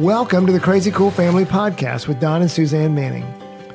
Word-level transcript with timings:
Welcome 0.00 0.46
to 0.46 0.52
the 0.52 0.60
Crazy 0.60 0.90
Cool 0.90 1.10
Family 1.10 1.44
Podcast 1.44 2.08
with 2.08 2.20
Don 2.20 2.40
and 2.40 2.50
Suzanne 2.50 2.94
Manning. 2.94 3.22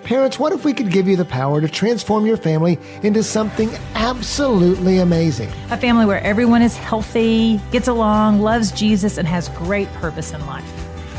Parents, 0.01 0.40
what 0.40 0.53
if 0.53 0.66
we 0.66 0.74
could 0.74 0.90
give 0.90 1.08
you 1.08 1.16
the 1.16 1.24
power 1.24 1.61
to 1.61 1.69
transform 1.69 2.25
your 2.25 2.35
family 2.35 2.79
into 3.03 3.21
something 3.21 3.69
absolutely 3.93 4.98
amazing? 4.98 5.51
A 5.69 5.77
family 5.77 6.08
where 6.08 6.22
everyone 6.22 6.64
is 6.64 6.75
healthy, 6.75 7.61
gets 7.72 7.88
along, 7.88 8.41
loves 8.41 8.71
Jesus, 8.71 9.20
and 9.20 9.27
has 9.27 9.50
great 9.50 9.88
purpose 9.93 10.34
in 10.34 10.43
life. 10.48 10.68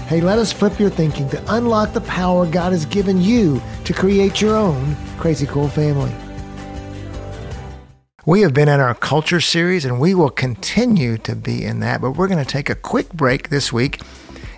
Hey, 0.08 0.20
let 0.20 0.40
us 0.40 0.50
flip 0.50 0.80
your 0.80 0.90
thinking 0.90 1.28
to 1.28 1.54
unlock 1.54 1.92
the 1.92 2.00
power 2.00 2.44
God 2.44 2.72
has 2.72 2.84
given 2.84 3.20
you 3.20 3.62
to 3.84 3.92
create 3.92 4.40
your 4.40 4.56
own 4.56 4.96
crazy 5.18 5.46
cool 5.46 5.68
family. 5.68 6.12
We 8.24 8.40
have 8.40 8.52
been 8.52 8.68
in 8.68 8.80
our 8.80 8.96
culture 8.96 9.40
series 9.40 9.84
and 9.84 10.00
we 10.00 10.16
will 10.16 10.30
continue 10.30 11.16
to 11.18 11.36
be 11.36 11.64
in 11.64 11.78
that, 11.78 12.00
but 12.00 12.16
we're 12.16 12.26
going 12.26 12.44
to 12.44 12.50
take 12.50 12.68
a 12.68 12.74
quick 12.74 13.12
break 13.12 13.50
this 13.50 13.72
week 13.72 14.00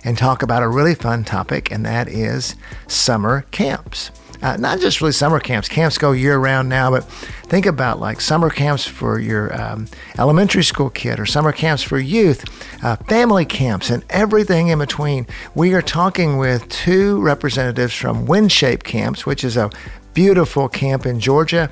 and 0.03 0.17
talk 0.17 0.43
about 0.43 0.63
a 0.63 0.67
really 0.67 0.95
fun 0.95 1.23
topic, 1.23 1.71
and 1.71 1.85
that 1.85 2.07
is 2.07 2.55
summer 2.87 3.45
camps. 3.51 4.11
Uh, 4.41 4.55
not 4.55 4.79
just 4.79 5.01
really 5.01 5.11
summer 5.11 5.39
camps. 5.39 5.67
Camps 5.67 5.97
go 5.97 6.13
year 6.13 6.37
round 6.37 6.69
now, 6.69 6.89
but 6.89 7.03
think 7.03 7.65
about 7.65 7.99
like 7.99 8.21
summer 8.21 8.49
camps 8.49 8.85
for 8.85 9.19
your 9.19 9.53
um, 9.59 9.87
elementary 10.17 10.63
school 10.63 10.89
kid 10.89 11.19
or 11.19 11.25
summer 11.25 11.51
camps 11.51 11.83
for 11.83 11.99
youth, 11.99 12.45
uh, 12.83 12.95
family 12.95 13.43
camps, 13.45 13.89
and 13.89 14.05
everything 14.09 14.69
in 14.69 14.79
between. 14.79 15.27
We 15.55 15.73
are 15.73 15.81
talking 15.81 16.37
with 16.37 16.69
two 16.69 17.19
representatives 17.19 17.93
from 17.93 18.27
WinShape 18.27 18.83
Camps, 18.83 19.25
which 19.25 19.43
is 19.43 19.57
a 19.57 19.69
beautiful 20.13 20.69
camp 20.69 21.05
in 21.05 21.19
Georgia. 21.19 21.69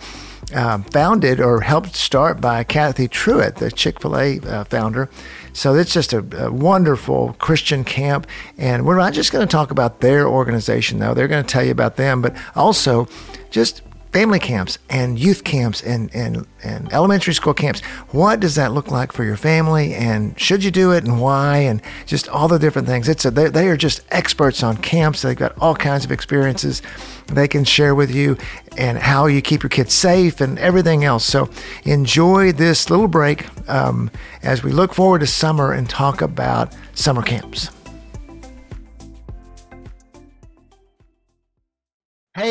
Uh, 0.56 0.78
founded 0.94 1.42
or 1.42 1.60
helped 1.60 1.94
start 1.94 2.40
by 2.40 2.64
Cathy 2.64 3.10
Truett, 3.10 3.58
the 3.58 3.70
Chick 3.70 4.02
fil 4.02 4.18
A 4.18 4.40
uh, 4.40 4.64
founder. 4.64 5.10
So 5.58 5.74
it's 5.74 5.92
just 5.92 6.14
a, 6.14 6.46
a, 6.46 6.52
wonderful 6.52 7.36
Christian 7.40 7.84
camp. 7.84 8.28
And 8.60 8.86
we're 8.86 8.96
not 8.96 9.14
just 9.14 9.32
going 9.32 9.46
to 9.46 9.52
talk 9.52 9.72
about 9.72 10.02
their 10.02 10.28
organization, 10.28 11.00
though. 11.00 11.16
They're 11.16 11.28
going 11.28 11.44
to 11.44 11.50
tell 11.50 11.64
you 11.64 11.72
about 11.72 11.96
them, 11.96 12.22
but 12.22 12.36
also 12.56 13.08
just 13.50 13.82
family 14.18 14.40
camps 14.40 14.80
and 14.90 15.20
youth 15.20 15.44
camps 15.44 15.84
and, 15.84 16.10
and, 16.12 16.48
and 16.64 16.92
elementary 16.92 17.36
school 17.36 17.54
camps. 17.54 17.82
What 18.10 18.40
does 18.40 18.56
that 18.56 18.72
look 18.72 18.90
like 18.90 19.12
for 19.12 19.24
your 19.24 19.38
family? 19.38 19.94
And 19.94 20.34
should 20.40 20.64
you 20.64 20.72
do 20.72 20.92
it 20.92 21.04
and 21.04 21.22
why? 21.22 21.58
And 21.58 21.84
just 22.08 22.28
all 22.28 22.48
the 22.48 22.58
different 22.58 22.88
things. 22.88 23.08
It's 23.08 23.26
a, 23.26 23.30
they, 23.30 23.50
they 23.50 23.68
are 23.68 23.78
just 23.78 24.02
experts 24.10 24.64
on 24.64 24.78
camps. 24.78 25.22
They've 25.22 25.38
got 25.38 25.56
all 25.60 25.76
kinds 25.76 26.04
of 26.04 26.12
experiences 26.12 26.82
they 27.28 27.48
can 27.48 27.64
share 27.64 27.94
with 27.94 28.10
you 28.10 28.38
and 28.76 28.98
how 28.98 29.28
you 29.28 29.40
keep 29.40 29.62
your 29.62 29.70
kids 29.70 29.94
safe 29.94 30.42
and 30.42 30.58
everything 30.58 31.04
else. 31.04 31.24
So 31.24 31.48
enjoy 31.84 32.54
this 32.54 32.90
little 32.90 33.08
break 33.08 33.46
um, 33.70 34.10
as 34.42 34.64
we 34.64 34.72
look 34.72 34.96
forward 34.96 35.20
to 35.20 35.28
summer 35.28 35.74
and 35.74 35.88
talk 35.88 36.24
about 36.24 36.76
summer 36.96 37.22
camps. 37.22 37.70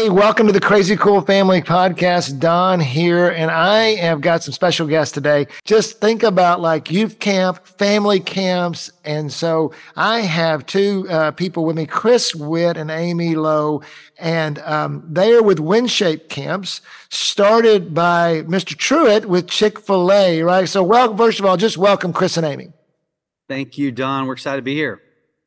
Hey, 0.06 0.10
welcome 0.10 0.46
to 0.46 0.52
the 0.52 0.60
Crazy 0.60 0.96
Cool 0.96 1.20
Family 1.20 1.60
Podcast. 1.60 2.38
Don 2.38 2.78
here, 2.78 3.30
and 3.30 3.50
I 3.50 3.96
have 3.96 4.20
got 4.20 4.44
some 4.44 4.52
special 4.52 4.86
guests 4.86 5.12
today. 5.12 5.48
Just 5.64 6.00
think 6.00 6.22
about 6.22 6.60
like 6.60 6.92
youth 6.92 7.18
camp, 7.18 7.66
family 7.66 8.20
camps. 8.20 8.92
And 9.04 9.32
so 9.32 9.72
I 9.96 10.20
have 10.20 10.64
two 10.64 11.08
uh, 11.10 11.32
people 11.32 11.64
with 11.64 11.74
me, 11.74 11.86
Chris 11.86 12.36
Witt 12.36 12.76
and 12.76 12.88
Amy 12.88 13.34
Lowe, 13.34 13.82
and 14.16 14.60
um, 14.60 15.04
they 15.10 15.32
are 15.32 15.42
with 15.42 15.58
WinShape 15.58 16.28
Camps, 16.28 16.82
started 17.08 17.92
by 17.92 18.42
Mr. 18.42 18.76
Truett 18.76 19.26
with 19.26 19.48
Chick 19.48 19.80
fil 19.80 20.12
A, 20.12 20.40
right? 20.40 20.68
So, 20.68 20.84
well, 20.84 21.16
first 21.16 21.40
of 21.40 21.46
all, 21.46 21.56
just 21.56 21.78
welcome 21.78 22.12
Chris 22.12 22.36
and 22.36 22.46
Amy. 22.46 22.68
Thank 23.48 23.76
you, 23.76 23.90
Don. 23.90 24.28
We're 24.28 24.34
excited 24.34 24.58
to 24.58 24.62
be 24.62 24.76
here. 24.76 25.02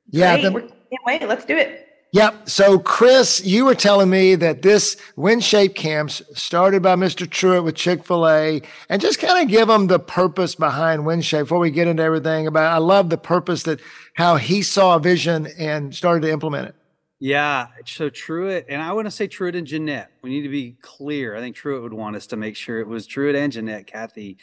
Yeah. 0.09 0.35
The, 0.35 0.51
can't 0.51 0.73
wait. 1.05 1.25
Let's 1.25 1.45
do 1.45 1.55
it. 1.55 1.88
Yep. 2.11 2.49
So, 2.49 2.79
Chris, 2.79 3.45
you 3.45 3.65
were 3.65 3.75
telling 3.75 4.09
me 4.09 4.33
that 4.35 4.63
this 4.63 4.97
WinShape 5.15 5.75
camps 5.75 6.23
started 6.33 6.81
by 6.81 6.95
Mr. 6.95 7.29
Truett 7.29 7.63
with 7.63 7.75
Chick 7.75 8.03
fil 8.03 8.27
A, 8.27 8.61
and 8.89 8.99
just 8.99 9.19
kind 9.19 9.43
of 9.43 9.49
give 9.49 9.67
them 9.67 9.85
the 9.87 9.99
purpose 9.99 10.55
behind 10.55 11.03
WinShape 11.03 11.41
before 11.41 11.59
we 11.59 11.69
get 11.69 11.87
into 11.87 12.01
everything 12.01 12.47
about. 12.47 12.73
I 12.73 12.77
love 12.77 13.11
the 13.11 13.17
purpose 13.17 13.63
that 13.63 13.79
how 14.15 14.37
he 14.37 14.63
saw 14.63 14.95
a 14.95 14.99
vision 14.99 15.47
and 15.59 15.93
started 15.93 16.21
to 16.21 16.31
implement 16.31 16.69
it. 16.69 16.75
Yeah. 17.19 17.67
So, 17.85 18.09
Truett, 18.09 18.65
and 18.69 18.81
I 18.81 18.91
want 18.93 19.05
to 19.05 19.11
say 19.11 19.27
Truett 19.27 19.55
and 19.55 19.67
Jeannette. 19.67 20.09
We 20.23 20.31
need 20.31 20.43
to 20.43 20.49
be 20.49 20.77
clear. 20.81 21.35
I 21.35 21.41
think 21.41 21.55
Truett 21.55 21.83
would 21.83 21.93
want 21.93 22.15
us 22.15 22.25
to 22.27 22.37
make 22.37 22.55
sure 22.55 22.79
it 22.79 22.87
was 22.87 23.05
Truett 23.05 23.35
and 23.35 23.51
Jeannette, 23.51 23.85
Cathy. 23.85 24.37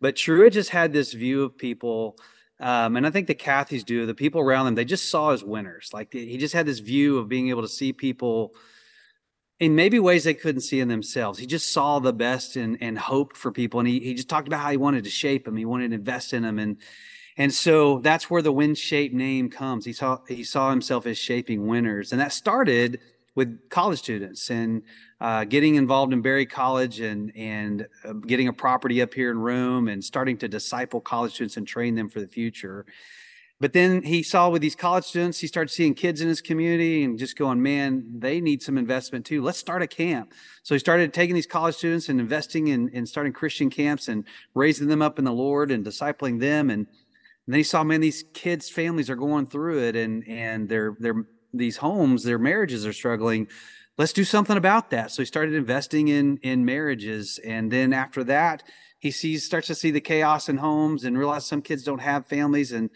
But 0.00 0.16
Truett 0.16 0.54
just 0.54 0.70
had 0.70 0.94
this 0.94 1.12
view 1.12 1.42
of 1.42 1.58
people 1.58 2.16
um, 2.60 2.96
and 2.96 3.06
I 3.06 3.10
think 3.10 3.26
the 3.26 3.34
Cathys 3.34 3.84
do, 3.84 4.04
the 4.04 4.14
people 4.14 4.40
around 4.40 4.66
them, 4.66 4.74
they 4.74 4.84
just 4.84 5.08
saw 5.08 5.30
as 5.30 5.42
winners. 5.42 5.90
Like 5.92 6.12
he 6.12 6.36
just 6.36 6.54
had 6.54 6.66
this 6.66 6.78
view 6.78 7.18
of 7.18 7.28
being 7.28 7.48
able 7.48 7.62
to 7.62 7.68
see 7.68 7.92
people 7.92 8.54
in 9.58 9.74
maybe 9.74 9.98
ways 9.98 10.24
they 10.24 10.34
couldn't 10.34 10.60
see 10.60 10.80
in 10.80 10.88
themselves. 10.88 11.38
He 11.38 11.46
just 11.46 11.72
saw 11.72 11.98
the 11.98 12.12
best 12.12 12.56
and, 12.56 12.76
and 12.80 12.98
hope 12.98 13.36
for 13.36 13.50
people. 13.50 13.80
And 13.80 13.88
he, 13.88 14.00
he 14.00 14.14
just 14.14 14.28
talked 14.28 14.46
about 14.46 14.60
how 14.60 14.70
he 14.70 14.76
wanted 14.76 15.04
to 15.04 15.10
shape 15.10 15.44
them. 15.44 15.56
He 15.56 15.64
wanted 15.64 15.88
to 15.88 15.94
invest 15.96 16.32
in 16.34 16.42
them. 16.42 16.58
And, 16.58 16.76
and 17.36 17.52
so 17.52 17.98
that's 18.00 18.30
where 18.30 18.42
the 18.42 18.52
win 18.52 18.74
shape 18.74 19.12
name 19.12 19.48
comes. 19.50 19.84
He 19.84 19.92
saw, 19.92 20.18
he 20.28 20.44
saw 20.44 20.70
himself 20.70 21.06
as 21.06 21.16
shaping 21.18 21.66
winners. 21.66 22.12
And 22.12 22.20
that 22.20 22.32
started 22.32 23.00
with 23.34 23.68
college 23.70 23.98
students 23.98 24.50
and 24.50 24.82
uh, 25.20 25.44
getting 25.44 25.74
involved 25.74 26.12
in 26.12 26.22
Berry 26.22 26.46
College 26.46 27.00
and 27.00 27.32
and 27.36 27.86
uh, 28.04 28.12
getting 28.12 28.48
a 28.48 28.52
property 28.52 29.02
up 29.02 29.12
here 29.12 29.30
in 29.30 29.38
Rome 29.38 29.88
and 29.88 30.02
starting 30.02 30.36
to 30.38 30.48
disciple 30.48 31.00
college 31.00 31.34
students 31.34 31.56
and 31.56 31.66
train 31.66 31.94
them 31.94 32.08
for 32.08 32.20
the 32.20 32.28
future. 32.28 32.86
But 33.60 33.74
then 33.74 34.02
he 34.02 34.22
saw 34.22 34.48
with 34.48 34.62
these 34.62 34.74
college 34.74 35.04
students, 35.04 35.38
he 35.38 35.46
started 35.46 35.70
seeing 35.70 35.92
kids 35.92 36.22
in 36.22 36.28
his 36.28 36.40
community 36.40 37.04
and 37.04 37.18
just 37.18 37.36
going, 37.36 37.62
man, 37.62 38.04
they 38.18 38.40
need 38.40 38.62
some 38.62 38.78
investment 38.78 39.26
too. 39.26 39.42
Let's 39.42 39.58
start 39.58 39.82
a 39.82 39.86
camp. 39.86 40.32
So 40.62 40.74
he 40.74 40.78
started 40.78 41.12
taking 41.12 41.34
these 41.34 41.46
college 41.46 41.74
students 41.74 42.08
and 42.08 42.18
investing 42.18 42.68
in, 42.68 42.88
in 42.88 43.04
starting 43.04 43.34
Christian 43.34 43.68
camps 43.68 44.08
and 44.08 44.24
raising 44.54 44.88
them 44.88 45.02
up 45.02 45.18
in 45.18 45.26
the 45.26 45.32
Lord 45.32 45.70
and 45.70 45.84
discipling 45.84 46.40
them. 46.40 46.70
And, 46.70 46.86
and 46.86 47.54
then 47.54 47.58
he 47.58 47.62
saw, 47.62 47.84
man, 47.84 48.00
these 48.00 48.24
kids' 48.32 48.70
families 48.70 49.10
are 49.10 49.16
going 49.16 49.46
through 49.46 49.80
it 49.80 49.94
and 49.94 50.26
and 50.26 50.66
they're 50.66 50.96
they're 50.98 51.26
these 51.52 51.76
homes, 51.76 52.22
their 52.22 52.38
marriages 52.38 52.86
are 52.86 52.92
struggling 52.92 53.48
let's 54.00 54.14
do 54.14 54.24
something 54.24 54.56
about 54.56 54.88
that. 54.88 55.10
So 55.10 55.20
he 55.20 55.26
started 55.26 55.54
investing 55.54 56.08
in 56.08 56.38
in 56.38 56.64
marriages, 56.64 57.38
and 57.44 57.70
then 57.70 57.92
after 57.92 58.24
that, 58.24 58.62
he 58.98 59.10
sees 59.10 59.44
starts 59.44 59.66
to 59.66 59.74
see 59.74 59.90
the 59.90 60.00
chaos 60.00 60.48
in 60.48 60.56
homes 60.56 61.04
and 61.04 61.18
realize 61.18 61.44
some 61.44 61.60
kids 61.60 61.84
don't 61.84 62.00
have 62.00 62.26
families 62.26 62.72
and 62.72 62.88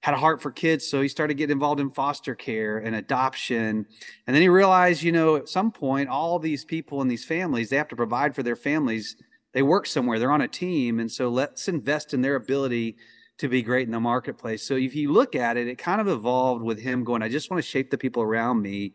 had 0.00 0.14
a 0.14 0.18
heart 0.18 0.40
for 0.40 0.50
kids. 0.50 0.86
So 0.88 1.02
he 1.02 1.08
started 1.08 1.34
getting 1.34 1.52
involved 1.52 1.78
in 1.78 1.90
foster 1.90 2.34
care 2.34 2.78
and 2.78 2.96
adoption. 2.96 3.84
And 4.26 4.34
then 4.34 4.40
he 4.40 4.48
realized 4.48 5.02
you 5.02 5.12
know 5.12 5.36
at 5.36 5.50
some 5.50 5.70
point 5.70 6.08
all 6.08 6.38
these 6.38 6.64
people 6.64 7.02
in 7.02 7.08
these 7.08 7.24
families 7.24 7.68
they 7.68 7.76
have 7.76 7.88
to 7.88 7.96
provide 7.96 8.34
for 8.34 8.42
their 8.42 8.56
families. 8.56 9.14
They 9.52 9.62
work 9.62 9.86
somewhere. 9.86 10.18
They're 10.18 10.32
on 10.32 10.40
a 10.40 10.48
team. 10.48 11.00
And 11.00 11.12
so 11.12 11.28
let's 11.28 11.68
invest 11.68 12.14
in 12.14 12.22
their 12.22 12.34
ability 12.34 12.96
to 13.38 13.48
be 13.48 13.60
great 13.60 13.88
in 13.88 13.92
the 13.92 14.00
marketplace. 14.00 14.62
So 14.62 14.76
if 14.76 14.94
you 14.94 15.12
look 15.12 15.34
at 15.34 15.58
it 15.58 15.68
it 15.68 15.76
kind 15.76 16.00
of 16.00 16.08
evolved 16.08 16.62
with 16.64 16.80
him 16.80 17.04
going 17.04 17.22
i 17.22 17.28
just 17.28 17.50
want 17.50 17.62
to 17.62 17.70
shape 17.70 17.90
the 17.90 17.98
people 17.98 18.22
around 18.22 18.62
me 18.62 18.94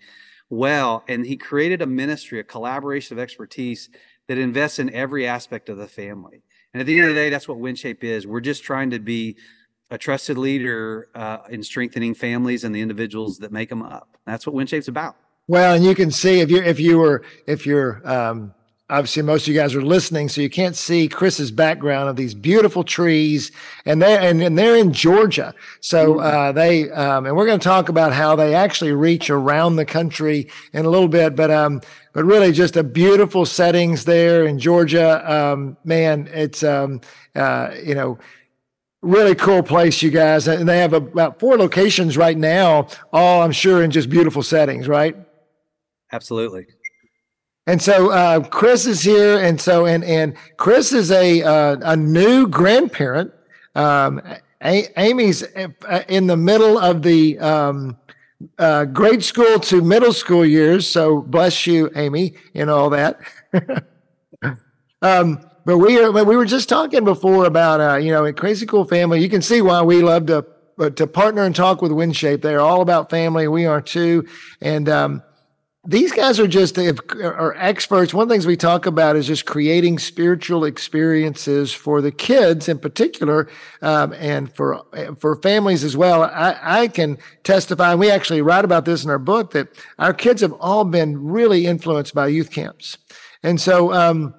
well. 0.52 1.04
And 1.08 1.26
he 1.26 1.38
created 1.38 1.82
a 1.82 1.88
ministry, 1.88 2.40
a 2.40 2.44
collaboration 2.44 3.18
of 3.18 3.22
expertise 3.22 3.90
that 4.28 4.38
invests 4.38 4.78
in 4.78 4.94
every 4.94 5.26
aspect 5.26 5.70
of 5.70 5.78
the 5.78 5.88
family. 5.88 6.44
And 6.74 6.82
at 6.82 6.86
the 6.86 6.96
end 6.96 7.10
of 7.10 7.10
the 7.10 7.16
day, 7.16 7.30
that's 7.30 7.48
what 7.48 7.58
WinShape 7.58 8.04
is. 8.04 8.28
We're 8.28 8.40
just 8.40 8.64
trying 8.64 8.92
to 8.92 9.00
be 9.00 9.38
a 9.90 9.98
trusted 9.98 10.38
leader 10.38 11.10
uh, 11.16 11.40
in 11.50 11.64
strengthening 11.64 12.14
families 12.14 12.64
and 12.64 12.74
the 12.74 12.82
individuals 12.82 13.40
that 13.40 13.52
make 13.52 13.70
them 13.70 13.82
up. 13.82 14.18
That's 14.26 14.46
what 14.46 14.56
WinShape's 14.56 14.88
about. 14.88 15.16
Well, 15.48 15.76
and 15.76 15.84
you 15.84 15.96
can 15.96 16.12
see 16.12 16.40
if 16.40 16.50
you 16.50 16.62
if 16.62 16.80
you 16.80 16.98
were 16.98 17.24
if 17.46 17.66
you're 17.66 18.02
um, 18.10 18.54
obviously 18.92 19.24
most 19.24 19.44
of 19.44 19.54
you 19.54 19.60
guys 19.60 19.74
are 19.74 19.82
listening, 19.82 20.28
so 20.30 20.42
you 20.42 20.50
can't 20.50 20.76
see 20.76 21.08
Chris's 21.08 21.50
background 21.50 22.10
of 22.10 22.18
these 22.18 22.34
beautiful 22.34 22.84
trees, 22.84 23.52
and 23.86 24.02
they 24.02 24.18
and, 24.18 24.44
and 24.44 24.58
they're 24.58 24.76
in 24.76 24.92
Georgia. 24.92 25.56
So 25.80 26.20
uh, 26.20 26.52
they 26.52 26.92
um, 26.92 27.26
and 27.26 27.36
we're 27.36 27.46
going 27.46 27.60
to 27.60 27.64
talk 27.64 27.90
about 27.90 28.14
how 28.14 28.36
they 28.36 28.54
actually 28.54 28.92
reach 28.92 29.30
around 29.30 29.78
the 29.78 29.86
country 29.86 30.50
in 30.74 30.86
a 30.86 30.90
little 30.90 31.08
bit, 31.08 31.36
but 31.36 31.50
um, 31.50 31.82
but 32.14 32.26
really 32.26 32.52
just 32.52 32.76
a 32.76 32.84
beautiful 32.84 33.46
settings 33.46 34.06
there 34.06 34.46
in 34.46 34.60
Georgia. 34.60 35.32
Um, 35.32 35.78
man, 35.86 36.30
it's 36.32 36.64
um, 36.64 37.02
uh, 37.36 37.72
you 37.84 37.96
know 37.96 38.20
really 39.02 39.34
cool 39.34 39.64
place, 39.64 40.04
you 40.04 40.12
guys, 40.12 40.48
and 40.48 40.68
they 40.70 40.80
have 40.80 40.94
about 40.94 41.40
four 41.40 41.58
locations 41.58 42.18
right 42.18 42.38
now. 42.38 42.88
All 43.12 43.42
I'm 43.42 43.52
sure 43.52 43.84
in 43.84 43.90
just 43.90 44.10
beautiful 44.10 44.44
settings, 44.44 44.88
right? 44.88 45.16
Absolutely. 46.12 46.68
And 47.72 47.82
so 47.82 48.12
uh, 48.12 48.42
Chris 48.42 48.86
is 48.86 49.02
here, 49.02 49.40
and 49.40 49.60
so 49.60 49.86
and 49.86 50.04
and 50.04 50.36
Chris 50.58 50.92
is 50.92 51.10
a 51.10 51.42
uh, 51.42 51.78
a 51.82 51.96
new 51.96 52.46
grandparent. 52.46 53.32
Um, 53.76 54.22
a- 54.62 54.90
Amy's 55.00 55.42
uh, 55.44 56.04
in 56.10 56.28
the 56.28 56.36
middle 56.36 56.78
of 56.78 57.02
the 57.02 57.40
um, 57.40 57.96
uh, 58.60 58.84
grade 58.84 59.24
school 59.24 59.58
to 59.62 59.82
middle 59.82 60.12
school 60.12 60.46
years. 60.46 60.86
So 60.86 61.22
bless 61.22 61.66
you, 61.66 61.90
Amy, 61.96 62.34
and 62.56 62.70
all 62.70 62.90
that. 62.90 63.22
um, 65.02 65.40
but 65.64 65.78
we 65.78 65.98
are, 65.98 66.12
we 66.12 66.36
were 66.36 66.44
just 66.44 66.68
talking 66.68 67.06
before 67.06 67.46
about 67.46 67.80
uh, 67.80 67.96
you 67.96 68.12
know 68.12 68.26
a 68.26 68.34
crazy 68.34 68.66
cool 68.66 68.84
family. 68.84 69.22
You 69.22 69.30
can 69.30 69.42
see 69.42 69.62
why 69.62 69.82
we 69.82 70.02
love 70.02 70.26
to 70.26 70.46
to 70.90 71.08
partner 71.08 71.44
and 71.46 71.56
talk 71.56 71.82
with 71.82 71.94
WinShape. 71.94 72.42
They're 72.42 72.60
all 72.60 72.82
about 72.82 73.10
family. 73.10 73.48
We 73.48 73.66
are 73.66 73.82
too. 73.82 74.28
And 74.60 74.90
um, 74.90 75.24
these 75.84 76.12
guys 76.12 76.40
are 76.40 76.48
just 76.48 76.78
are 76.78 77.56
experts. 77.58 78.14
One 78.14 78.24
of 78.24 78.30
the 78.30 78.36
things 78.36 78.46
we 78.46 78.56
talk 78.56 78.86
about 78.86 79.16
is 79.16 79.26
just 79.26 79.48
creating 79.48 79.98
spiritual 79.98 80.64
experiences 80.64 81.74
for 81.74 82.02
the 82.02 82.12
kids 82.12 82.70
in 82.70 82.78
particular, 82.78 83.50
um, 83.82 84.14
and 84.14 84.54
for 84.54 84.84
for 85.20 85.38
families 85.38 85.84
as 85.84 85.98
well. 85.98 86.24
I, 86.24 86.58
I 86.62 86.88
can 86.88 87.18
testify, 87.44 87.92
and 87.92 88.00
we 88.00 88.12
actually 88.12 88.44
write 88.44 88.64
about 88.64 88.86
this 88.86 89.04
in 89.04 89.10
our 89.10 89.18
book 89.18 89.52
that 89.52 89.70
our 89.98 90.14
kids 90.14 90.42
have 90.42 90.54
all 90.54 90.86
been 90.86 91.24
really 91.24 91.66
influenced 91.66 92.14
by 92.14 92.28
youth 92.28 92.52
camps, 92.52 92.98
and 93.42 93.60
so. 93.60 93.94
Um, 93.94 94.36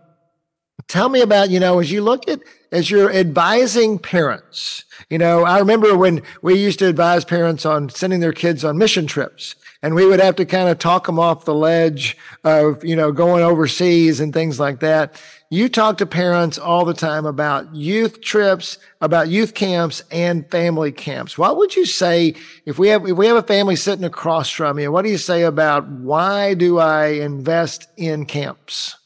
tell 0.88 1.08
me 1.08 1.20
about 1.20 1.48
you 1.48 1.60
know 1.60 1.78
as 1.78 1.92
you 1.92 2.02
look 2.02 2.28
at 2.28 2.40
as 2.72 2.90
you're 2.90 3.10
advising 3.12 3.98
parents 3.98 4.84
you 5.08 5.16
know 5.16 5.44
i 5.44 5.58
remember 5.58 5.96
when 5.96 6.20
we 6.42 6.54
used 6.54 6.78
to 6.78 6.88
advise 6.88 7.24
parents 7.24 7.64
on 7.64 7.88
sending 7.88 8.18
their 8.18 8.32
kids 8.32 8.64
on 8.64 8.76
mission 8.76 9.06
trips 9.06 9.54
and 9.82 9.94
we 9.94 10.06
would 10.06 10.20
have 10.20 10.36
to 10.36 10.44
kind 10.44 10.68
of 10.68 10.78
talk 10.78 11.06
them 11.06 11.18
off 11.18 11.44
the 11.44 11.54
ledge 11.54 12.16
of 12.44 12.84
you 12.84 12.96
know 12.96 13.12
going 13.12 13.42
overseas 13.42 14.20
and 14.20 14.32
things 14.32 14.60
like 14.60 14.80
that. 14.80 15.20
You 15.50 15.68
talk 15.68 15.98
to 15.98 16.06
parents 16.06 16.56
all 16.56 16.86
the 16.86 16.94
time 16.94 17.26
about 17.26 17.74
youth 17.74 18.22
trips 18.22 18.78
about 19.00 19.28
youth 19.28 19.54
camps 19.54 20.02
and 20.10 20.50
family 20.50 20.92
camps. 20.92 21.36
What 21.36 21.56
would 21.58 21.76
you 21.76 21.84
say 21.84 22.34
if 22.64 22.78
we 22.78 22.88
have 22.88 23.06
if 23.06 23.16
we 23.16 23.26
have 23.26 23.36
a 23.36 23.42
family 23.42 23.76
sitting 23.76 24.04
across 24.04 24.48
from 24.48 24.78
you 24.78 24.90
what 24.90 25.02
do 25.02 25.10
you 25.10 25.18
say 25.18 25.42
about 25.42 25.88
why 25.88 26.54
do 26.54 26.78
i 26.78 27.06
invest 27.06 27.88
in 27.96 28.24
camps? 28.24 28.96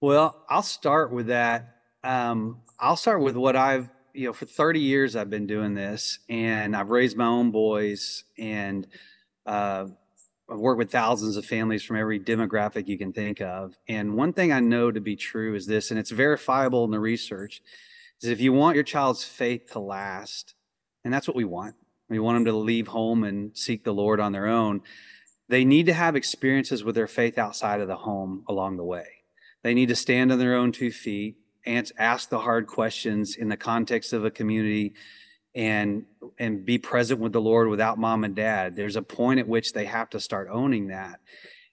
Well, 0.00 0.44
I'll 0.48 0.62
start 0.62 1.12
with 1.12 1.28
that. 1.28 1.76
Um, 2.02 2.62
I'll 2.80 2.96
start 2.96 3.22
with 3.22 3.36
what 3.36 3.54
I've, 3.54 3.88
you 4.12 4.26
know, 4.26 4.32
for 4.32 4.46
30 4.46 4.80
years 4.80 5.14
I've 5.14 5.30
been 5.30 5.46
doing 5.46 5.74
this 5.74 6.18
and 6.28 6.74
I've 6.74 6.90
raised 6.90 7.16
my 7.16 7.26
own 7.26 7.52
boys 7.52 8.24
and 8.36 8.88
uh, 9.46 9.86
I've 10.50 10.58
worked 10.58 10.78
with 10.78 10.90
thousands 10.90 11.36
of 11.36 11.46
families 11.46 11.82
from 11.82 11.96
every 11.96 12.20
demographic 12.20 12.86
you 12.86 12.98
can 12.98 13.12
think 13.12 13.40
of. 13.40 13.74
And 13.88 14.14
one 14.14 14.32
thing 14.32 14.52
I 14.52 14.60
know 14.60 14.90
to 14.90 15.00
be 15.00 15.16
true 15.16 15.54
is 15.54 15.66
this, 15.66 15.90
and 15.90 15.98
it's 15.98 16.10
verifiable 16.10 16.84
in 16.84 16.90
the 16.90 17.00
research, 17.00 17.62
is 18.20 18.28
if 18.28 18.40
you 18.40 18.52
want 18.52 18.74
your 18.74 18.84
child's 18.84 19.24
faith 19.24 19.70
to 19.72 19.78
last, 19.78 20.54
and 21.04 21.12
that's 21.12 21.26
what 21.26 21.36
we 21.36 21.44
want, 21.44 21.74
we 22.08 22.18
want 22.18 22.36
them 22.36 22.44
to 22.44 22.52
leave 22.52 22.88
home 22.88 23.24
and 23.24 23.56
seek 23.56 23.84
the 23.84 23.94
Lord 23.94 24.20
on 24.20 24.32
their 24.32 24.46
own. 24.46 24.82
They 25.48 25.64
need 25.64 25.86
to 25.86 25.94
have 25.94 26.16
experiences 26.16 26.84
with 26.84 26.94
their 26.94 27.06
faith 27.06 27.38
outside 27.38 27.80
of 27.80 27.88
the 27.88 27.96
home 27.96 28.44
along 28.48 28.76
the 28.76 28.84
way. 28.84 29.06
They 29.62 29.74
need 29.74 29.88
to 29.88 29.96
stand 29.96 30.32
on 30.32 30.38
their 30.38 30.54
own 30.54 30.72
two 30.72 30.90
feet, 30.90 31.36
and 31.64 31.90
ask 31.96 32.28
the 32.28 32.40
hard 32.40 32.66
questions 32.66 33.36
in 33.36 33.48
the 33.48 33.56
context 33.56 34.12
of 34.12 34.24
a 34.24 34.30
community 34.30 34.94
and 35.54 36.04
and 36.38 36.64
be 36.64 36.78
present 36.78 37.20
with 37.20 37.32
the 37.32 37.40
Lord 37.40 37.68
without 37.68 37.98
mom 37.98 38.24
and 38.24 38.34
dad. 38.34 38.74
There's 38.74 38.96
a 38.96 39.02
point 39.02 39.40
at 39.40 39.48
which 39.48 39.72
they 39.72 39.84
have 39.84 40.08
to 40.10 40.20
start 40.20 40.48
owning 40.50 40.88
that. 40.88 41.20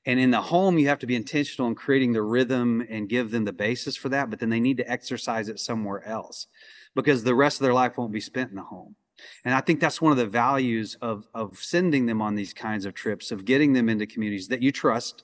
And 0.06 0.20
in 0.20 0.31
the 0.31 0.42
home, 0.42 0.78
you 0.78 0.88
have 0.88 1.00
to 1.00 1.08
be 1.08 1.16
intentional 1.16 1.68
in 1.68 1.76
creating 1.76 2.14
the 2.14 2.22
rhythm 2.22 2.86
and 2.90 3.10
give 3.10 3.31
them 3.31 3.46
the 3.46 3.54
basis 3.54 3.96
for 3.96 4.10
that, 4.10 4.30
but 4.30 4.40
then 4.40 4.50
they 4.50 4.60
need 4.60 4.78
to 4.78 4.90
exercise 4.90 5.50
it 5.50 5.60
somewhere 5.60 6.06
else 6.06 6.48
because 6.96 7.24
the 7.24 7.36
rest 7.36 7.60
of 7.60 7.64
their 7.64 7.74
life 7.74 7.98
won't 7.98 8.12
be 8.12 8.20
spent 8.20 8.50
in 8.50 8.56
the 8.56 8.64
home. 8.64 8.96
And 9.44 9.54
I 9.54 9.62
think 9.62 9.80
that's 9.80 10.02
one 10.02 10.12
of 10.12 10.18
the 10.18 10.26
values 10.26 10.98
of, 11.02 11.28
of 11.34 11.58
sending 11.60 12.06
them 12.06 12.22
on 12.22 12.36
these 12.36 12.54
kinds 12.54 12.86
of 12.86 12.94
trips, 12.94 13.31
of 13.31 13.46
getting 13.46 13.74
them 13.74 13.90
into 13.90 14.08
communities 14.08 14.48
that 14.48 14.62
you 14.62 14.72
trust, 14.72 15.24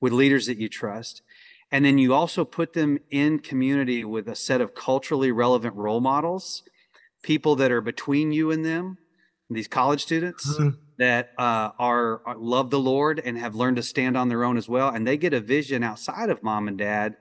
with 0.00 0.12
leaders 0.12 0.46
that 0.46 0.58
you 0.58 0.68
trust, 0.68 1.22
and 1.70 1.84
then 1.84 1.98
you 1.98 2.14
also 2.14 2.44
put 2.44 2.72
them 2.72 2.98
in 3.10 3.38
community 3.38 4.04
with 4.04 4.28
a 4.28 4.34
set 4.34 4.60
of 4.60 4.74
culturally 4.74 5.32
relevant 5.32 5.74
role 5.74 6.00
models, 6.00 6.62
people 7.22 7.56
that 7.56 7.70
are 7.70 7.80
between 7.80 8.32
you 8.32 8.50
and 8.50 8.64
them, 8.64 8.98
these 9.50 9.68
college 9.68 10.02
students 10.02 10.58
mm-hmm. 10.58 10.76
that 10.98 11.30
uh, 11.38 11.70
are, 11.78 12.22
are 12.26 12.36
love 12.36 12.70
the 12.70 12.78
Lord 12.78 13.20
and 13.24 13.38
have 13.38 13.54
learned 13.54 13.76
to 13.76 13.82
stand 13.82 14.16
on 14.16 14.28
their 14.28 14.44
own 14.44 14.56
as 14.56 14.68
well. 14.68 14.90
And 14.90 15.06
they 15.06 15.16
get 15.16 15.32
a 15.32 15.40
vision 15.40 15.82
outside 15.82 16.30
of 16.30 16.42
mom 16.42 16.68
and 16.68 16.76
dad 16.76 17.16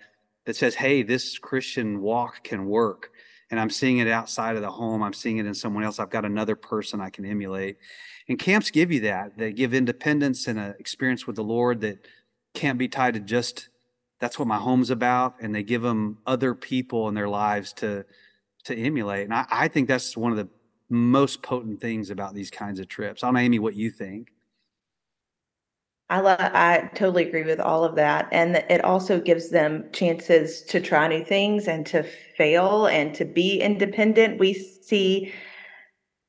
that 0.45 0.55
says, 0.55 0.75
hey, 0.75 1.03
this 1.03 1.37
Christian 1.37 2.01
walk 2.01 2.43
can 2.43 2.65
work. 2.67 3.11
And 3.49 3.59
I'm 3.59 3.69
seeing 3.69 3.99
it 3.99 4.09
outside 4.09 4.57
of 4.57 4.61
the 4.61 4.71
home. 4.71 5.03
I'm 5.03 5.13
seeing 5.13 5.37
it 5.37 5.45
in 5.45 5.53
someone 5.53 5.83
else. 5.83 5.99
I've 5.99 6.09
got 6.09 6.25
another 6.25 6.55
person 6.55 6.99
I 6.99 7.09
can 7.09 7.25
emulate. 7.25 7.77
And 8.27 8.37
camps 8.37 8.71
give 8.71 8.91
you 8.91 9.01
that. 9.01 9.37
They 9.37 9.53
give 9.53 9.73
independence 9.73 10.47
and 10.47 10.59
an 10.59 10.75
experience 10.79 11.25
with 11.25 11.37
the 11.37 11.43
Lord 11.43 11.79
that 11.81 12.05
can't 12.53 12.77
be 12.77 12.89
tied 12.89 13.13
to 13.13 13.19
just 13.21 13.69
that's 14.19 14.39
what 14.39 14.47
my 14.47 14.57
home's 14.57 14.89
about 14.89 15.35
and 15.41 15.53
they 15.53 15.63
give 15.63 15.81
them 15.83 16.17
other 16.25 16.55
people 16.55 17.07
in 17.07 17.13
their 17.13 17.29
lives 17.29 17.71
to 17.71 18.03
to 18.67 18.77
emulate 18.77 19.25
and 19.25 19.33
i, 19.33 19.45
I 19.49 19.67
think 19.67 19.87
that's 19.87 20.15
one 20.15 20.31
of 20.31 20.37
the 20.37 20.47
most 20.89 21.41
potent 21.41 21.81
things 21.81 22.09
about 22.09 22.33
these 22.33 22.49
kinds 22.49 22.79
of 22.79 22.87
trips 22.87 23.23
i 23.23 23.27
don't 23.27 23.37
amy 23.37 23.59
what 23.59 23.75
you 23.75 23.89
think 23.89 24.29
I 26.09 26.21
love, 26.21 26.39
I 26.39 26.89
totally 26.95 27.27
agree 27.27 27.43
with 27.43 27.59
all 27.59 27.83
of 27.83 27.95
that. 27.95 28.29
And 28.31 28.55
it 28.69 28.81
also 28.83 29.19
gives 29.19 29.49
them 29.49 29.83
chances 29.91 30.61
to 30.63 30.79
try 30.79 31.05
new 31.09 31.23
things 31.23 31.67
and 31.67 31.85
to 31.87 32.03
fail 32.37 32.85
and 32.87 33.13
to 33.15 33.25
be 33.25 33.59
independent. 33.59 34.39
We 34.39 34.53
see 34.53 35.33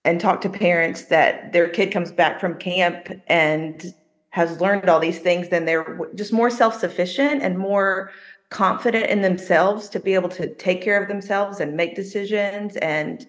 and 0.04 0.20
talk 0.20 0.40
to 0.40 0.48
parents 0.48 1.02
that 1.04 1.52
their 1.52 1.68
kid 1.68 1.92
comes 1.92 2.10
back 2.10 2.40
from 2.40 2.58
camp 2.58 3.08
and 3.28 3.94
has 4.30 4.60
learned 4.60 4.88
all 4.88 5.00
these 5.00 5.18
things, 5.18 5.48
then 5.48 5.64
they're 5.64 6.00
just 6.14 6.32
more 6.32 6.50
self 6.50 6.78
sufficient 6.78 7.42
and 7.42 7.58
more 7.58 8.10
confident 8.50 9.06
in 9.06 9.22
themselves 9.22 9.88
to 9.90 10.00
be 10.00 10.14
able 10.14 10.28
to 10.30 10.54
take 10.54 10.82
care 10.82 11.00
of 11.00 11.08
themselves 11.08 11.60
and 11.60 11.76
make 11.76 11.94
decisions 11.94 12.76
and 12.76 13.26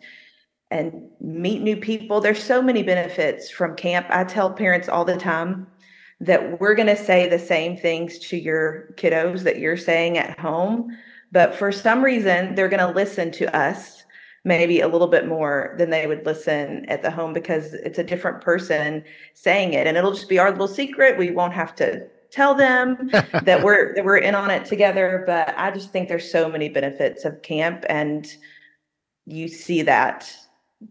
and 0.72 1.10
meet 1.20 1.64
new 1.64 1.76
people. 1.76 2.22
There's 2.22 2.44
so 2.44 2.62
many 2.62 2.84
benefits 2.84 3.50
from 3.50 3.76
camp. 3.76 4.06
I 4.12 4.24
tell 4.24 4.54
parents 4.54 4.88
all 4.88 5.04
the 5.04 5.18
time 5.18 5.66
that 6.20 6.60
we're 6.60 6.76
going 6.76 6.88
to 6.88 6.96
say 6.96 7.28
the 7.28 7.40
same 7.40 7.76
things 7.76 8.20
to 8.20 8.38
your 8.38 8.94
kiddos 8.96 9.42
that 9.44 9.58
you're 9.58 9.78
saying 9.78 10.20
at 10.20 10.40
home, 10.40 10.96
but 11.32 11.56
for 11.56 11.72
some 11.72 12.04
reason 12.04 12.54
they're 12.54 12.70
going 12.70 12.86
to 12.86 12.94
listen 12.94 13.32
to 13.32 13.56
us 13.56 14.04
maybe 14.46 14.80
a 14.80 14.88
little 14.88 15.08
bit 15.08 15.28
more 15.28 15.76
than 15.78 15.90
they 15.90 16.08
would 16.08 16.26
listen 16.26 16.86
at 16.88 17.02
the 17.02 17.12
home 17.12 17.34
because 17.34 17.74
it's 17.74 18.00
a 18.00 18.04
different 18.04 18.42
person 18.42 19.04
saying 19.34 19.74
it 19.74 19.86
and 19.86 19.98
it'll 19.98 20.14
just 20.14 20.30
be 20.30 20.40
our 20.40 20.52
little 20.52 20.68
secret 20.68 21.18
we 21.18 21.32
won't 21.32 21.54
have 21.54 21.76
to 21.76 22.08
tell 22.32 22.54
them 22.56 23.10
that 23.44 23.64
we're 23.64 23.94
that 23.96 24.06
we're 24.06 24.18
in 24.18 24.36
on 24.36 24.50
it 24.52 24.66
together 24.66 25.24
but 25.26 25.54
i 25.58 25.72
just 25.72 25.92
think 25.92 26.08
there's 26.08 26.32
so 26.32 26.50
many 26.50 26.70
benefits 26.70 27.26
of 27.26 27.42
camp 27.42 27.86
and 27.90 28.38
you 29.26 29.48
see 29.48 29.82
that 29.84 30.32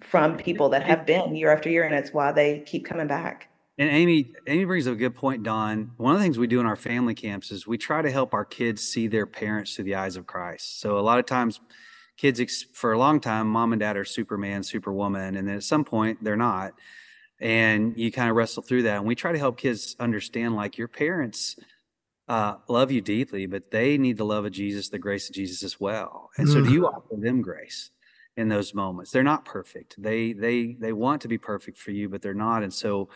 from 0.00 0.36
people 0.36 0.68
that 0.68 0.82
have 0.82 1.06
been 1.06 1.34
year 1.34 1.52
after 1.52 1.68
year 1.68 1.84
and 1.84 1.94
it's 1.94 2.12
why 2.12 2.32
they 2.32 2.60
keep 2.60 2.84
coming 2.84 3.06
back. 3.06 3.48
And 3.78 3.88
amy 3.90 4.32
amy 4.46 4.64
brings 4.64 4.86
up 4.86 4.94
a 4.94 4.96
good 4.96 5.14
point 5.14 5.42
don. 5.42 5.92
One 5.96 6.14
of 6.14 6.18
the 6.18 6.24
things 6.24 6.38
we 6.38 6.46
do 6.46 6.60
in 6.60 6.66
our 6.66 6.76
family 6.76 7.14
camps 7.14 7.50
is 7.50 7.66
we 7.66 7.78
try 7.78 8.02
to 8.02 8.10
help 8.10 8.34
our 8.34 8.44
kids 8.44 8.82
see 8.82 9.06
their 9.06 9.26
parents 9.26 9.74
through 9.74 9.84
the 9.84 9.94
eyes 9.94 10.16
of 10.16 10.26
christ. 10.26 10.80
So 10.80 10.98
a 10.98 11.00
lot 11.00 11.18
of 11.18 11.26
times 11.26 11.60
kids 12.16 12.66
for 12.72 12.92
a 12.92 12.98
long 12.98 13.20
time 13.20 13.48
mom 13.48 13.72
and 13.72 13.80
dad 13.80 13.96
are 13.96 14.04
superman 14.04 14.62
superwoman 14.62 15.36
and 15.36 15.46
then 15.46 15.56
at 15.56 15.62
some 15.62 15.84
point 15.84 16.22
they're 16.22 16.36
not 16.36 16.74
and 17.40 17.96
you 17.96 18.10
kind 18.10 18.30
of 18.30 18.36
wrestle 18.36 18.62
through 18.62 18.82
that. 18.84 18.96
And 18.96 19.06
we 19.06 19.14
try 19.14 19.32
to 19.32 19.38
help 19.38 19.58
kids 19.58 19.96
understand 20.00 20.56
like 20.56 20.78
your 20.78 20.88
parents 20.88 21.56
uh, 22.28 22.56
love 22.68 22.90
you 22.92 23.00
deeply 23.00 23.46
but 23.46 23.70
they 23.70 23.96
need 23.96 24.18
the 24.18 24.24
love 24.24 24.44
of 24.44 24.52
jesus 24.52 24.90
the 24.90 24.98
grace 24.98 25.30
of 25.30 25.34
jesus 25.34 25.62
as 25.62 25.80
well. 25.80 26.30
And 26.36 26.48
so 26.48 26.62
do 26.62 26.70
you 26.70 26.86
offer 26.86 27.16
them 27.16 27.40
grace 27.40 27.90
in 28.36 28.48
those 28.48 28.74
moments? 28.74 29.10
They're 29.10 29.22
not 29.22 29.44
perfect. 29.44 29.94
They 30.00 30.34
they 30.34 30.76
they 30.78 30.92
want 30.92 31.22
to 31.22 31.28
be 31.28 31.38
perfect 31.38 31.78
for 31.78 31.90
you 31.90 32.08
but 32.08 32.20
they're 32.20 32.34
not. 32.34 32.62
And 32.62 32.72
so 32.72 33.08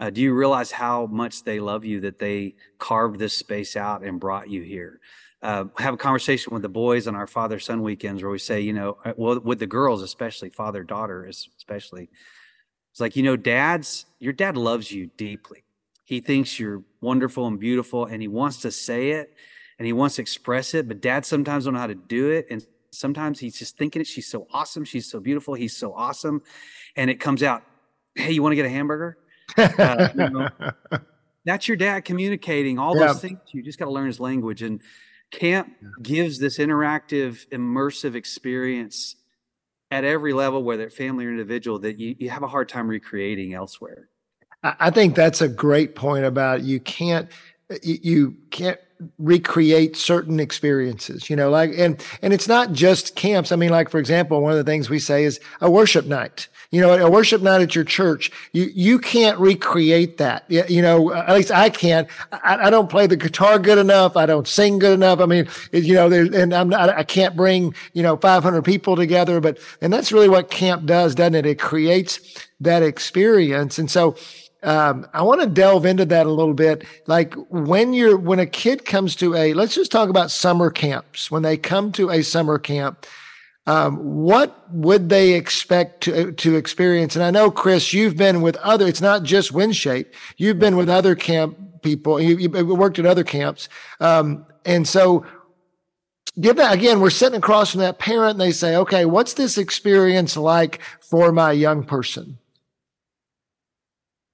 uh, 0.00 0.08
do 0.08 0.22
you 0.22 0.34
realize 0.34 0.70
how 0.70 1.06
much 1.06 1.44
they 1.44 1.60
love 1.60 1.84
you 1.84 2.00
that 2.00 2.18
they 2.18 2.54
carved 2.78 3.18
this 3.18 3.36
space 3.36 3.76
out 3.76 4.02
and 4.02 4.18
brought 4.18 4.48
you 4.48 4.62
here? 4.62 4.98
Uh, 5.42 5.64
have 5.78 5.94
a 5.94 5.98
conversation 5.98 6.52
with 6.52 6.62
the 6.62 6.68
boys 6.68 7.06
on 7.06 7.14
our 7.14 7.26
father 7.26 7.58
son 7.58 7.82
weekends 7.82 8.22
where 8.22 8.30
we 8.30 8.38
say, 8.38 8.60
you 8.60 8.72
know, 8.72 8.98
uh, 9.04 9.12
well, 9.16 9.38
with 9.40 9.58
the 9.58 9.66
girls, 9.66 10.02
especially 10.02 10.50
father 10.50 10.82
daughter, 10.82 11.26
is 11.26 11.48
especially, 11.58 12.10
it's 12.90 13.00
like, 13.00 13.16
you 13.16 13.22
know, 13.22 13.36
dad's, 13.36 14.06
your 14.18 14.32
dad 14.32 14.56
loves 14.56 14.90
you 14.90 15.10
deeply. 15.16 15.64
He 16.04 16.20
thinks 16.20 16.58
you're 16.58 16.82
wonderful 17.00 17.46
and 17.46 17.58
beautiful 17.58 18.06
and 18.06 18.20
he 18.20 18.28
wants 18.28 18.62
to 18.62 18.70
say 18.70 19.12
it 19.12 19.32
and 19.78 19.86
he 19.86 19.92
wants 19.92 20.16
to 20.16 20.22
express 20.22 20.74
it, 20.74 20.88
but 20.88 21.00
dad 21.00 21.24
sometimes 21.24 21.64
don't 21.64 21.74
know 21.74 21.80
how 21.80 21.86
to 21.86 21.94
do 21.94 22.30
it. 22.30 22.46
And 22.50 22.66
sometimes 22.90 23.38
he's 23.38 23.56
just 23.56 23.78
thinking 23.78 24.02
it. 24.02 24.06
She's 24.06 24.26
so 24.26 24.46
awesome. 24.52 24.84
She's 24.84 25.10
so 25.10 25.20
beautiful. 25.20 25.54
He's 25.54 25.76
so 25.76 25.94
awesome. 25.94 26.42
And 26.96 27.10
it 27.10 27.20
comes 27.20 27.42
out, 27.42 27.62
hey, 28.14 28.32
you 28.32 28.42
want 28.42 28.52
to 28.52 28.56
get 28.56 28.66
a 28.66 28.70
hamburger? 28.70 29.18
Uh, 29.56 30.08
you 30.14 30.30
know, 30.30 30.48
that's 31.44 31.68
your 31.68 31.76
dad 31.76 32.04
communicating 32.04 32.78
all 32.78 32.96
yeah. 32.96 33.06
those 33.06 33.20
things. 33.20 33.38
You 33.52 33.62
just 33.62 33.78
got 33.78 33.86
to 33.86 33.90
learn 33.90 34.06
his 34.06 34.20
language. 34.20 34.62
And 34.62 34.80
Camp 35.30 35.72
gives 36.02 36.38
this 36.38 36.58
interactive, 36.58 37.46
immersive 37.48 38.14
experience 38.14 39.16
at 39.90 40.04
every 40.04 40.32
level, 40.32 40.62
whether 40.62 40.88
family 40.90 41.26
or 41.26 41.30
individual, 41.30 41.78
that 41.80 41.98
you, 41.98 42.14
you 42.18 42.30
have 42.30 42.42
a 42.42 42.48
hard 42.48 42.68
time 42.68 42.88
recreating 42.88 43.54
elsewhere. 43.54 44.08
I 44.62 44.90
think 44.90 45.14
that's 45.14 45.40
a 45.40 45.48
great 45.48 45.94
point 45.94 46.24
about 46.24 46.62
you 46.62 46.80
can't 46.80 47.30
you 47.82 48.36
can't 48.50 48.78
recreate 49.18 49.96
certain 49.96 50.40
experiences, 50.40 51.30
you 51.30 51.36
know, 51.36 51.50
like, 51.50 51.72
and, 51.76 52.04
and 52.22 52.32
it's 52.32 52.48
not 52.48 52.72
just 52.72 53.16
camps. 53.16 53.52
I 53.52 53.56
mean, 53.56 53.70
like, 53.70 53.88
for 53.88 53.98
example, 53.98 54.40
one 54.40 54.52
of 54.52 54.58
the 54.58 54.64
things 54.64 54.90
we 54.90 54.98
say 54.98 55.24
is 55.24 55.40
a 55.60 55.70
worship 55.70 56.06
night. 56.06 56.48
You 56.72 56.80
know, 56.80 56.92
a 56.92 57.10
worship 57.10 57.42
night 57.42 57.62
at 57.62 57.74
your 57.74 57.82
church, 57.82 58.30
you, 58.52 58.70
you 58.72 59.00
can't 59.00 59.36
recreate 59.40 60.18
that. 60.18 60.48
You 60.48 60.82
know, 60.82 61.12
at 61.12 61.34
least 61.34 61.50
I 61.50 61.68
can't. 61.68 62.06
I, 62.30 62.66
I 62.66 62.70
don't 62.70 62.88
play 62.88 63.08
the 63.08 63.16
guitar 63.16 63.58
good 63.58 63.78
enough. 63.78 64.16
I 64.16 64.24
don't 64.24 64.46
sing 64.46 64.78
good 64.78 64.92
enough. 64.92 65.18
I 65.18 65.26
mean, 65.26 65.48
you 65.72 65.94
know, 65.94 66.08
there, 66.08 66.32
and 66.32 66.54
I'm 66.54 66.68
not, 66.68 66.88
I 66.90 67.02
can't 67.02 67.34
bring, 67.34 67.74
you 67.92 68.04
know, 68.04 68.16
500 68.16 68.62
people 68.62 68.94
together, 68.94 69.40
but, 69.40 69.58
and 69.80 69.92
that's 69.92 70.12
really 70.12 70.28
what 70.28 70.48
camp 70.48 70.86
does, 70.86 71.16
doesn't 71.16 71.34
it? 71.34 71.44
It 71.44 71.58
creates 71.58 72.20
that 72.60 72.84
experience. 72.84 73.80
And 73.80 73.90
so, 73.90 74.16
um, 74.62 75.06
I 75.12 75.22
want 75.22 75.40
to 75.40 75.46
delve 75.46 75.86
into 75.86 76.04
that 76.06 76.26
a 76.26 76.30
little 76.30 76.54
bit. 76.54 76.84
Like 77.06 77.34
when 77.48 77.92
you're, 77.92 78.16
when 78.16 78.38
a 78.38 78.46
kid 78.46 78.84
comes 78.84 79.16
to 79.16 79.34
a, 79.34 79.54
let's 79.54 79.74
just 79.74 79.90
talk 79.90 80.08
about 80.08 80.30
summer 80.30 80.70
camps. 80.70 81.30
When 81.30 81.42
they 81.42 81.56
come 81.56 81.92
to 81.92 82.10
a 82.10 82.22
summer 82.22 82.58
camp, 82.58 83.06
um, 83.66 83.96
what 83.98 84.72
would 84.72 85.08
they 85.08 85.32
expect 85.32 86.02
to, 86.04 86.32
to 86.32 86.56
experience? 86.56 87.14
And 87.14 87.24
I 87.24 87.30
know, 87.30 87.50
Chris, 87.50 87.92
you've 87.92 88.16
been 88.16 88.40
with 88.42 88.56
other, 88.56 88.86
it's 88.86 89.00
not 89.00 89.22
just 89.22 89.52
WinShape. 89.52 90.06
You've 90.36 90.58
been 90.58 90.76
with 90.76 90.88
other 90.88 91.14
camp 91.14 91.82
people. 91.82 92.20
You, 92.20 92.50
have 92.50 92.66
worked 92.66 92.98
at 92.98 93.06
other 93.06 93.24
camps. 93.24 93.68
Um, 94.00 94.46
and 94.64 94.86
so 94.86 95.24
give 96.38 96.56
that 96.56 96.74
again, 96.74 97.00
we're 97.00 97.10
sitting 97.10 97.38
across 97.38 97.70
from 97.70 97.80
that 97.80 97.98
parent 97.98 98.32
and 98.32 98.40
they 98.40 98.52
say, 98.52 98.76
okay, 98.76 99.04
what's 99.04 99.34
this 99.34 99.58
experience 99.58 100.36
like 100.36 100.80
for 101.00 101.32
my 101.32 101.52
young 101.52 101.84
person? 101.84 102.38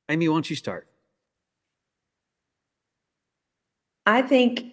Amy, 0.09 0.29
why 0.29 0.37
don't 0.37 0.51
you 0.51 0.57
start? 0.57 0.89
I 4.07 4.23
think 4.23 4.65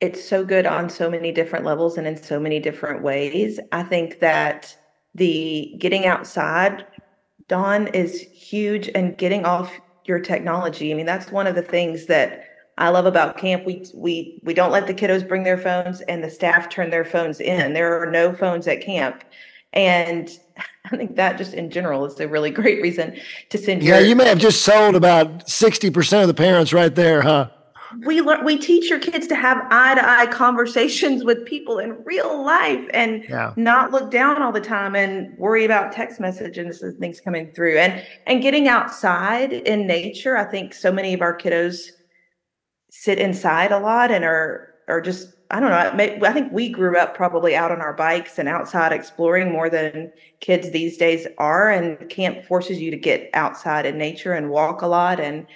it's 0.00 0.22
so 0.22 0.44
good 0.44 0.66
on 0.66 0.90
so 0.90 1.08
many 1.08 1.32
different 1.32 1.64
levels 1.64 1.96
and 1.96 2.06
in 2.06 2.22
so 2.22 2.38
many 2.38 2.60
different 2.60 3.02
ways. 3.02 3.58
I 3.72 3.82
think 3.82 4.20
that 4.20 4.76
the 5.14 5.74
getting 5.78 6.04
outside, 6.04 6.86
Don, 7.48 7.86
is 7.88 8.20
huge 8.20 8.90
and 8.94 9.16
getting 9.16 9.46
off 9.46 9.72
your 10.04 10.20
technology. 10.20 10.92
I 10.92 10.94
mean, 10.94 11.06
that's 11.06 11.32
one 11.32 11.46
of 11.46 11.54
the 11.54 11.62
things 11.62 12.06
that 12.06 12.44
I 12.76 12.90
love 12.90 13.06
about 13.06 13.38
camp. 13.38 13.64
We 13.64 13.86
we 13.94 14.40
we 14.44 14.52
don't 14.52 14.70
let 14.70 14.86
the 14.86 14.92
kiddos 14.94 15.26
bring 15.26 15.44
their 15.44 15.56
phones 15.56 16.02
and 16.02 16.22
the 16.22 16.30
staff 16.30 16.68
turn 16.68 16.90
their 16.90 17.06
phones 17.06 17.40
in. 17.40 17.72
There 17.72 18.00
are 18.02 18.10
no 18.10 18.34
phones 18.34 18.68
at 18.68 18.82
camp. 18.82 19.24
And 19.72 20.30
I 20.92 20.96
think 20.96 21.16
that 21.16 21.38
just 21.38 21.54
in 21.54 21.70
general 21.70 22.04
is 22.04 22.18
a 22.20 22.28
really 22.28 22.50
great 22.50 22.80
reason 22.80 23.16
to 23.50 23.58
send. 23.58 23.82
Yeah, 23.82 23.98
your, 23.98 24.08
you 24.08 24.16
may 24.16 24.28
have 24.28 24.38
just 24.38 24.62
sold 24.62 24.94
about 24.94 25.48
sixty 25.48 25.90
percent 25.90 26.22
of 26.22 26.28
the 26.28 26.34
parents 26.34 26.72
right 26.72 26.94
there, 26.94 27.22
huh? 27.22 27.50
We 28.04 28.20
learn, 28.20 28.44
we 28.44 28.58
teach 28.58 28.90
your 28.90 28.98
kids 28.98 29.26
to 29.28 29.36
have 29.36 29.58
eye 29.70 29.94
to 29.94 30.06
eye 30.06 30.26
conversations 30.26 31.24
with 31.24 31.46
people 31.46 31.78
in 31.78 32.02
real 32.04 32.44
life 32.44 32.84
and 32.92 33.24
yeah. 33.28 33.54
not 33.56 33.90
look 33.90 34.10
down 34.10 34.42
all 34.42 34.52
the 34.52 34.60
time 34.60 34.96
and 34.96 35.36
worry 35.38 35.64
about 35.64 35.92
text 35.92 36.20
messages 36.20 36.82
and 36.82 36.98
things 36.98 37.20
coming 37.20 37.52
through 37.52 37.78
and 37.78 38.04
and 38.26 38.42
getting 38.42 38.68
outside 38.68 39.52
in 39.52 39.86
nature. 39.86 40.36
I 40.36 40.44
think 40.44 40.74
so 40.74 40.92
many 40.92 41.14
of 41.14 41.22
our 41.22 41.36
kiddos 41.36 41.90
sit 42.90 43.18
inside 43.18 43.72
a 43.72 43.78
lot 43.78 44.10
and 44.10 44.24
are 44.24 44.74
are 44.88 45.00
just 45.00 45.35
I 45.50 45.60
don't 45.60 45.70
know. 45.70 46.26
I 46.26 46.32
think 46.32 46.52
we 46.52 46.68
grew 46.68 46.98
up 46.98 47.14
probably 47.14 47.54
out 47.54 47.70
on 47.70 47.80
our 47.80 47.92
bikes 47.92 48.38
and 48.38 48.48
outside 48.48 48.92
exploring 48.92 49.52
more 49.52 49.70
than 49.70 50.12
kids 50.40 50.70
these 50.70 50.96
days 50.96 51.26
are. 51.38 51.70
And 51.70 52.08
camp 52.10 52.44
forces 52.44 52.80
you 52.80 52.90
to 52.90 52.96
get 52.96 53.30
outside 53.34 53.86
in 53.86 53.96
nature 53.96 54.32
and 54.32 54.50
walk 54.50 54.82
a 54.82 54.86
lot 54.86 55.20
and 55.20 55.46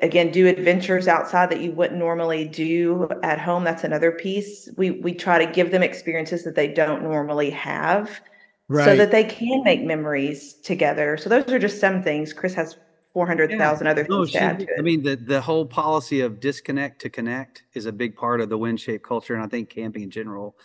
again 0.00 0.30
do 0.30 0.46
adventures 0.46 1.06
outside 1.06 1.50
that 1.50 1.60
you 1.60 1.72
wouldn't 1.72 1.98
normally 1.98 2.46
do 2.46 3.08
at 3.22 3.40
home. 3.40 3.64
That's 3.64 3.84
another 3.84 4.12
piece. 4.12 4.68
We 4.76 4.92
we 4.92 5.12
try 5.12 5.44
to 5.44 5.50
give 5.50 5.70
them 5.70 5.82
experiences 5.82 6.44
that 6.44 6.54
they 6.54 6.68
don't 6.68 7.02
normally 7.02 7.50
have. 7.50 8.20
Right. 8.68 8.84
So 8.84 8.96
that 8.96 9.10
they 9.10 9.24
can 9.24 9.62
make 9.64 9.82
memories 9.82 10.54
together. 10.54 11.18
So 11.18 11.28
those 11.28 11.46
are 11.48 11.58
just 11.58 11.78
some 11.80 12.02
things. 12.02 12.32
Chris 12.32 12.54
has 12.54 12.76
four 13.12 13.26
hundred 13.26 13.50
thousand 13.58 13.86
yeah. 13.86 13.90
other 13.92 14.02
things 14.02 14.10
no, 14.10 14.24
she, 14.26 14.32
to 14.32 14.40
add 14.40 14.58
to 14.60 14.64
it. 14.64 14.70
I 14.78 14.82
mean, 14.82 15.02
the 15.02 15.16
the 15.16 15.40
whole 15.40 15.66
policy 15.66 16.20
of 16.20 16.40
disconnect 16.40 17.00
to 17.02 17.10
connect 17.10 17.64
is 17.74 17.86
a 17.86 17.92
big 17.92 18.16
part 18.16 18.40
of 18.40 18.48
the 18.48 18.58
WinShape 18.58 19.02
culture, 19.02 19.34
and 19.34 19.42
I 19.42 19.46
think 19.46 19.70
camping 19.70 20.02
in 20.02 20.10
general. 20.10 20.56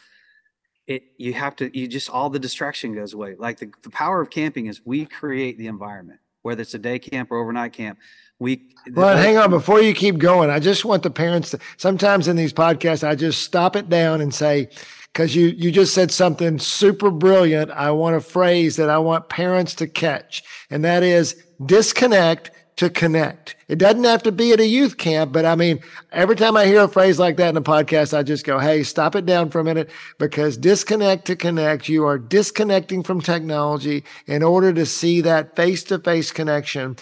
It 0.87 1.03
you 1.17 1.33
have 1.33 1.55
to 1.57 1.77
you 1.77 1.87
just 1.87 2.09
all 2.09 2.29
the 2.29 2.39
distraction 2.39 2.95
goes 2.95 3.13
away. 3.13 3.35
Like 3.37 3.59
the, 3.59 3.69
the 3.81 3.89
power 3.89 4.21
of 4.21 4.29
camping 4.29 4.67
is 4.67 4.81
we 4.85 5.05
create 5.05 5.57
the 5.57 5.67
environment, 5.67 6.19
whether 6.43 6.61
it's 6.61 6.73
a 6.73 6.79
day 6.79 6.97
camp 6.97 7.29
or 7.31 7.37
overnight 7.37 7.73
camp. 7.73 7.99
We 8.39 8.69
well, 8.93 9.17
hang 9.17 9.37
on 9.37 9.49
before 9.49 9.81
you 9.81 9.93
keep 9.93 10.17
going. 10.17 10.49
I 10.49 10.59
just 10.59 10.85
want 10.85 11.03
the 11.03 11.09
parents 11.09 11.51
to 11.51 11.59
sometimes 11.75 12.29
in 12.29 12.37
these 12.37 12.53
podcasts, 12.53 13.05
I 13.05 13.15
just 13.15 13.43
stop 13.43 13.75
it 13.75 13.89
down 13.89 14.21
and 14.21 14.33
say, 14.33 14.69
because 15.13 15.35
you 15.35 15.47
you 15.47 15.71
just 15.71 15.93
said 15.93 16.11
something 16.11 16.59
super 16.59 17.09
brilliant. 17.09 17.71
I 17.71 17.91
want 17.91 18.15
a 18.15 18.21
phrase 18.21 18.75
that 18.75 18.89
I 18.89 18.97
want 18.99 19.29
parents 19.29 19.73
to 19.75 19.87
catch, 19.87 20.43
and 20.69 20.83
that 20.85 21.03
is 21.03 21.41
disconnect 21.65 22.51
to 22.77 22.89
connect. 22.91 23.55
It 23.67 23.79
doesn't 23.79 24.03
have 24.03 24.23
to 24.23 24.31
be 24.31 24.53
at 24.53 24.59
a 24.59 24.65
youth 24.65 24.97
camp, 24.97 25.33
but 25.33 25.45
I 25.45 25.55
mean, 25.55 25.79
every 26.11 26.35
time 26.35 26.55
I 26.55 26.65
hear 26.65 26.81
a 26.81 26.87
phrase 26.87 27.17
like 27.17 27.37
that 27.37 27.49
in 27.49 27.57
a 27.57 27.61
podcast, 27.61 28.15
I 28.15 28.21
just 28.21 28.45
go, 28.45 28.59
Hey, 28.59 28.83
stop 28.83 29.15
it 29.15 29.25
down 29.25 29.49
for 29.49 29.59
a 29.59 29.63
minute 29.63 29.89
because 30.19 30.57
disconnect 30.57 31.25
to 31.25 31.35
connect. 31.35 31.89
You 31.89 32.05
are 32.05 32.19
disconnecting 32.19 33.03
from 33.03 33.19
technology 33.19 34.03
in 34.27 34.43
order 34.43 34.71
to 34.73 34.85
see 34.85 35.21
that 35.21 35.55
face 35.55 35.83
to 35.85 35.97
face 35.99 36.31
connection. 36.31 36.97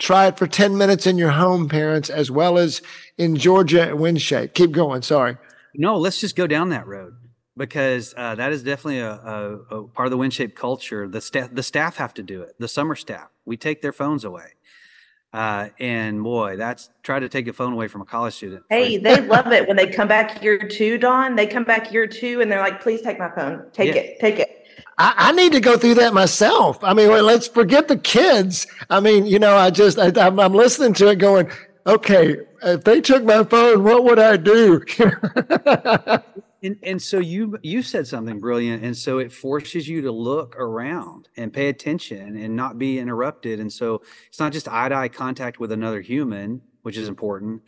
Try 0.00 0.26
it 0.26 0.36
for 0.36 0.46
10 0.46 0.76
minutes 0.76 1.06
in 1.06 1.16
your 1.16 1.30
home, 1.30 1.68
parents, 1.68 2.10
as 2.10 2.30
well 2.30 2.58
as 2.58 2.82
in 3.16 3.36
Georgia 3.36 3.82
at 3.82 3.94
WinShape. 3.94 4.54
Keep 4.54 4.72
going. 4.72 5.02
Sorry. 5.02 5.36
No, 5.74 5.96
let's 5.96 6.20
just 6.20 6.34
go 6.36 6.48
down 6.48 6.70
that 6.70 6.86
road 6.86 7.14
because 7.60 8.14
uh, 8.16 8.34
that 8.36 8.52
is 8.52 8.62
definitely 8.62 9.00
a, 9.00 9.10
a, 9.10 9.56
a, 9.70 9.88
part 9.88 10.06
of 10.06 10.10
the 10.10 10.16
WinShape 10.16 10.54
culture. 10.54 11.06
The 11.06 11.20
staff, 11.20 11.50
the 11.52 11.62
staff 11.62 11.94
have 11.96 12.14
to 12.14 12.22
do 12.22 12.40
it. 12.40 12.54
The 12.58 12.66
summer 12.66 12.94
staff, 12.96 13.28
we 13.44 13.58
take 13.58 13.82
their 13.82 13.92
phones 13.92 14.24
away. 14.24 14.54
Uh, 15.34 15.68
and 15.78 16.22
boy, 16.22 16.56
that's 16.56 16.88
try 17.02 17.20
to 17.20 17.28
take 17.28 17.46
a 17.48 17.52
phone 17.52 17.74
away 17.74 17.86
from 17.86 18.00
a 18.00 18.06
college 18.06 18.32
student. 18.32 18.62
Hey, 18.70 18.96
they 18.96 19.20
love 19.20 19.52
it 19.52 19.68
when 19.68 19.76
they 19.76 19.86
come 19.86 20.08
back 20.08 20.42
year 20.42 20.56
two, 20.58 20.96
Don. 20.96 21.36
They 21.36 21.46
come 21.46 21.64
back 21.64 21.92
year 21.92 22.06
two 22.06 22.40
and 22.40 22.50
they're 22.50 22.62
like, 22.62 22.80
please 22.80 23.02
take 23.02 23.18
my 23.18 23.30
phone. 23.30 23.66
Take 23.74 23.94
yeah. 23.94 24.00
it. 24.00 24.20
Take 24.20 24.38
it. 24.38 24.64
I, 24.96 25.14
I, 25.18 25.32
need 25.32 25.52
to 25.52 25.60
go 25.60 25.76
through 25.76 25.94
that 25.96 26.14
myself. 26.14 26.82
I 26.82 26.94
mean, 26.94 27.10
let's 27.10 27.46
forget 27.46 27.88
the 27.88 27.98
kids. 27.98 28.66
I 28.88 29.00
mean, 29.00 29.26
you 29.26 29.38
know, 29.38 29.54
I 29.54 29.68
just, 29.68 29.98
I, 29.98 30.10
I'm, 30.16 30.40
I'm 30.40 30.54
listening 30.54 30.94
to 30.94 31.08
it 31.08 31.16
going, 31.16 31.50
okay, 31.86 32.38
if 32.62 32.84
they 32.84 33.02
took 33.02 33.22
my 33.22 33.44
phone, 33.44 33.84
what 33.84 34.04
would 34.04 34.18
I 34.18 34.38
do? 34.38 34.82
and 36.62 36.76
and 36.82 37.00
so 37.00 37.18
you 37.18 37.58
you 37.62 37.82
said 37.82 38.06
something 38.06 38.38
brilliant 38.38 38.84
and 38.84 38.96
so 38.96 39.18
it 39.18 39.32
forces 39.32 39.88
you 39.88 40.02
to 40.02 40.12
look 40.12 40.56
around 40.56 41.28
and 41.36 41.52
pay 41.52 41.68
attention 41.68 42.36
and 42.36 42.54
not 42.54 42.78
be 42.78 42.98
interrupted 42.98 43.60
and 43.60 43.72
so 43.72 44.02
it's 44.28 44.38
not 44.38 44.52
just 44.52 44.68
eye 44.68 44.88
to 44.88 44.94
eye 44.94 45.08
contact 45.08 45.58
with 45.58 45.72
another 45.72 46.00
human 46.00 46.60
which 46.82 46.96
is 46.96 47.08
important 47.08 47.62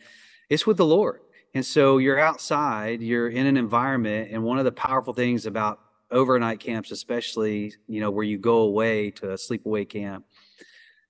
it's 0.49 0.67
with 0.67 0.77
the 0.77 0.85
lord. 0.85 1.21
And 1.55 1.63
so 1.63 1.99
you're 1.99 2.19
outside 2.19 3.01
you're 3.01 3.29
in 3.29 3.45
an 3.45 3.57
environment 3.57 4.31
and 4.31 4.43
one 4.43 4.57
of 4.57 4.65
the 4.65 4.71
powerful 4.71 5.13
things 5.13 5.45
about 5.45 5.79
overnight 6.09 6.59
camps 6.59 6.91
especially 6.91 7.73
you 7.87 7.99
know 7.99 8.11
where 8.11 8.23
you 8.23 8.37
go 8.37 8.57
away 8.57 9.11
to 9.11 9.31
a 9.31 9.35
sleepaway 9.35 9.87
camp 9.87 10.25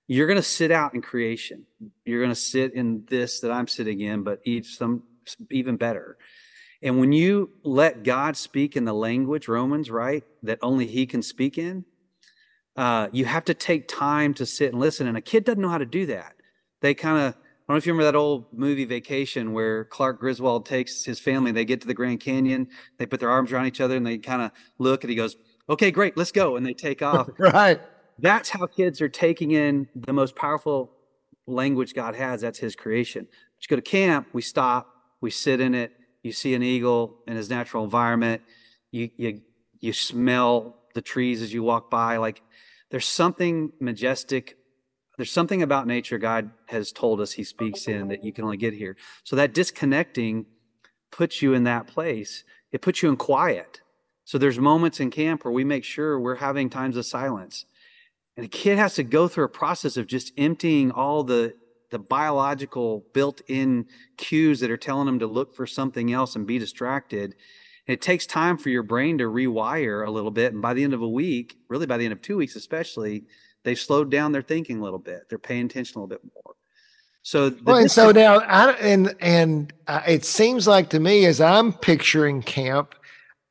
you're 0.06 0.26
going 0.26 0.36
to 0.36 0.42
sit 0.42 0.70
out 0.70 0.92
in 0.92 1.00
creation. 1.00 1.64
You're 2.04 2.20
going 2.20 2.30
to 2.30 2.34
sit 2.34 2.74
in 2.74 3.04
this 3.08 3.40
that 3.40 3.50
i'm 3.50 3.66
sitting 3.66 4.00
in 4.00 4.22
but 4.22 4.40
some 4.64 5.02
even 5.50 5.76
better 5.76 6.18
and 6.84 7.00
when 7.00 7.12
you 7.12 7.48
let 7.62 8.02
God 8.02 8.36
speak 8.36 8.76
in 8.76 8.84
the 8.84 8.92
language, 8.92 9.48
Romans, 9.48 9.90
right, 9.90 10.22
that 10.42 10.58
only 10.60 10.86
He 10.86 11.06
can 11.06 11.22
speak 11.22 11.56
in, 11.56 11.86
uh, 12.76 13.08
you 13.10 13.24
have 13.24 13.46
to 13.46 13.54
take 13.54 13.88
time 13.88 14.34
to 14.34 14.44
sit 14.44 14.70
and 14.70 14.78
listen. 14.78 15.06
And 15.06 15.16
a 15.16 15.22
kid 15.22 15.44
doesn't 15.44 15.62
know 15.62 15.70
how 15.70 15.78
to 15.78 15.86
do 15.86 16.04
that. 16.06 16.34
They 16.82 16.92
kind 16.92 17.16
of, 17.16 17.32
I 17.32 17.36
don't 17.68 17.74
know 17.74 17.76
if 17.76 17.86
you 17.86 17.94
remember 17.94 18.12
that 18.12 18.18
old 18.18 18.52
movie 18.52 18.84
Vacation 18.84 19.54
where 19.54 19.86
Clark 19.86 20.20
Griswold 20.20 20.66
takes 20.66 21.06
his 21.06 21.18
family, 21.18 21.52
they 21.52 21.64
get 21.64 21.80
to 21.80 21.86
the 21.86 21.94
Grand 21.94 22.20
Canyon, 22.20 22.68
they 22.98 23.06
put 23.06 23.18
their 23.18 23.30
arms 23.30 23.50
around 23.50 23.66
each 23.66 23.80
other 23.80 23.96
and 23.96 24.06
they 24.06 24.18
kind 24.18 24.42
of 24.42 24.50
look 24.78 25.04
and 25.04 25.10
he 25.10 25.16
goes, 25.16 25.36
okay, 25.70 25.90
great, 25.90 26.18
let's 26.18 26.32
go. 26.32 26.56
And 26.56 26.66
they 26.66 26.74
take 26.74 27.00
off. 27.00 27.30
right. 27.38 27.80
That's 28.18 28.50
how 28.50 28.66
kids 28.66 29.00
are 29.00 29.08
taking 29.08 29.52
in 29.52 29.88
the 29.94 30.12
most 30.12 30.36
powerful 30.36 30.92
language 31.46 31.94
God 31.94 32.14
has. 32.14 32.42
That's 32.42 32.58
his 32.58 32.76
creation. 32.76 33.26
But 33.56 33.64
you 33.64 33.68
go 33.70 33.76
to 33.76 33.82
camp, 33.82 34.28
we 34.34 34.42
stop, 34.42 34.92
we 35.22 35.30
sit 35.30 35.62
in 35.62 35.74
it, 35.74 35.92
you 36.24 36.32
see 36.32 36.54
an 36.54 36.62
eagle 36.62 37.18
in 37.28 37.36
his 37.36 37.50
natural 37.50 37.84
environment. 37.84 38.42
You, 38.90 39.10
you, 39.16 39.42
you 39.78 39.92
smell 39.92 40.76
the 40.94 41.02
trees 41.02 41.42
as 41.42 41.52
you 41.52 41.62
walk 41.62 41.90
by. 41.90 42.16
Like 42.16 42.42
there's 42.90 43.06
something 43.06 43.72
majestic. 43.78 44.56
There's 45.16 45.30
something 45.30 45.62
about 45.62 45.86
nature 45.86 46.18
God 46.18 46.50
has 46.66 46.90
told 46.90 47.20
us 47.20 47.32
he 47.32 47.44
speaks 47.44 47.86
in 47.86 48.08
that 48.08 48.24
you 48.24 48.32
can 48.32 48.44
only 48.44 48.56
get 48.56 48.72
here. 48.72 48.96
So 49.22 49.36
that 49.36 49.52
disconnecting 49.52 50.46
puts 51.12 51.42
you 51.42 51.52
in 51.52 51.64
that 51.64 51.86
place. 51.86 52.42
It 52.72 52.80
puts 52.80 53.02
you 53.02 53.10
in 53.10 53.16
quiet. 53.16 53.82
So 54.24 54.38
there's 54.38 54.58
moments 54.58 55.00
in 55.00 55.10
camp 55.10 55.44
where 55.44 55.52
we 55.52 55.62
make 55.62 55.84
sure 55.84 56.18
we're 56.18 56.36
having 56.36 56.70
times 56.70 56.96
of 56.96 57.04
silence. 57.04 57.66
And 58.36 58.46
a 58.46 58.48
kid 58.48 58.78
has 58.78 58.94
to 58.94 59.04
go 59.04 59.28
through 59.28 59.44
a 59.44 59.50
process 59.50 59.98
of 59.98 60.06
just 60.06 60.32
emptying 60.38 60.90
all 60.90 61.22
the 61.22 61.54
the 61.94 61.98
biological 62.00 63.06
built-in 63.12 63.86
cues 64.16 64.58
that 64.58 64.68
are 64.68 64.76
telling 64.76 65.06
them 65.06 65.20
to 65.20 65.28
look 65.28 65.54
for 65.54 65.64
something 65.64 66.12
else 66.12 66.34
and 66.34 66.44
be 66.44 66.58
distracted. 66.58 67.36
It 67.86 68.02
takes 68.02 68.26
time 68.26 68.58
for 68.58 68.68
your 68.68 68.82
brain 68.82 69.18
to 69.18 69.24
rewire 69.24 70.04
a 70.04 70.10
little 70.10 70.32
bit, 70.32 70.52
and 70.52 70.60
by 70.60 70.74
the 70.74 70.82
end 70.82 70.92
of 70.92 71.02
a 71.02 71.08
week, 71.08 71.56
really 71.68 71.86
by 71.86 71.96
the 71.96 72.04
end 72.04 72.12
of 72.12 72.20
two 72.20 72.36
weeks 72.36 72.56
especially, 72.56 73.26
they've 73.62 73.78
slowed 73.78 74.10
down 74.10 74.32
their 74.32 74.42
thinking 74.42 74.80
a 74.80 74.82
little 74.82 74.98
bit. 74.98 75.28
They're 75.28 75.38
paying 75.38 75.66
attention 75.66 75.96
a 75.96 76.02
little 76.02 76.08
bit 76.08 76.32
more. 76.34 76.56
So, 77.22 77.54
well, 77.62 77.76
and 77.76 77.88
so 77.88 78.10
now, 78.10 78.40
I, 78.40 78.72
and 78.72 79.14
and 79.20 79.72
uh, 79.86 80.02
it 80.04 80.24
seems 80.24 80.66
like 80.66 80.90
to 80.90 80.98
me, 80.98 81.26
as 81.26 81.40
I'm 81.40 81.72
picturing 81.72 82.42
camp, 82.42 82.96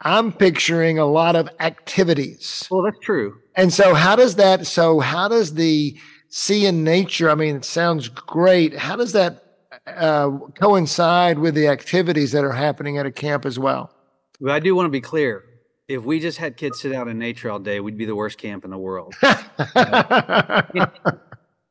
I'm 0.02 0.34
picturing 0.34 1.00
a 1.00 1.06
lot 1.06 1.38
of 1.38 1.48
activities. 1.62 2.68
Well, 2.70 2.84
that's 2.84 3.00
true. 3.00 3.40
And 3.56 3.72
so, 3.72 3.94
how 3.94 4.18
does 4.18 4.36
that? 4.36 4.68
So, 4.68 5.00
how 5.00 5.30
does 5.30 5.54
the 5.54 5.98
see 6.34 6.66
in 6.66 6.84
nature? 6.84 7.30
I 7.30 7.36
mean, 7.36 7.58
it 7.58 7.66
sounds 7.66 8.10
great. 8.10 8.76
How 8.76 8.96
does 8.96 9.12
that 9.14 9.44
uh, 9.86 10.32
coincide 10.60 11.38
with 11.38 11.54
the 11.54 11.68
activities 11.68 12.32
that 12.32 12.44
are 12.44 12.52
happening 12.52 12.98
at 12.98 13.06
a 13.06 13.12
camp 13.12 13.46
as 13.46 13.60
well? 13.60 13.94
Well, 14.40 14.54
I 14.54 14.60
do 14.60 14.74
want 14.74 14.88
to 14.88 14.92
be 14.92 15.02
clear. 15.02 15.44
If 15.88 16.04
we 16.04 16.20
just 16.20 16.40
had 16.40 16.58
kids 16.58 16.80
sit 16.80 16.92
out 16.92 17.08
in 17.08 17.20
nature 17.20 17.52
all 17.52 17.60
day, 17.60 17.80
we'd 17.80 17.98
be 17.98 18.06
the 18.06 18.16
worst 18.16 18.40
camp 18.40 18.66
in 18.66 18.72
the 18.72 18.78
world. 18.78 19.14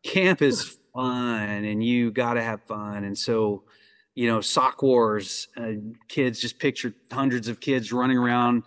camp 0.04 0.42
is 0.42 0.78
fun 0.94 1.64
and 1.64 1.84
you 1.84 2.12
got 2.12 2.34
to 2.34 2.42
have 2.42 2.62
fun. 2.62 3.02
And 3.04 3.18
so, 3.18 3.64
you 4.14 4.28
know, 4.28 4.40
sock 4.40 4.82
wars, 4.82 5.48
uh, 5.56 5.72
kids 6.08 6.38
just 6.40 6.60
picture 6.60 6.94
hundreds 7.10 7.48
of 7.48 7.58
kids 7.58 7.92
running 7.92 8.18
around 8.18 8.62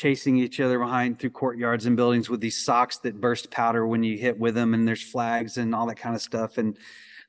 chasing 0.00 0.38
each 0.38 0.60
other 0.60 0.78
behind 0.78 1.18
through 1.18 1.28
courtyards 1.28 1.84
and 1.84 1.94
buildings 1.94 2.30
with 2.30 2.40
these 2.40 2.56
socks 2.56 2.96
that 3.00 3.20
burst 3.20 3.50
powder 3.50 3.86
when 3.86 4.02
you 4.02 4.16
hit 4.16 4.38
with 4.38 4.54
them 4.54 4.72
and 4.72 4.88
there's 4.88 5.02
flags 5.02 5.58
and 5.58 5.74
all 5.74 5.86
that 5.86 5.98
kind 5.98 6.14
of 6.14 6.22
stuff 6.22 6.56
and 6.56 6.78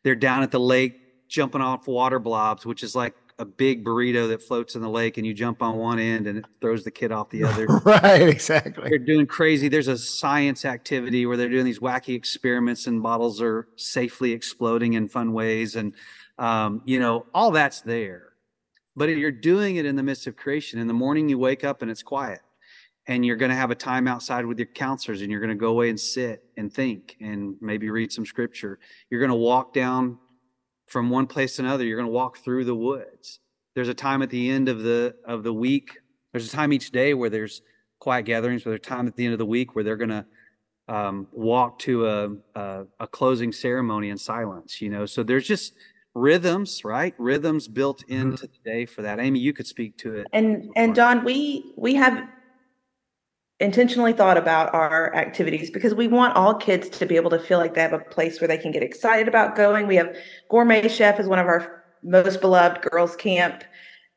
they're 0.04 0.16
down 0.16 0.42
at 0.42 0.52
the 0.52 0.60
lake 0.60 1.28
jumping 1.28 1.60
off 1.60 1.86
water 1.86 2.18
blobs 2.18 2.66
which 2.66 2.82
is 2.82 2.96
like 2.96 3.14
a 3.40 3.44
big 3.44 3.84
burrito 3.84 4.30
that 4.30 4.42
floats 4.42 4.76
in 4.76 4.82
the 4.82 4.90
lake 4.90 5.18
and 5.18 5.28
you 5.28 5.34
jump 5.34 5.62
on 5.62 5.76
one 5.76 6.00
end 6.00 6.28
and 6.28 6.38
it 6.38 6.46
throws 6.62 6.86
the 6.86 6.92
kid 6.92 7.12
off 7.12 7.30
the 7.30 7.44
other. 7.44 7.66
right, 7.86 8.30
exactly. 8.30 8.88
They're 8.88 9.00
doing 9.00 9.26
crazy. 9.26 9.68
There's 9.68 9.88
a 9.88 9.98
science 9.98 10.64
activity 10.64 11.26
where 11.26 11.36
they're 11.36 11.50
doing 11.50 11.66
these 11.66 11.80
wacky 11.80 12.14
experiments 12.14 12.86
and 12.86 13.02
bottles 13.02 13.42
are 13.42 13.68
safely 13.78 14.32
exploding 14.32 14.94
in 14.94 15.10
fun 15.10 15.34
ways. 15.34 15.76
And, 15.76 15.96
um, 16.38 16.84
you 16.86 17.00
know, 17.00 17.26
all 17.34 17.50
that's 17.50 17.82
there. 17.82 18.34
But 18.96 19.10
you're 19.10 19.32
doing 19.32 19.78
it 19.78 19.88
in 19.88 19.96
the 19.96 20.04
midst 20.04 20.28
of 20.28 20.36
creation. 20.36 20.78
In 20.78 20.86
the 20.86 20.94
morning, 20.94 21.28
you 21.28 21.40
wake 21.40 21.64
up 21.64 21.82
and 21.82 21.90
it's 21.90 22.04
quiet. 22.04 22.42
And 23.08 23.26
you're 23.26 23.36
going 23.36 23.50
to 23.50 23.56
have 23.56 23.72
a 23.72 23.76
time 23.76 24.08
outside 24.08 24.46
with 24.46 24.60
your 24.60 24.68
counselors 24.68 25.22
and 25.22 25.32
you're 25.32 25.40
going 25.40 25.50
to 25.50 25.56
go 25.56 25.70
away 25.70 25.90
and 25.90 26.00
sit 26.00 26.44
and 26.56 26.72
think 26.72 27.18
and 27.20 27.56
maybe 27.60 27.90
read 27.90 28.12
some 28.12 28.26
scripture. 28.26 28.80
You're 29.10 29.20
going 29.20 29.32
to 29.32 29.36
walk 29.36 29.74
down 29.74 30.20
from 30.88 31.10
one 31.10 31.26
place 31.26 31.56
to 31.56 31.64
another. 31.64 31.84
You're 31.84 31.98
going 31.98 32.10
to 32.10 32.14
walk 32.14 32.38
through 32.38 32.66
the 32.66 32.76
woods. 32.76 33.40
There's 33.74 33.90
a 33.90 33.94
time 33.94 34.22
at 34.22 34.30
the 34.30 34.50
end 34.50 34.70
of 34.70 34.84
the 34.84 35.16
of 35.26 35.44
the 35.44 35.54
week. 35.54 35.98
There's 36.32 36.48
a 36.48 36.52
time 36.52 36.74
each 36.74 36.92
day 36.92 37.14
where 37.14 37.30
there's 37.30 37.62
quiet 38.00 38.24
gatherings. 38.24 38.64
But 38.64 38.72
there's 38.72 38.82
time 38.82 39.08
at 39.08 39.16
the 39.16 39.24
end 39.24 39.34
of 39.34 39.40
the 39.40 39.46
week 39.46 39.74
where 39.76 39.84
they're 39.84 39.96
going 39.96 40.10
to 40.10 40.26
um, 40.90 41.28
walk 41.32 41.80
to 41.80 42.08
a, 42.08 42.30
a, 42.56 42.86
a 43.00 43.08
closing 43.08 43.54
ceremony 43.54 44.10
in 44.10 44.18
silence. 44.18 44.82
You 44.82 44.90
know, 44.90 45.06
so 45.06 45.24
there's 45.24 45.48
just 45.48 45.74
rhythms, 46.14 46.84
right? 46.84 47.16
Rhythms 47.18 47.68
built 47.70 48.04
mm-hmm. 48.04 48.22
into 48.22 48.48
the 48.48 48.60
day 48.66 48.86
for 48.86 49.02
that. 49.04 49.20
Amy, 49.20 49.40
you 49.40 49.54
could 49.54 49.68
speak 49.68 49.98
to 50.00 50.16
it. 50.16 50.28
And 50.34 50.70
and 50.76 50.94
Don, 50.94 51.24
we 51.24 51.74
we 51.78 51.96
have 51.96 52.28
intentionally 53.62 54.12
thought 54.12 54.38
about 54.38 54.74
our 54.74 55.16
activities 55.16 55.70
because 55.70 55.94
we 55.94 56.08
want 56.08 56.36
all 56.36 56.56
kids 56.56 56.90
to 56.90 57.06
be 57.06 57.16
able 57.16 57.30
to 57.30 57.40
feel 57.40 57.60
like 57.60 57.76
they 57.76 57.82
have 57.82 57.94
a 57.94 58.00
place 58.00 58.42
where 58.42 58.48
they 58.48 58.58
can 58.58 58.72
get 58.72 58.84
excited 58.84 59.28
about 59.28 59.56
going. 59.56 59.88
We 59.88 59.96
have 59.96 60.16
Gourmet 60.50 60.88
Chef 60.88 61.20
is 61.20 61.28
one 61.28 61.40
of 61.40 61.48
our 61.48 61.84
most 62.04 62.42
beloved 62.42 62.82
girls 62.82 63.16
camp 63.16 63.64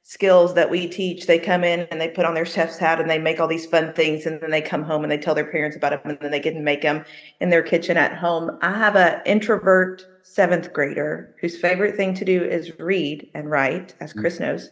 skills 0.03 0.55
that 0.55 0.71
we 0.71 0.87
teach. 0.87 1.27
They 1.27 1.39
come 1.39 1.65
in 1.65 1.81
and 1.91 2.01
they 2.01 2.09
put 2.09 2.27
on 2.27 2.35
their 2.35 2.45
chef's 2.45 2.79
hat 2.79 3.01
and 3.01 3.09
they 3.09 3.19
make 3.19 3.41
all 3.41 3.49
these 3.49 3.67
fun 3.67 3.93
things 3.95 4.27
and 4.27 4.41
then 4.41 4.51
they 4.51 4.61
come 4.61 4.83
home 4.83 5.03
and 5.03 5.11
they 5.11 5.19
tell 5.19 5.35
their 5.35 5.51
parents 5.51 5.77
about 5.77 5.91
them 5.91 6.11
and 6.11 6.19
then 6.21 6.31
they 6.31 6.41
get 6.41 6.53
to 6.53 6.61
make 6.61 6.83
them 6.83 7.05
in 7.41 7.51
their 7.51 7.63
kitchen 7.63 7.97
at 7.97 8.15
home. 8.15 8.59
I 8.61 8.77
have 8.77 8.97
an 8.97 9.23
introvert 9.25 10.07
seventh 10.23 10.73
grader 10.73 11.35
whose 11.41 11.59
favorite 11.59 11.97
thing 11.97 12.15
to 12.15 12.25
do 12.25 12.43
is 12.43 12.79
read 12.79 13.31
and 13.35 13.51
write, 13.51 13.95
as 14.01 14.13
mm. 14.13 14.21
Chris 14.21 14.41
knows. 14.41 14.71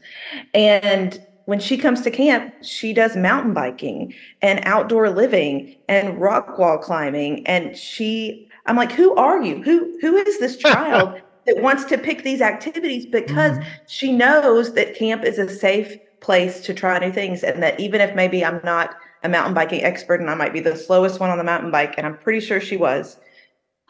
And 0.52 1.20
when 1.46 1.60
she 1.60 1.76
comes 1.76 2.02
to 2.02 2.10
camp, 2.10 2.54
she 2.62 2.92
does 2.92 3.16
mountain 3.16 3.54
biking 3.54 4.14
and 4.40 4.60
outdoor 4.64 5.10
living 5.10 5.76
and 5.88 6.20
rock 6.20 6.58
wall 6.58 6.78
climbing. 6.78 7.46
And 7.46 7.76
she, 7.76 8.48
I'm 8.66 8.76
like, 8.76 8.92
who 8.92 9.14
are 9.16 9.42
you? 9.42 9.62
Who 9.62 9.98
who 10.00 10.16
is 10.16 10.38
this 10.38 10.56
child 10.58 11.20
that 11.46 11.62
wants 11.62 11.84
to 11.86 11.98
pick 11.98 12.22
these 12.22 12.40
activities? 12.40 13.06
Because 13.06 13.58
mm-hmm. 13.58 13.68
she 13.88 14.12
knows 14.12 14.74
that 14.74 14.94
camp 14.94 15.24
is 15.24 15.38
a 15.38 15.48
safe 15.48 15.96
place 16.20 16.60
to 16.60 16.74
try 16.74 16.98
new 16.98 17.12
things, 17.12 17.42
and 17.42 17.62
that 17.62 17.78
even 17.80 18.00
if 18.00 18.14
maybe 18.14 18.44
I'm 18.44 18.60
not 18.62 18.94
a 19.24 19.28
mountain 19.28 19.54
biking 19.54 19.82
expert 19.82 20.20
and 20.20 20.30
I 20.30 20.34
might 20.34 20.52
be 20.52 20.60
the 20.60 20.76
slowest 20.76 21.20
one 21.20 21.30
on 21.30 21.38
the 21.38 21.44
mountain 21.44 21.70
bike, 21.70 21.94
and 21.96 22.06
I'm 22.06 22.18
pretty 22.18 22.40
sure 22.40 22.60
she 22.60 22.76
was, 22.76 23.18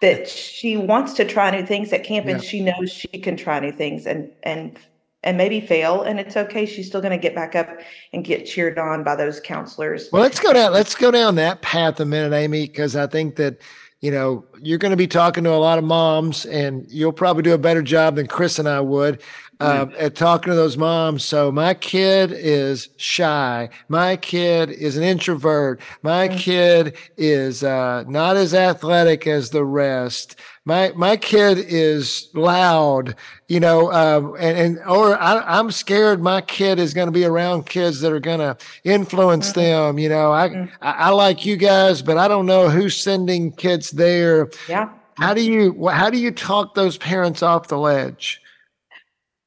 that 0.01 0.29
she 0.29 0.77
wants 0.77 1.15
to 1.15 1.25
try 1.25 1.51
new 1.51 1.67
things 1.67 1.93
at 1.93 2.05
camp, 2.05 2.27
yeah. 2.27 2.33
and 2.33 2.43
she 2.43 2.61
knows 2.61 2.91
she 2.91 3.09
can 3.09 3.37
try 3.37 3.61
new 3.61 3.73
things 3.73 4.07
and 4.07 4.31
and 4.43 4.79
and 5.23 5.37
maybe 5.37 5.61
fail 5.61 6.03
and 6.03 6.19
it's 6.19 6.37
okay 6.37 6.67
she's 6.67 6.87
still 6.87 7.01
going 7.01 7.13
to 7.13 7.19
get 7.19 7.35
back 7.35 7.55
up 7.55 7.69
and 8.13 8.25
get 8.25 8.47
cheered 8.47 8.79
on 8.79 9.05
by 9.05 9.15
those 9.15 9.41
counselors 9.41 10.09
well 10.13 10.23
let's 10.23 10.41
go 10.41 10.53
down 10.53 10.73
let's 10.73 10.95
go 10.95 11.11
down 11.11 11.35
that 11.35 11.63
path 11.63 11.99
a 12.01 12.05
minute 12.05 12.35
amy 12.35 12.67
because 12.67 12.97
i 12.97 13.07
think 13.07 13.37
that 13.37 13.61
you 14.01 14.11
know 14.11 14.45
you're 14.61 14.79
going 14.79 14.91
to 14.91 14.97
be 14.97 15.07
talking 15.07 15.45
to 15.45 15.51
a 15.51 15.57
lot 15.57 15.79
of 15.79 15.85
moms 15.85 16.45
and 16.47 16.85
you'll 16.89 17.13
probably 17.13 17.43
do 17.43 17.55
a 17.55 17.59
better 17.59 17.83
job 17.83 18.17
than 18.17 18.27
chris 18.27 18.59
and 18.59 18.69
i 18.69 18.81
would 18.81 19.23
uh, 19.63 19.87
at 19.99 20.17
talking 20.17 20.51
to 20.51 20.57
those 20.57 20.77
moms. 20.77 21.25
So 21.25 21.53
my 21.53 21.75
kid 21.75 22.33
is 22.33 22.89
shy. 22.97 23.69
My 23.89 24.17
kid 24.17 24.71
is 24.71 24.97
an 24.97 25.05
introvert. 25.05 25.81
My 26.03 26.29
mm. 26.29 26.37
kid 26.37 26.97
is 27.17 27.63
uh, 27.63 28.05
not 28.09 28.37
as 28.37 28.55
athletic 28.55 29.27
as 29.27 29.51
the 29.51 29.65
rest. 29.65 30.37
My 30.65 30.93
my 30.95 31.17
kid 31.17 31.59
is 31.59 32.29
loud, 32.35 33.17
you 33.49 33.59
know, 33.59 33.91
uh, 33.91 34.35
and, 34.39 34.59
and 34.59 34.79
or 34.89 35.17
I, 35.17 35.59
am 35.59 35.73
scared 35.73 36.23
my 36.23 36.41
kid 36.41 36.79
is 36.79 36.95
going 36.95 37.09
to 37.09 37.13
be 37.13 37.25
around 37.25 37.67
kids 37.67 38.01
that 38.01 38.13
are 38.13 38.21
going 38.21 38.39
to 38.39 38.57
influence 38.85 39.51
mm-hmm. 39.51 39.61
them. 39.61 39.99
You 39.99 40.09
know, 40.09 40.33
I, 40.33 40.49
mm-hmm. 40.51 40.75
I 40.81 40.93
I 40.93 41.09
like 41.11 41.45
you 41.45 41.57
guys, 41.57 42.01
but 42.01 42.17
I 42.17 42.29
don't 42.29 42.47
know 42.47 42.69
who's 42.69 42.97
sending 42.97 43.51
kids 43.51 43.91
there. 43.91 44.51
Yeah. 44.69 44.91
How 45.17 45.35
do 45.35 45.43
you 45.43 45.89
how 45.89 46.11
do 46.11 46.19
you 46.19 46.31
talk 46.31 46.75
those 46.75 46.97
parents 46.97 47.43
off 47.43 47.67
the 47.67 47.79
ledge? 47.79 48.41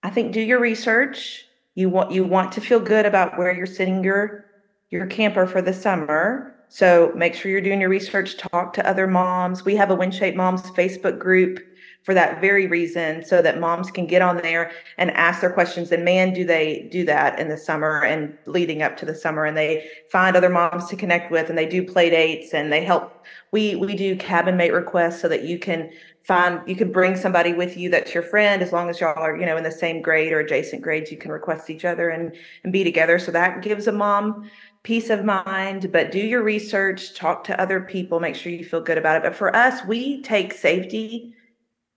I 0.03 0.09
think 0.09 0.33
do 0.33 0.41
your 0.41 0.59
research. 0.59 1.45
You 1.75 1.89
want 1.89 2.11
you 2.11 2.23
want 2.23 2.51
to 2.53 2.61
feel 2.61 2.79
good 2.79 3.05
about 3.05 3.37
where 3.37 3.53
you're 3.53 3.65
sitting 3.65 4.03
your 4.03 4.45
your 4.89 5.05
camper 5.07 5.47
for 5.47 5.61
the 5.61 5.73
summer. 5.73 6.54
So 6.69 7.11
make 7.15 7.35
sure 7.35 7.51
you're 7.51 7.61
doing 7.61 7.81
your 7.81 7.89
research, 7.89 8.37
talk 8.37 8.73
to 8.73 8.87
other 8.87 9.07
moms. 9.07 9.63
We 9.63 9.75
have 9.75 9.91
a 9.91 9.97
WinShape 9.97 10.35
Moms 10.35 10.61
Facebook 10.71 11.19
group 11.19 11.59
for 12.03 12.13
that 12.13 12.39
very 12.39 12.67
reason, 12.67 13.25
so 13.25 13.41
that 13.41 13.59
moms 13.59 13.89
can 13.89 14.05
get 14.05 14.21
on 14.21 14.37
there 14.37 14.71
and 14.99 15.09
ask 15.11 15.41
their 15.41 15.51
questions. 15.51 15.91
And 15.91 16.05
man, 16.05 16.33
do 16.33 16.45
they 16.45 16.87
do 16.91 17.03
that 17.05 17.39
in 17.39 17.49
the 17.49 17.57
summer 17.57 18.03
and 18.03 18.37
leading 18.45 18.83
up 18.83 18.95
to 18.97 19.05
the 19.05 19.15
summer. 19.15 19.43
And 19.45 19.57
they 19.57 19.89
find 20.11 20.35
other 20.35 20.49
moms 20.49 20.85
to 20.89 20.95
connect 20.95 21.31
with 21.31 21.49
and 21.49 21.57
they 21.57 21.65
do 21.65 21.83
play 21.83 22.11
dates 22.11 22.53
and 22.53 22.71
they 22.71 22.83
help. 22.83 23.25
We 23.51 23.75
we 23.75 23.95
do 23.95 24.15
cabin 24.15 24.55
mate 24.55 24.71
requests 24.71 25.19
so 25.19 25.27
that 25.29 25.45
you 25.45 25.57
can 25.57 25.89
find 26.25 26.59
you 26.67 26.75
can 26.75 26.91
bring 26.91 27.15
somebody 27.15 27.53
with 27.53 27.77
you 27.77 27.89
that's 27.89 28.13
your 28.13 28.23
friend 28.23 28.63
as 28.63 28.71
long 28.71 28.89
as 28.89 28.99
y'all 28.99 29.17
are 29.17 29.37
you 29.37 29.45
know 29.45 29.57
in 29.57 29.63
the 29.63 29.71
same 29.71 30.01
grade 30.01 30.33
or 30.33 30.39
adjacent 30.39 30.81
grades 30.81 31.11
you 31.11 31.17
can 31.17 31.31
request 31.31 31.69
each 31.69 31.85
other 31.85 32.09
and 32.09 32.35
and 32.63 32.73
be 32.73 32.83
together 32.83 33.19
so 33.19 33.31
that 33.31 33.61
gives 33.61 33.85
a 33.85 33.91
mom 33.91 34.49
peace 34.85 35.09
of 35.09 35.25
mind 35.25 35.91
but 35.91 36.11
do 36.11 36.19
your 36.19 36.43
research 36.43 37.15
talk 37.15 37.43
to 37.43 37.59
other 37.59 37.81
people 37.81 38.19
make 38.19 38.35
sure 38.35 38.51
you 38.51 38.63
feel 38.63 38.79
good 38.79 38.99
about 38.99 39.17
it. 39.17 39.23
But 39.23 39.35
for 39.35 39.53
us 39.55 39.83
we 39.85 40.21
take 40.21 40.53
safety 40.53 41.33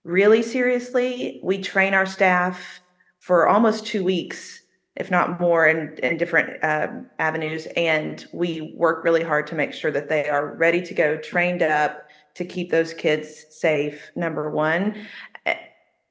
really 0.05 0.43
seriously. 0.43 1.39
We 1.43 1.59
train 1.59 1.93
our 1.93 2.07
staff 2.07 2.81
for 3.19 3.47
almost 3.47 3.87
two 3.87 4.03
weeks 4.03 4.63
if 4.97 5.11
not 5.11 5.39
more 5.39 5.67
in, 5.67 5.99
in 6.03 6.17
different 6.17 6.65
uh, 6.65 6.89
avenues 7.19 7.69
and 7.77 8.27
we 8.33 8.73
work 8.75 9.05
really 9.05 9.23
hard 9.23 9.47
to 9.49 9.55
make 9.55 9.75
sure 9.75 9.91
that 9.91 10.09
they 10.09 10.27
are 10.27 10.57
ready 10.57 10.81
to 10.81 10.95
go 10.95 11.19
trained 11.19 11.63
up 11.63 12.09
to 12.37 12.45
keep 12.45 12.71
those 12.71 12.95
kids 12.95 13.45
safe 13.51 14.11
number 14.17 14.51
one. 14.51 15.07
Eh, 15.45 15.57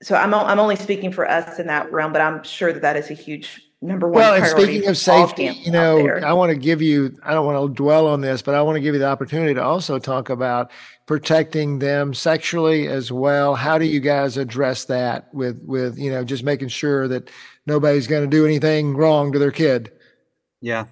so 0.04 0.16
i'm, 0.16 0.32
I'm 0.32 0.60
only 0.60 0.76
speaking 0.76 1.12
for 1.12 1.28
us 1.28 1.58
in 1.58 1.66
that 1.68 1.92
realm 1.92 2.14
but 2.14 2.22
i'm 2.22 2.44
sure 2.44 2.72
that 2.72 2.84
that 2.84 2.98
is 2.98 3.10
a 3.10 3.16
huge 3.16 3.67
number 3.82 4.08
one 4.08 4.16
well 4.16 4.34
and 4.34 4.46
speaking 4.48 4.88
of 4.88 4.98
safety 4.98 5.46
you 5.64 5.72
know 5.72 6.08
i 6.26 6.34
want 6.34 6.50
to 6.50 6.58
give 6.58 6.82
you 6.82 7.16
i 7.22 7.32
don't 7.32 7.46
want 7.46 7.58
to 7.62 7.74
dwell 7.76 8.08
on 8.08 8.22
this 8.22 8.42
but 8.42 8.56
i 8.56 8.62
want 8.62 8.76
to 8.76 8.80
give 8.80 8.96
you 8.96 9.00
the 9.00 9.08
opportunity 9.08 9.54
to 9.54 9.62
also 9.62 10.00
talk 10.00 10.30
about 10.30 10.72
protecting 11.08 11.80
them 11.80 12.14
sexually 12.14 12.88
as 12.88 13.12
well. 13.12 13.56
How 13.56 13.78
do 13.80 13.86
you 13.86 14.02
guys 14.02 14.38
address 14.38 14.86
that 14.86 15.34
with 15.34 15.60
with 15.66 15.98
you 15.98 16.12
know 16.12 16.24
just 16.24 16.44
making 16.44 16.68
sure 16.68 17.08
that 17.08 17.32
nobody's 17.66 18.06
going 18.06 18.30
to 18.30 18.30
do 18.30 18.46
anything 18.46 18.96
wrong 18.96 19.32
to 19.32 19.40
their 19.40 19.52
kid? 19.52 19.92
Yeah. 20.62 20.86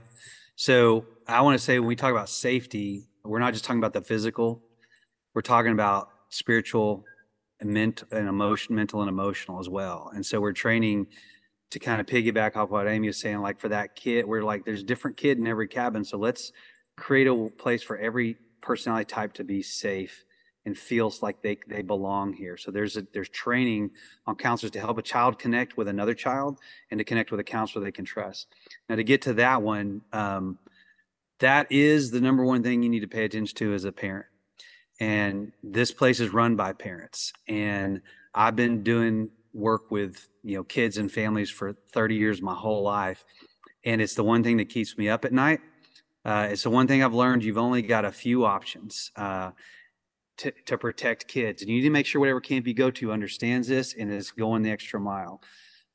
So 0.55 1.05
i 1.27 1.41
want 1.41 1.57
to 1.57 1.63
say 1.63 1.79
when 1.79 1.87
we 1.87 1.95
talk 1.95 2.11
about 2.11 2.29
safety 2.29 3.03
we're 3.23 3.39
not 3.39 3.51
just 3.51 3.65
talking 3.65 3.79
about 3.79 3.93
the 3.93 4.01
physical 4.01 4.61
we're 5.33 5.41
talking 5.41 5.71
about 5.71 6.09
spiritual 6.29 7.03
and 7.59 7.69
mental 7.71 8.07
and 8.11 8.27
emotion, 8.27 8.75
mental 8.75 9.01
and 9.01 9.09
emotional 9.09 9.59
as 9.59 9.67
well. 9.67 10.11
And 10.13 10.25
so 10.25 10.39
we're 10.39 10.53
training 10.53 11.07
to 11.71 11.79
kind 11.79 11.99
of 11.99 12.07
piggyback 12.07 12.55
off 12.55 12.69
what 12.69 12.87
Amy 12.87 13.07
was 13.07 13.17
saying, 13.17 13.41
like 13.41 13.59
for 13.59 13.69
that 13.69 13.95
kid, 13.95 14.25
we're 14.25 14.43
like, 14.43 14.65
there's 14.65 14.83
different 14.83 15.17
kid 15.17 15.37
in 15.37 15.47
every 15.47 15.67
cabin. 15.67 16.03
So 16.05 16.17
let's 16.17 16.51
create 16.95 17.27
a 17.27 17.49
place 17.57 17.83
for 17.83 17.97
every 17.97 18.37
personality 18.61 19.05
type 19.05 19.33
to 19.33 19.43
be 19.43 19.61
safe 19.61 20.23
and 20.65 20.77
feels 20.77 21.21
like 21.21 21.41
they, 21.41 21.57
they 21.67 21.81
belong 21.81 22.33
here. 22.33 22.57
So 22.57 22.71
there's 22.71 22.97
a, 22.97 23.05
there's 23.13 23.29
training 23.29 23.91
on 24.25 24.35
counselors 24.35 24.71
to 24.71 24.79
help 24.79 24.97
a 24.97 25.03
child 25.03 25.37
connect 25.37 25.77
with 25.77 25.87
another 25.87 26.13
child 26.13 26.59
and 26.89 26.97
to 26.97 27.03
connect 27.03 27.29
with 27.31 27.39
a 27.39 27.43
counselor 27.43 27.85
they 27.85 27.91
can 27.91 28.05
trust. 28.05 28.47
Now 28.89 28.95
to 28.95 29.03
get 29.03 29.21
to 29.23 29.33
that 29.33 29.61
one, 29.61 30.01
um, 30.11 30.57
that 31.39 31.71
is 31.71 32.11
the 32.11 32.21
number 32.21 32.43
one 32.43 32.63
thing 32.63 32.81
you 32.81 32.89
need 32.89 33.01
to 33.01 33.07
pay 33.07 33.25
attention 33.25 33.55
to 33.57 33.73
as 33.73 33.85
a 33.85 33.91
parent. 33.91 34.25
And 34.99 35.51
this 35.61 35.91
place 35.91 36.19
is 36.19 36.29
run 36.29 36.55
by 36.55 36.73
parents. 36.73 37.33
And 37.47 38.01
I've 38.33 38.55
been 38.55 38.81
doing 38.81 39.29
work 39.55 39.89
with 39.89 40.29
you 40.43 40.57
know 40.57 40.63
kids 40.63 40.97
and 40.97 41.11
families 41.11 41.49
for 41.49 41.73
30 41.93 42.15
years, 42.15 42.41
my 42.41 42.53
whole 42.53 42.83
life, 42.83 43.23
and 43.83 44.01
it's 44.01 44.13
the 44.13 44.23
one 44.23 44.43
thing 44.43 44.57
that 44.57 44.69
keeps 44.69 44.97
me 44.97 45.09
up 45.09 45.25
at 45.25 45.33
night. 45.33 45.61
Uh, 46.23 46.47
it's 46.51 46.63
the 46.63 46.69
one 46.69 46.87
thing 46.87 47.03
I've 47.03 47.13
learned. 47.13 47.43
You've 47.43 47.57
only 47.57 47.81
got 47.81 48.03
a 48.03 48.11
few 48.11 48.45
options 48.45 49.11
uh, 49.15 49.51
to 50.37 50.51
to 50.65 50.77
protect 50.77 51.27
kids, 51.27 51.61
and 51.61 51.69
you 51.69 51.77
need 51.77 51.83
to 51.83 51.89
make 51.89 52.05
sure 52.05 52.19
whatever 52.19 52.41
camp 52.41 52.67
you 52.67 52.73
go 52.73 52.91
to 52.91 53.11
understands 53.11 53.67
this 53.67 53.95
and 53.97 54.11
is 54.11 54.31
going 54.31 54.61
the 54.63 54.71
extra 54.71 54.99
mile. 54.99 55.41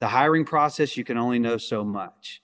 The 0.01 0.09
hiring 0.09 0.47
process, 0.47 0.97
you 0.97 1.05
can 1.05 1.19
only 1.19 1.39
know 1.39 1.59
so 1.59 1.85
much. 1.85 2.43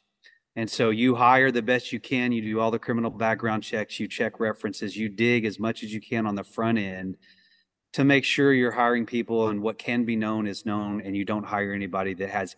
And 0.57 0.71
so 0.71 0.89
you 0.89 1.15
hire 1.15 1.51
the 1.51 1.63
best 1.63 1.93
you 1.93 2.01
can. 2.01 2.33
You 2.33 2.41
do 2.41 2.61
all 2.61 2.71
the 2.71 2.79
criminal 2.79 3.11
background 3.11 3.63
checks. 3.63 4.01
You 4.01 4.09
check 4.09 4.41
references. 4.41 4.97
You 4.97 5.11
dig 5.11 5.45
as 5.45 5.59
much 5.59 5.83
as 5.83 5.93
you 5.93 6.01
can 6.01 6.27
on 6.27 6.35
the 6.35 6.45
front 6.45 6.79
end 6.79 7.17
to 7.97 8.05
make 8.05 8.25
sure 8.25 8.53
you're 8.53 8.73
hiring 8.73 9.07
people 9.07 9.49
and 9.49 9.63
what 9.63 9.79
can 9.79 10.05
be 10.05 10.17
known 10.17 10.47
is 10.47 10.67
known, 10.67 11.01
and 11.01 11.17
you 11.17 11.25
don't 11.25 11.47
hire 11.47 11.73
anybody 11.73 12.13
that 12.13 12.29
has 12.29 12.55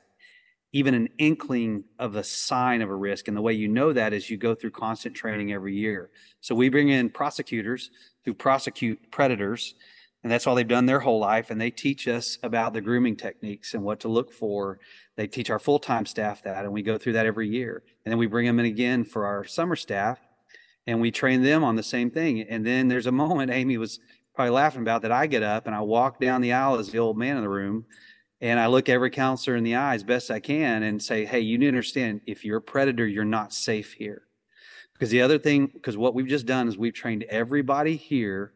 even 0.73 0.95
an 0.95 1.09
inkling 1.19 1.85
of 1.97 2.17
a 2.17 2.25
sign 2.25 2.83
of 2.83 2.91
a 2.91 2.95
risk. 2.95 3.29
And 3.29 3.37
the 3.37 3.41
way 3.41 3.53
you 3.53 3.69
know 3.69 3.93
that 3.93 4.13
is 4.13 4.29
you 4.29 4.37
go 4.37 4.57
through 4.57 4.73
constant 4.73 5.15
training 5.15 5.53
every 5.53 5.77
year. 5.77 6.11
So 6.41 6.57
we 6.57 6.69
bring 6.71 6.89
in 6.89 7.09
prosecutors 7.09 7.93
who 8.25 8.35
prosecute 8.35 9.13
predators, 9.13 9.77
and 10.25 10.33
that's 10.33 10.45
all 10.45 10.57
they've 10.57 10.67
done 10.67 10.87
their 10.87 10.99
whole 10.99 11.21
life. 11.21 11.53
And 11.53 11.61
they 11.61 11.71
teach 11.71 12.09
us 12.09 12.39
about 12.43 12.73
the 12.73 12.81
grooming 12.81 13.15
techniques 13.15 13.75
and 13.75 13.85
what 13.85 14.01
to 14.01 14.09
look 14.09 14.33
for 14.33 14.81
they 15.15 15.29
teach 15.29 15.51
our 15.51 15.61
full 15.61 15.79
time 15.79 16.05
staff 16.05 16.43
that, 16.43 16.65
and 16.65 16.73
we 16.73 16.83
go 16.83 16.99
through 16.99 17.13
that 17.13 17.27
every 17.27 17.49
year. 17.49 17.85
And 18.05 18.11
then 18.11 18.19
we 18.19 18.27
bring 18.27 18.47
them 18.47 18.59
in 18.59 18.67
again 18.67 19.05
for 19.05 19.25
our 19.25 19.45
summer 19.45 19.77
staff, 19.77 20.19
and 20.89 21.01
we 21.01 21.13
train 21.13 21.45
them 21.45 21.63
on 21.63 21.77
the 21.77 21.83
same 21.85 22.11
thing. 22.11 22.41
And 22.41 22.67
then 22.67 22.89
there's 22.89 23.07
a 23.07 23.13
moment 23.13 23.53
Amy 23.53 23.79
was 23.79 24.01
probably 24.39 24.53
laughing 24.55 24.83
about 24.83 25.03
that 25.03 25.11
I 25.11 25.27
get 25.27 25.43
up 25.43 25.67
and 25.67 25.75
I 25.75 25.81
walk 25.81 26.21
down 26.21 26.41
the 26.43 26.53
aisle 26.53 26.79
as 26.79 26.91
the 26.91 27.01
old 27.01 27.19
man 27.19 27.37
in 27.37 27.43
the 27.43 27.49
room, 27.49 27.85
and 28.41 28.61
I 28.61 28.69
look 28.69 28.89
every 28.89 29.11
counselor 29.11 29.57
in 29.57 29.65
the 29.65 29.75
eye 29.75 29.97
as 29.97 30.05
best 30.05 30.31
I 30.31 30.39
can 30.39 30.85
and 30.85 31.03
say, 31.03 31.25
"Hey, 31.25 31.41
you 31.41 31.59
need 31.59 31.65
to 31.65 31.71
understand 31.71 32.21
if 32.25 32.45
you're 32.45 32.59
a 32.59 32.63
predator, 32.63 33.05
you're 33.05 33.25
not 33.25 33.53
safe 33.53 33.95
here." 33.95 34.29
Because 34.93 35.11
the 35.11 35.23
other 35.23 35.41
thing, 35.41 35.67
because 35.67 35.97
what 35.97 36.15
we've 36.15 36.29
just 36.29 36.47
done 36.47 36.69
is 36.69 36.79
we've 36.79 36.95
trained 36.95 37.25
everybody 37.25 37.97
here 37.97 38.53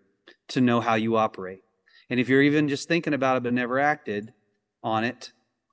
to 0.50 0.60
know 0.60 0.80
how 0.80 0.94
you 0.94 1.16
operate. 1.16 1.64
And 2.08 2.20
if 2.20 2.28
you're 2.28 2.42
even 2.42 2.68
just 2.68 2.86
thinking 2.86 3.12
about 3.12 3.38
it 3.38 3.42
but 3.42 3.52
never 3.52 3.80
acted 3.80 4.32
on 4.84 5.02
it, 5.02 5.32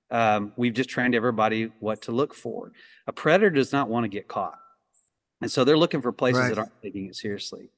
um, 0.09 0.53
we've 0.57 0.73
just 0.73 0.89
trained 0.89 1.13
everybody 1.13 1.71
what 1.79 2.01
to 2.03 2.11
look 2.11 2.33
for. 2.33 2.71
A 3.05 3.13
predator 3.13 3.51
does 3.51 3.71
not 3.71 3.89
want 3.89 4.05
to 4.05 4.09
get 4.09 4.27
caught, 4.27 4.57
and 5.39 5.51
so 5.51 5.63
they're 5.63 5.77
looking 5.77 6.01
for 6.01 6.11
places 6.11 6.39
right. 6.39 6.49
that 6.49 6.57
aren't 6.57 6.81
taking 6.81 7.05
it 7.05 7.15
seriously. 7.15 7.69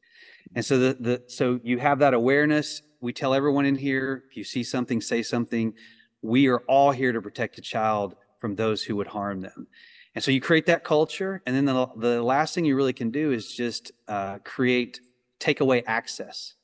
And 0.56 0.66
so 0.66 0.78
the, 0.78 0.98
the 1.00 1.24
so 1.28 1.60
you 1.64 1.80
have 1.80 2.00
that 2.00 2.14
awareness. 2.14 2.82
We 3.00 3.14
tell 3.14 3.34
everyone 3.34 3.66
in 3.66 3.76
here, 3.76 4.24
if 4.30 4.38
you 4.38 4.44
see 4.44 4.64
something, 4.64 5.02
say 5.02 5.24
something. 5.24 5.74
We 6.22 6.48
are 6.50 6.60
all 6.68 6.92
here 6.92 7.12
to 7.12 7.22
protect 7.22 7.58
a 7.58 7.62
child 7.62 8.16
from 8.40 8.56
those 8.56 8.84
who 8.84 8.96
would 8.98 9.08
harm 9.08 9.42
them. 9.42 9.68
And 10.14 10.24
so 10.24 10.30
you 10.32 10.42
create 10.42 10.66
that 10.66 10.84
culture, 10.84 11.42
and 11.46 11.56
then 11.56 11.66
the, 11.66 11.88
the 11.96 12.22
last 12.22 12.54
thing 12.54 12.66
you 12.66 12.76
really 12.76 12.94
can 12.94 13.12
do 13.12 13.32
is 13.32 13.54
just 13.54 13.92
uh, 14.08 14.40
create 14.44 15.00
take 15.40 15.62
away 15.62 15.84
access. 15.88 16.56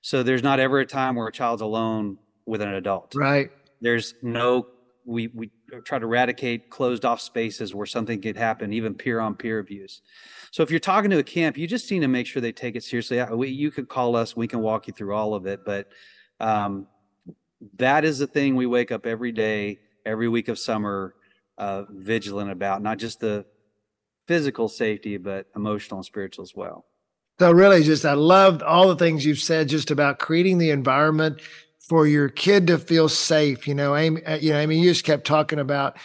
So 0.00 0.22
there's 0.22 0.42
not 0.42 0.58
ever 0.58 0.80
a 0.80 0.86
time 0.86 1.14
where 1.14 1.28
a 1.28 1.32
child's 1.32 1.62
alone 1.62 2.18
with 2.46 2.60
an 2.60 2.74
adult. 2.74 3.14
Right. 3.14 3.50
There's 3.80 4.14
no 4.22 4.66
we 5.04 5.28
we 5.28 5.50
try 5.84 5.98
to 5.98 6.04
eradicate 6.04 6.70
closed 6.70 7.04
off 7.04 7.20
spaces 7.20 7.74
where 7.74 7.86
something 7.86 8.20
could 8.20 8.36
happen, 8.36 8.72
even 8.72 8.94
peer 8.94 9.20
on 9.20 9.34
peer 9.34 9.58
abuse. 9.58 10.02
So 10.50 10.62
if 10.62 10.70
you're 10.70 10.80
talking 10.80 11.10
to 11.10 11.18
a 11.18 11.24
camp, 11.24 11.58
you 11.58 11.66
just 11.66 11.90
need 11.90 12.00
to 12.00 12.08
make 12.08 12.26
sure 12.26 12.40
they 12.40 12.52
take 12.52 12.76
it 12.76 12.84
seriously. 12.84 13.22
We, 13.24 13.48
you 13.48 13.70
could 13.70 13.88
call 13.88 14.16
us; 14.16 14.36
we 14.36 14.46
can 14.46 14.60
walk 14.60 14.86
you 14.86 14.92
through 14.92 15.14
all 15.14 15.34
of 15.34 15.46
it. 15.46 15.64
But 15.64 15.88
um, 16.40 16.86
that 17.76 18.04
is 18.04 18.18
the 18.18 18.26
thing 18.26 18.56
we 18.56 18.66
wake 18.66 18.92
up 18.92 19.06
every 19.06 19.32
day, 19.32 19.78
every 20.06 20.28
week 20.28 20.48
of 20.48 20.58
summer, 20.58 21.14
uh, 21.58 21.84
vigilant 21.90 22.50
about, 22.50 22.82
not 22.82 22.98
just 22.98 23.20
the 23.20 23.44
physical 24.26 24.68
safety, 24.68 25.16
but 25.16 25.46
emotional 25.54 25.98
and 25.98 26.06
spiritual 26.06 26.42
as 26.42 26.54
well. 26.54 26.84
So 27.40 27.50
really, 27.50 27.82
just 27.82 28.04
I 28.04 28.14
loved 28.14 28.62
all 28.62 28.88
the 28.88 28.96
things 28.96 29.24
you've 29.24 29.40
said 29.40 29.68
just 29.68 29.90
about 29.90 30.18
creating 30.18 30.58
the 30.58 30.70
environment 30.70 31.40
for 31.88 32.06
your 32.06 32.28
kid 32.28 32.66
to 32.68 32.78
feel 32.78 33.08
safe. 33.08 33.68
You 33.68 33.74
know, 33.74 33.94
Amy, 33.94 34.24
uh, 34.24 34.36
you 34.36 34.52
know, 34.52 34.58
I 34.58 34.66
mean, 34.66 34.82
you 34.82 34.90
just 34.90 35.04
kept 35.04 35.26
talking 35.26 35.58
about, 35.58 35.96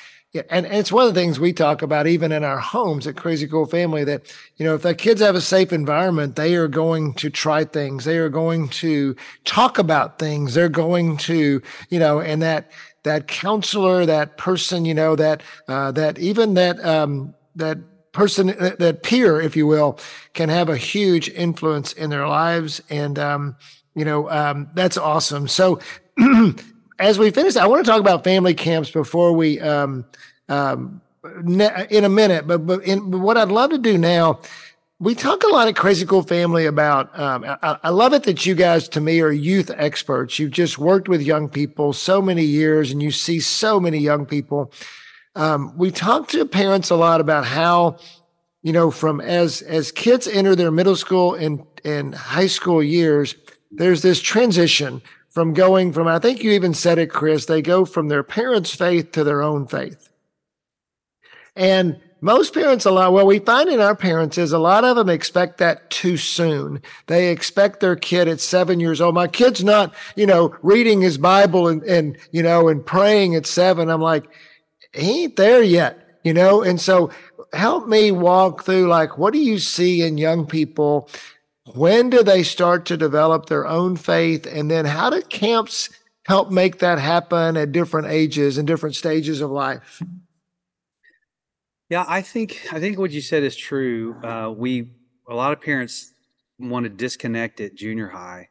and, 0.49 0.65
it's 0.67 0.91
one 0.91 1.07
of 1.07 1.13
the 1.13 1.19
things 1.19 1.39
we 1.39 1.53
talk 1.53 1.81
about 1.81 2.05
even 2.05 2.31
in 2.31 2.43
our 2.43 2.59
homes 2.59 3.07
at 3.07 3.15
Crazy 3.15 3.47
Cool 3.47 3.65
Family 3.65 4.03
that, 4.03 4.31
you 4.57 4.65
know, 4.65 4.75
if 4.75 4.83
the 4.83 4.93
kids 4.93 5.21
have 5.21 5.35
a 5.35 5.41
safe 5.41 5.73
environment, 5.73 6.35
they 6.35 6.55
are 6.55 6.67
going 6.67 7.13
to 7.15 7.29
try 7.29 7.63
things. 7.63 8.05
They 8.05 8.17
are 8.17 8.29
going 8.29 8.69
to 8.69 9.15
talk 9.45 9.79
about 9.79 10.19
things. 10.19 10.53
They're 10.53 10.69
going 10.69 11.17
to, 11.17 11.61
you 11.89 11.99
know, 11.99 12.19
and 12.19 12.41
that, 12.41 12.71
that 13.03 13.27
counselor, 13.27 14.05
that 14.05 14.37
person, 14.37 14.85
you 14.85 14.93
know, 14.93 15.15
that, 15.15 15.41
uh, 15.67 15.91
that 15.93 16.19
even 16.19 16.53
that, 16.55 16.83
um, 16.85 17.33
that 17.55 17.79
person, 18.11 18.47
that, 18.47 18.79
that 18.79 19.01
peer, 19.01 19.41
if 19.41 19.55
you 19.55 19.65
will, 19.65 19.97
can 20.33 20.49
have 20.49 20.69
a 20.69 20.77
huge 20.77 21.29
influence 21.29 21.93
in 21.93 22.09
their 22.09 22.27
lives. 22.27 22.81
And, 22.89 23.17
um, 23.17 23.55
you 23.95 24.05
know, 24.05 24.29
um, 24.29 24.69
that's 24.73 24.97
awesome. 24.97 25.47
So 25.47 25.79
as 26.99 27.19
we 27.19 27.31
finish, 27.31 27.55
I 27.55 27.67
want 27.67 27.85
to 27.85 27.91
talk 27.91 27.99
about 27.99 28.23
family 28.23 28.53
camps 28.53 28.91
before 28.91 29.33
we, 29.33 29.59
um, 29.59 30.05
um, 30.47 31.01
in 31.45 32.03
a 32.03 32.09
minute, 32.09 32.47
but, 32.47 32.65
but, 32.65 32.83
in, 32.83 33.11
but 33.11 33.19
what 33.19 33.37
I'd 33.37 33.49
love 33.49 33.71
to 33.71 33.77
do 33.77 33.97
now, 33.97 34.39
we 34.99 35.15
talk 35.15 35.43
a 35.43 35.47
lot 35.47 35.67
at 35.69 35.77
Crazy 35.77 36.05
Cool 36.05 36.23
Family 36.23 36.65
about. 36.65 37.17
Um, 37.17 37.45
I, 37.45 37.77
I, 37.83 37.89
love 37.89 38.13
it 38.13 38.23
that 38.23 38.45
you 38.45 38.53
guys, 38.53 38.89
to 38.89 39.01
me, 39.01 39.21
are 39.21 39.31
youth 39.31 39.71
experts. 39.73 40.37
You've 40.37 40.51
just 40.51 40.77
worked 40.77 41.07
with 41.07 41.21
young 41.21 41.47
people 41.47 41.93
so 41.93 42.21
many 42.21 42.43
years, 42.43 42.91
and 42.91 43.01
you 43.01 43.11
see 43.11 43.39
so 43.39 43.79
many 43.79 43.97
young 43.97 44.25
people. 44.25 44.73
Um, 45.35 45.77
we 45.77 45.89
talk 45.91 46.27
to 46.29 46.45
parents 46.45 46.89
a 46.89 46.97
lot 46.97 47.21
about 47.21 47.45
how, 47.45 47.97
you 48.61 48.73
know, 48.73 48.91
from 48.91 49.21
as 49.21 49.61
as 49.61 49.89
kids 49.93 50.27
enter 50.27 50.53
their 50.53 50.71
middle 50.71 50.97
school 50.97 51.33
and 51.33 51.63
and 51.85 52.13
high 52.13 52.47
school 52.47 52.83
years, 52.83 53.35
there's 53.71 54.01
this 54.01 54.21
transition 54.21 55.01
from 55.29 55.53
going 55.53 55.93
from, 55.93 56.07
I 56.07 56.19
think 56.19 56.43
you 56.43 56.51
even 56.51 56.73
said 56.73 56.97
it, 56.97 57.11
Chris, 57.11 57.45
they 57.45 57.61
go 57.61 57.85
from 57.85 58.07
their 58.07 58.23
parents' 58.23 58.73
faith 58.73 59.11
to 59.11 59.23
their 59.23 59.41
own 59.41 59.67
faith. 59.67 60.09
And 61.55 61.99
most 62.21 62.53
parents, 62.53 62.85
a 62.85 62.91
lot, 62.91 63.13
well, 63.13 63.25
we 63.25 63.39
find 63.39 63.69
in 63.69 63.79
our 63.79 63.95
parents 63.95 64.37
is 64.37 64.51
a 64.51 64.59
lot 64.59 64.83
of 64.83 64.97
them 64.97 65.07
expect 65.07 65.59
that 65.59 65.89
too 65.89 66.17
soon. 66.17 66.81
They 67.07 67.29
expect 67.29 67.79
their 67.79 67.95
kid 67.95 68.27
at 68.27 68.41
seven 68.41 68.79
years 68.79 68.99
old. 68.99 69.15
My 69.15 69.27
kid's 69.27 69.63
not, 69.63 69.93
you 70.15 70.25
know, 70.25 70.55
reading 70.61 71.01
his 71.01 71.17
Bible 71.17 71.67
and, 71.67 71.81
and, 71.83 72.17
you 72.31 72.43
know, 72.43 72.67
and 72.67 72.85
praying 72.85 73.35
at 73.35 73.45
seven. 73.45 73.89
I'm 73.89 74.01
like, 74.01 74.25
he 74.93 75.23
ain't 75.23 75.37
there 75.37 75.63
yet, 75.63 76.19
you 76.23 76.33
know? 76.33 76.61
And 76.61 76.81
so 76.81 77.09
help 77.53 77.87
me 77.87 78.11
walk 78.11 78.63
through 78.63 78.87
like, 78.87 79.17
what 79.17 79.31
do 79.31 79.39
you 79.39 79.59
see 79.59 80.01
in 80.01 80.17
young 80.17 80.45
people 80.45 81.09
when 81.75 82.09
do 82.09 82.23
they 82.23 82.43
start 82.43 82.85
to 82.85 82.97
develop 82.97 83.47
their 83.47 83.67
own 83.67 83.95
faith? 83.95 84.45
And 84.45 84.69
then 84.69 84.85
how 84.85 85.09
do 85.09 85.21
camps 85.21 85.89
help 86.25 86.51
make 86.51 86.79
that 86.79 86.99
happen 86.99 87.57
at 87.57 87.71
different 87.71 88.07
ages 88.07 88.57
and 88.57 88.67
different 88.67 88.95
stages 88.95 89.41
of 89.41 89.51
life? 89.51 90.01
Yeah, 91.89 92.05
I 92.07 92.21
think 92.21 92.67
I 92.71 92.79
think 92.79 92.99
what 92.99 93.11
you 93.11 93.21
said 93.21 93.41
is 93.43 93.55
true. 93.55 94.15
Uh, 94.23 94.53
we 94.55 94.91
a 95.27 95.33
lot 95.33 95.53
of 95.53 95.59
parents 95.59 96.13
want 96.59 96.83
to 96.83 96.89
disconnect 96.89 97.59
at 97.61 97.73
junior 97.73 98.07
high 98.07 98.49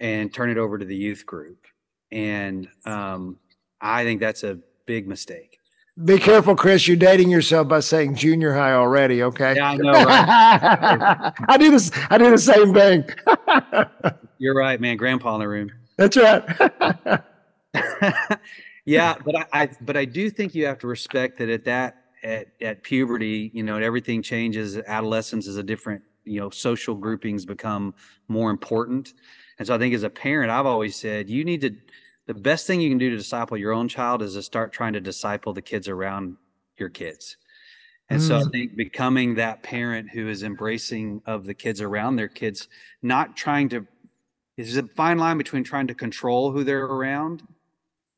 and 0.00 0.34
turn 0.34 0.50
it 0.50 0.58
over 0.58 0.76
to 0.76 0.84
the 0.84 0.96
youth 0.96 1.24
group, 1.24 1.66
and 2.10 2.68
um, 2.84 3.38
I 3.80 4.02
think 4.02 4.18
that's 4.20 4.42
a 4.42 4.58
big 4.86 5.06
mistake. 5.06 5.47
Be 6.04 6.18
careful, 6.18 6.54
Chris. 6.54 6.86
You're 6.86 6.96
dating 6.96 7.28
yourself 7.28 7.66
by 7.66 7.80
saying 7.80 8.14
junior 8.14 8.54
high 8.54 8.72
already. 8.72 9.24
Okay. 9.24 9.56
Yeah, 9.56 9.70
I 9.70 9.76
know. 9.76 9.92
Right? 9.92 11.32
I 11.48 11.56
do 11.58 11.72
this. 11.72 11.90
I 12.08 12.18
do 12.18 12.30
the 12.30 12.38
same 12.38 12.72
thing. 12.72 13.04
You're 14.38 14.54
right, 14.54 14.80
man. 14.80 14.96
Grandpa 14.96 15.34
in 15.34 15.40
the 15.40 15.48
room. 15.48 15.72
That's 15.96 16.16
right. 16.16 16.44
yeah, 18.84 19.16
but 19.24 19.36
I, 19.36 19.46
I, 19.52 19.70
but 19.80 19.96
I 19.96 20.04
do 20.04 20.30
think 20.30 20.54
you 20.54 20.66
have 20.66 20.78
to 20.80 20.86
respect 20.86 21.38
that 21.38 21.48
at 21.48 21.64
that 21.64 22.04
at 22.22 22.48
at 22.60 22.84
puberty, 22.84 23.50
you 23.52 23.64
know, 23.64 23.78
everything 23.78 24.22
changes. 24.22 24.76
Adolescence 24.76 25.48
is 25.48 25.56
a 25.56 25.64
different, 25.64 26.02
you 26.24 26.38
know, 26.38 26.50
social 26.50 26.94
groupings 26.94 27.44
become 27.44 27.92
more 28.28 28.50
important. 28.50 29.14
And 29.58 29.66
so 29.66 29.74
I 29.74 29.78
think 29.78 29.92
as 29.94 30.04
a 30.04 30.10
parent, 30.10 30.52
I've 30.52 30.66
always 30.66 30.94
said 30.94 31.28
you 31.28 31.44
need 31.44 31.60
to 31.62 31.74
the 32.28 32.34
best 32.34 32.66
thing 32.66 32.82
you 32.82 32.90
can 32.90 32.98
do 32.98 33.08
to 33.08 33.16
disciple 33.16 33.56
your 33.56 33.72
own 33.72 33.88
child 33.88 34.20
is 34.20 34.34
to 34.34 34.42
start 34.42 34.70
trying 34.70 34.92
to 34.92 35.00
disciple 35.00 35.54
the 35.54 35.62
kids 35.62 35.88
around 35.88 36.36
your 36.76 36.90
kids. 36.90 37.38
And 38.10 38.20
mm. 38.20 38.28
so 38.28 38.36
I 38.36 38.42
mm. 38.42 38.52
think 38.52 38.76
becoming 38.76 39.36
that 39.36 39.62
parent 39.62 40.10
who 40.10 40.28
is 40.28 40.42
embracing 40.42 41.22
of 41.24 41.46
the 41.46 41.54
kids 41.54 41.80
around 41.80 42.16
their 42.16 42.28
kids, 42.28 42.68
not 43.00 43.34
trying 43.34 43.70
to, 43.70 43.86
there's 44.58 44.76
a 44.76 44.82
fine 44.88 45.16
line 45.16 45.38
between 45.38 45.64
trying 45.64 45.86
to 45.86 45.94
control 45.94 46.52
who 46.52 46.64
they're 46.64 46.84
around, 46.84 47.42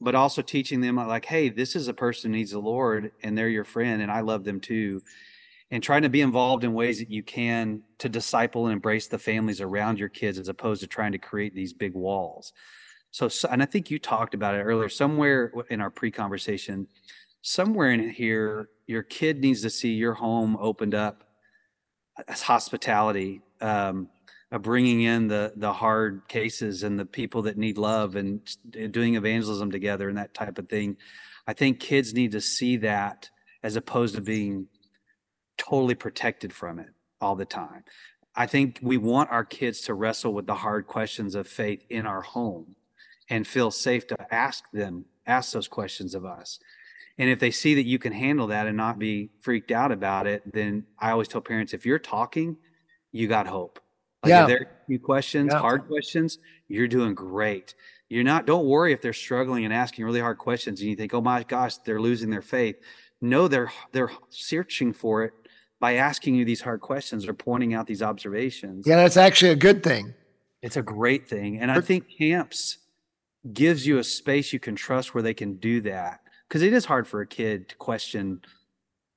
but 0.00 0.16
also 0.16 0.42
teaching 0.42 0.80
them 0.80 0.96
like, 0.96 1.24
hey, 1.24 1.48
this 1.48 1.76
is 1.76 1.86
a 1.86 1.94
person 1.94 2.32
who 2.32 2.38
needs 2.38 2.50
the 2.50 2.58
Lord 2.58 3.12
and 3.22 3.38
they're 3.38 3.48
your 3.48 3.64
friend 3.64 4.02
and 4.02 4.10
I 4.10 4.22
love 4.22 4.42
them 4.42 4.58
too. 4.58 5.02
And 5.70 5.84
trying 5.84 6.02
to 6.02 6.08
be 6.08 6.20
involved 6.20 6.64
in 6.64 6.74
ways 6.74 6.98
that 6.98 7.12
you 7.12 7.22
can 7.22 7.84
to 7.98 8.08
disciple 8.08 8.66
and 8.66 8.72
embrace 8.72 9.06
the 9.06 9.20
families 9.20 9.60
around 9.60 10.00
your 10.00 10.08
kids 10.08 10.36
as 10.36 10.48
opposed 10.48 10.80
to 10.80 10.88
trying 10.88 11.12
to 11.12 11.18
create 11.18 11.54
these 11.54 11.72
big 11.72 11.94
walls. 11.94 12.52
So, 13.10 13.28
and 13.50 13.62
I 13.62 13.66
think 13.66 13.90
you 13.90 13.98
talked 13.98 14.34
about 14.34 14.54
it 14.54 14.62
earlier, 14.62 14.88
somewhere 14.88 15.52
in 15.68 15.80
our 15.80 15.90
pre 15.90 16.10
conversation, 16.10 16.86
somewhere 17.42 17.90
in 17.90 18.10
here, 18.10 18.68
your 18.86 19.02
kid 19.02 19.40
needs 19.40 19.62
to 19.62 19.70
see 19.70 19.92
your 19.92 20.14
home 20.14 20.56
opened 20.60 20.94
up 20.94 21.24
as 22.28 22.42
hospitality, 22.42 23.40
um, 23.60 24.08
of 24.52 24.62
bringing 24.62 25.02
in 25.02 25.28
the 25.28 25.52
the 25.56 25.72
hard 25.72 26.22
cases 26.28 26.82
and 26.82 26.98
the 26.98 27.04
people 27.04 27.42
that 27.42 27.56
need 27.56 27.78
love 27.78 28.16
and 28.16 28.40
doing 28.90 29.14
evangelism 29.14 29.70
together 29.70 30.08
and 30.08 30.18
that 30.18 30.34
type 30.34 30.58
of 30.58 30.68
thing. 30.68 30.96
I 31.46 31.52
think 31.52 31.80
kids 31.80 32.14
need 32.14 32.32
to 32.32 32.40
see 32.40 32.76
that 32.78 33.30
as 33.62 33.76
opposed 33.76 34.14
to 34.16 34.20
being 34.20 34.66
totally 35.56 35.94
protected 35.94 36.52
from 36.52 36.78
it 36.78 36.88
all 37.20 37.36
the 37.36 37.44
time. 37.44 37.84
I 38.34 38.46
think 38.46 38.78
we 38.82 38.96
want 38.96 39.30
our 39.30 39.44
kids 39.44 39.82
to 39.82 39.94
wrestle 39.94 40.32
with 40.32 40.46
the 40.46 40.54
hard 40.54 40.86
questions 40.86 41.34
of 41.34 41.46
faith 41.46 41.84
in 41.90 42.06
our 42.06 42.22
home 42.22 42.76
and 43.30 43.46
feel 43.46 43.70
safe 43.70 44.06
to 44.08 44.34
ask 44.34 44.64
them, 44.72 45.06
ask 45.26 45.52
those 45.52 45.68
questions 45.68 46.14
of 46.14 46.24
us. 46.24 46.58
And 47.16 47.30
if 47.30 47.38
they 47.38 47.50
see 47.50 47.74
that 47.74 47.86
you 47.86 47.98
can 47.98 48.12
handle 48.12 48.48
that 48.48 48.66
and 48.66 48.76
not 48.76 48.98
be 48.98 49.30
freaked 49.40 49.70
out 49.70 49.92
about 49.92 50.26
it, 50.26 50.42
then 50.52 50.84
I 50.98 51.12
always 51.12 51.28
tell 51.28 51.40
parents 51.40 51.72
if 51.72 51.86
you're 51.86 51.98
talking, 51.98 52.56
you 53.12 53.28
got 53.28 53.46
hope. 53.46 53.78
Like 54.22 54.30
yeah. 54.30 54.42
if 54.42 54.48
there 54.48 54.58
are 54.58 54.62
a 54.62 54.86
few 54.86 54.98
questions, 54.98 55.50
yeah. 55.52 55.60
hard 55.60 55.86
questions, 55.86 56.38
you're 56.68 56.88
doing 56.88 57.14
great. 57.14 57.74
You're 58.08 58.24
not, 58.24 58.46
don't 58.46 58.66
worry 58.66 58.92
if 58.92 59.00
they're 59.00 59.12
struggling 59.12 59.64
and 59.64 59.72
asking 59.72 60.04
really 60.04 60.20
hard 60.20 60.38
questions 60.38 60.80
and 60.80 60.90
you 60.90 60.96
think, 60.96 61.14
oh 61.14 61.20
my 61.20 61.42
gosh, 61.44 61.76
they're 61.78 62.00
losing 62.00 62.30
their 62.30 62.42
faith. 62.42 62.76
No, 63.20 63.48
they're 63.48 63.70
they're 63.92 64.10
searching 64.30 64.92
for 64.92 65.24
it 65.24 65.34
by 65.78 65.94
asking 65.96 66.34
you 66.34 66.44
these 66.44 66.62
hard 66.62 66.80
questions 66.80 67.28
or 67.28 67.34
pointing 67.34 67.74
out 67.74 67.86
these 67.86 68.02
observations. 68.02 68.86
Yeah, 68.86 68.96
that's 68.96 69.18
actually 69.18 69.50
a 69.50 69.56
good 69.56 69.82
thing. 69.82 70.14
It's 70.62 70.76
a 70.76 70.82
great 70.82 71.28
thing. 71.28 71.58
And 71.58 71.70
I 71.70 71.80
think 71.80 72.06
camps 72.18 72.78
gives 73.52 73.86
you 73.86 73.98
a 73.98 74.04
space 74.04 74.52
you 74.52 74.60
can 74.60 74.76
trust 74.76 75.14
where 75.14 75.22
they 75.22 75.34
can 75.34 75.56
do 75.56 75.80
that. 75.82 76.20
Because 76.48 76.62
it 76.62 76.72
is 76.72 76.84
hard 76.84 77.06
for 77.06 77.20
a 77.20 77.26
kid 77.26 77.68
to 77.68 77.76
question 77.76 78.40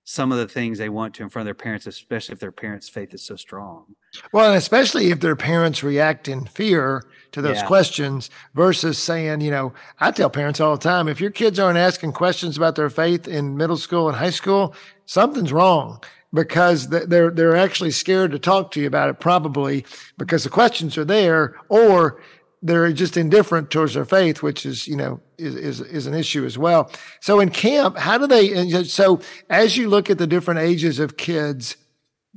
some 0.06 0.32
of 0.32 0.38
the 0.38 0.48
things 0.48 0.78
they 0.78 0.90
want 0.90 1.14
to 1.16 1.24
in 1.24 1.30
front 1.30 1.44
of 1.44 1.48
their 1.48 1.54
parents, 1.54 1.88
especially 1.88 2.34
if 2.34 2.40
their 2.40 2.52
parents' 2.52 2.90
faith 2.90 3.14
is 3.14 3.24
so 3.24 3.36
strong. 3.36 3.96
Well, 4.32 4.50
and 4.50 4.58
especially 4.58 5.12
if 5.12 5.22
their 5.22 5.36
parents 5.36 5.82
react 5.82 6.28
in 6.28 6.46
fear 6.46 7.04
to 7.32 7.42
those 7.42 7.58
yeah. 7.58 7.66
questions 7.66 8.30
versus 8.54 8.98
saying, 8.98 9.42
you 9.42 9.50
know, 9.50 9.74
I 10.00 10.12
tell 10.12 10.30
parents 10.30 10.60
all 10.60 10.76
the 10.76 10.84
time 10.84 11.08
if 11.08 11.22
your 11.22 11.32
kids 11.32 11.58
aren't 11.58 11.78
asking 11.78 12.12
questions 12.12 12.58
about 12.58 12.76
their 12.76 12.90
faith 12.90 13.28
in 13.28 13.58
middle 13.58 13.78
school 13.78 14.10
and 14.10 14.18
high 14.18 14.30
school, 14.30 14.76
something's 15.06 15.54
wrong 15.54 16.04
because 16.34 16.90
they're 16.90 17.30
they're 17.30 17.56
actually 17.56 17.92
scared 17.92 18.32
to 18.32 18.40
talk 18.40 18.72
to 18.72 18.82
you 18.82 18.88
about 18.88 19.10
it 19.10 19.20
probably 19.20 19.86
because 20.18 20.44
the 20.44 20.50
questions 20.50 20.98
are 20.98 21.06
there 21.06 21.56
or 21.70 22.22
they're 22.64 22.94
just 22.94 23.18
indifferent 23.18 23.70
towards 23.70 23.94
their 23.94 24.06
faith, 24.06 24.42
which 24.42 24.66
is, 24.66 24.88
you 24.88 24.96
know, 24.96 25.20
is, 25.38 25.56
is, 25.56 25.82
is 25.82 26.08
an 26.08 26.14
issue 26.14 26.46
as 26.46 26.58
well. 26.58 26.90
So 27.20 27.42
in 27.42 27.50
camp, 27.50 27.98
how 27.98 28.18
do 28.18 28.26
they, 28.26 28.84
so 28.86 29.20
as 29.50 29.76
you 29.76 29.90
look 29.90 30.10
at 30.10 30.18
the 30.18 30.26
different 30.26 30.62
ages 30.62 30.98
of 30.98 31.18
kids, 31.18 31.76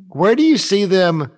where 0.08 0.34
do 0.34 0.42
you 0.42 0.58
see 0.58 0.84
them, 0.84 1.30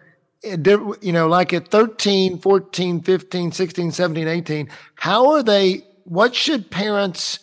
eh, 0.42 0.56
you 1.02 1.12
know, 1.12 1.28
like 1.28 1.52
at 1.52 1.68
13, 1.68 2.38
14, 2.38 3.02
15, 3.02 3.52
16, 3.52 3.92
17, 3.92 4.26
18, 4.26 4.70
how 4.94 5.32
are 5.32 5.42
they, 5.42 5.82
what 6.04 6.34
should 6.34 6.70
parents, 6.70 7.40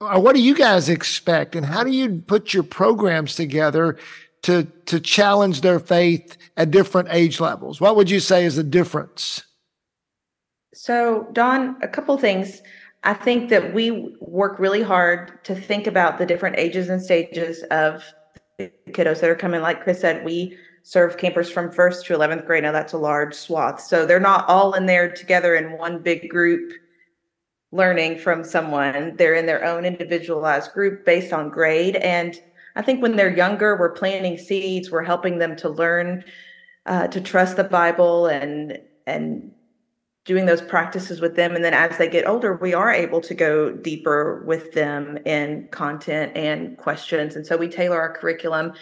or 0.00 0.18
what 0.20 0.34
do 0.34 0.40
you 0.40 0.54
guys 0.54 0.88
expect? 0.88 1.54
And 1.54 1.66
how 1.66 1.84
do 1.84 1.90
you 1.90 2.22
put 2.26 2.54
your 2.54 2.62
programs 2.62 3.34
together 3.34 3.98
to, 4.42 4.64
to 4.86 5.00
challenge 5.00 5.60
their 5.60 5.80
faith 5.80 6.38
at 6.56 6.70
different 6.70 7.08
age 7.10 7.40
levels? 7.40 7.78
What 7.78 7.94
would 7.96 8.08
you 8.08 8.20
say 8.20 8.46
is 8.46 8.56
the 8.56 8.62
difference? 8.62 9.42
So, 10.74 11.28
Don, 11.32 11.76
a 11.82 11.88
couple 11.88 12.16
things. 12.18 12.62
I 13.04 13.14
think 13.14 13.48
that 13.50 13.72
we 13.72 14.16
work 14.20 14.58
really 14.58 14.82
hard 14.82 15.42
to 15.44 15.54
think 15.54 15.86
about 15.86 16.18
the 16.18 16.26
different 16.26 16.58
ages 16.58 16.88
and 16.88 17.02
stages 17.02 17.62
of 17.70 18.04
kiddos 18.58 19.20
that 19.20 19.30
are 19.30 19.36
coming. 19.36 19.60
Like 19.60 19.82
Chris 19.82 20.00
said, 20.00 20.24
we 20.24 20.56
serve 20.82 21.16
campers 21.16 21.50
from 21.50 21.70
first 21.70 22.06
to 22.06 22.14
11th 22.14 22.46
grade. 22.46 22.64
Now, 22.64 22.72
that's 22.72 22.92
a 22.92 22.98
large 22.98 23.34
swath. 23.34 23.80
So, 23.80 24.04
they're 24.04 24.20
not 24.20 24.48
all 24.48 24.74
in 24.74 24.86
there 24.86 25.10
together 25.10 25.54
in 25.54 25.78
one 25.78 26.02
big 26.02 26.28
group 26.28 26.72
learning 27.70 28.18
from 28.18 28.44
someone. 28.44 29.16
They're 29.16 29.34
in 29.34 29.46
their 29.46 29.64
own 29.64 29.84
individualized 29.84 30.72
group 30.72 31.04
based 31.04 31.32
on 31.32 31.50
grade. 31.50 31.96
And 31.96 32.40
I 32.76 32.82
think 32.82 33.02
when 33.02 33.16
they're 33.16 33.34
younger, 33.34 33.76
we're 33.76 33.92
planting 33.92 34.38
seeds, 34.38 34.90
we're 34.90 35.02
helping 35.02 35.38
them 35.38 35.56
to 35.56 35.68
learn 35.68 36.24
uh, 36.86 37.08
to 37.08 37.20
trust 37.20 37.56
the 37.56 37.64
Bible 37.64 38.26
and 38.26 38.78
and 39.06 39.50
doing 40.28 40.46
those 40.46 40.62
practices 40.62 41.20
with 41.20 41.34
them. 41.34 41.56
And 41.56 41.64
then 41.64 41.74
as 41.74 41.98
they 41.98 42.08
get 42.08 42.28
older 42.28 42.54
we 42.54 42.72
are 42.72 42.92
able 42.92 43.20
to 43.22 43.34
go 43.34 43.72
deeper 43.72 44.44
with 44.46 44.72
them 44.72 45.18
in 45.24 45.66
content 45.72 46.36
and 46.36 46.78
questions. 46.78 47.34
And 47.34 47.44
so 47.44 47.56
we 47.56 47.68
tailor 47.68 48.00
our 48.00 48.12
curriculum 48.12 48.74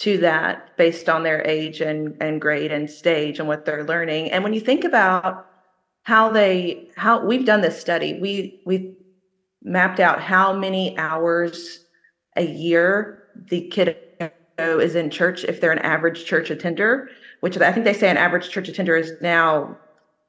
to 0.00 0.18
that 0.18 0.76
based 0.76 1.08
on 1.08 1.22
their 1.22 1.42
age 1.46 1.80
and, 1.80 2.14
and 2.20 2.40
grade 2.40 2.72
and 2.72 2.90
stage 2.90 3.38
and 3.38 3.48
what 3.48 3.64
they're 3.64 3.84
learning. 3.84 4.30
And 4.30 4.44
when 4.44 4.52
you 4.52 4.60
think 4.60 4.84
about 4.84 5.48
how 6.08 6.30
they 6.30 6.88
how 6.96 7.22
we've 7.22 7.44
done 7.44 7.60
this 7.60 7.78
study. 7.78 8.18
We 8.18 8.62
we 8.64 8.96
mapped 9.62 10.00
out 10.00 10.22
how 10.22 10.54
many 10.54 10.96
hours 10.96 11.84
a 12.34 12.46
year 12.46 13.24
the 13.50 13.68
kiddo 13.68 14.30
is 14.58 14.94
in 14.94 15.10
church 15.10 15.44
if 15.44 15.60
they're 15.60 15.70
an 15.70 15.80
average 15.80 16.24
church 16.24 16.48
attender 16.50 17.08
which 17.40 17.58
i 17.58 17.70
think 17.72 17.84
they 17.84 17.92
say 17.92 18.08
an 18.08 18.16
average 18.16 18.48
church 18.48 18.68
attender 18.68 18.96
is 18.96 19.12
now 19.20 19.76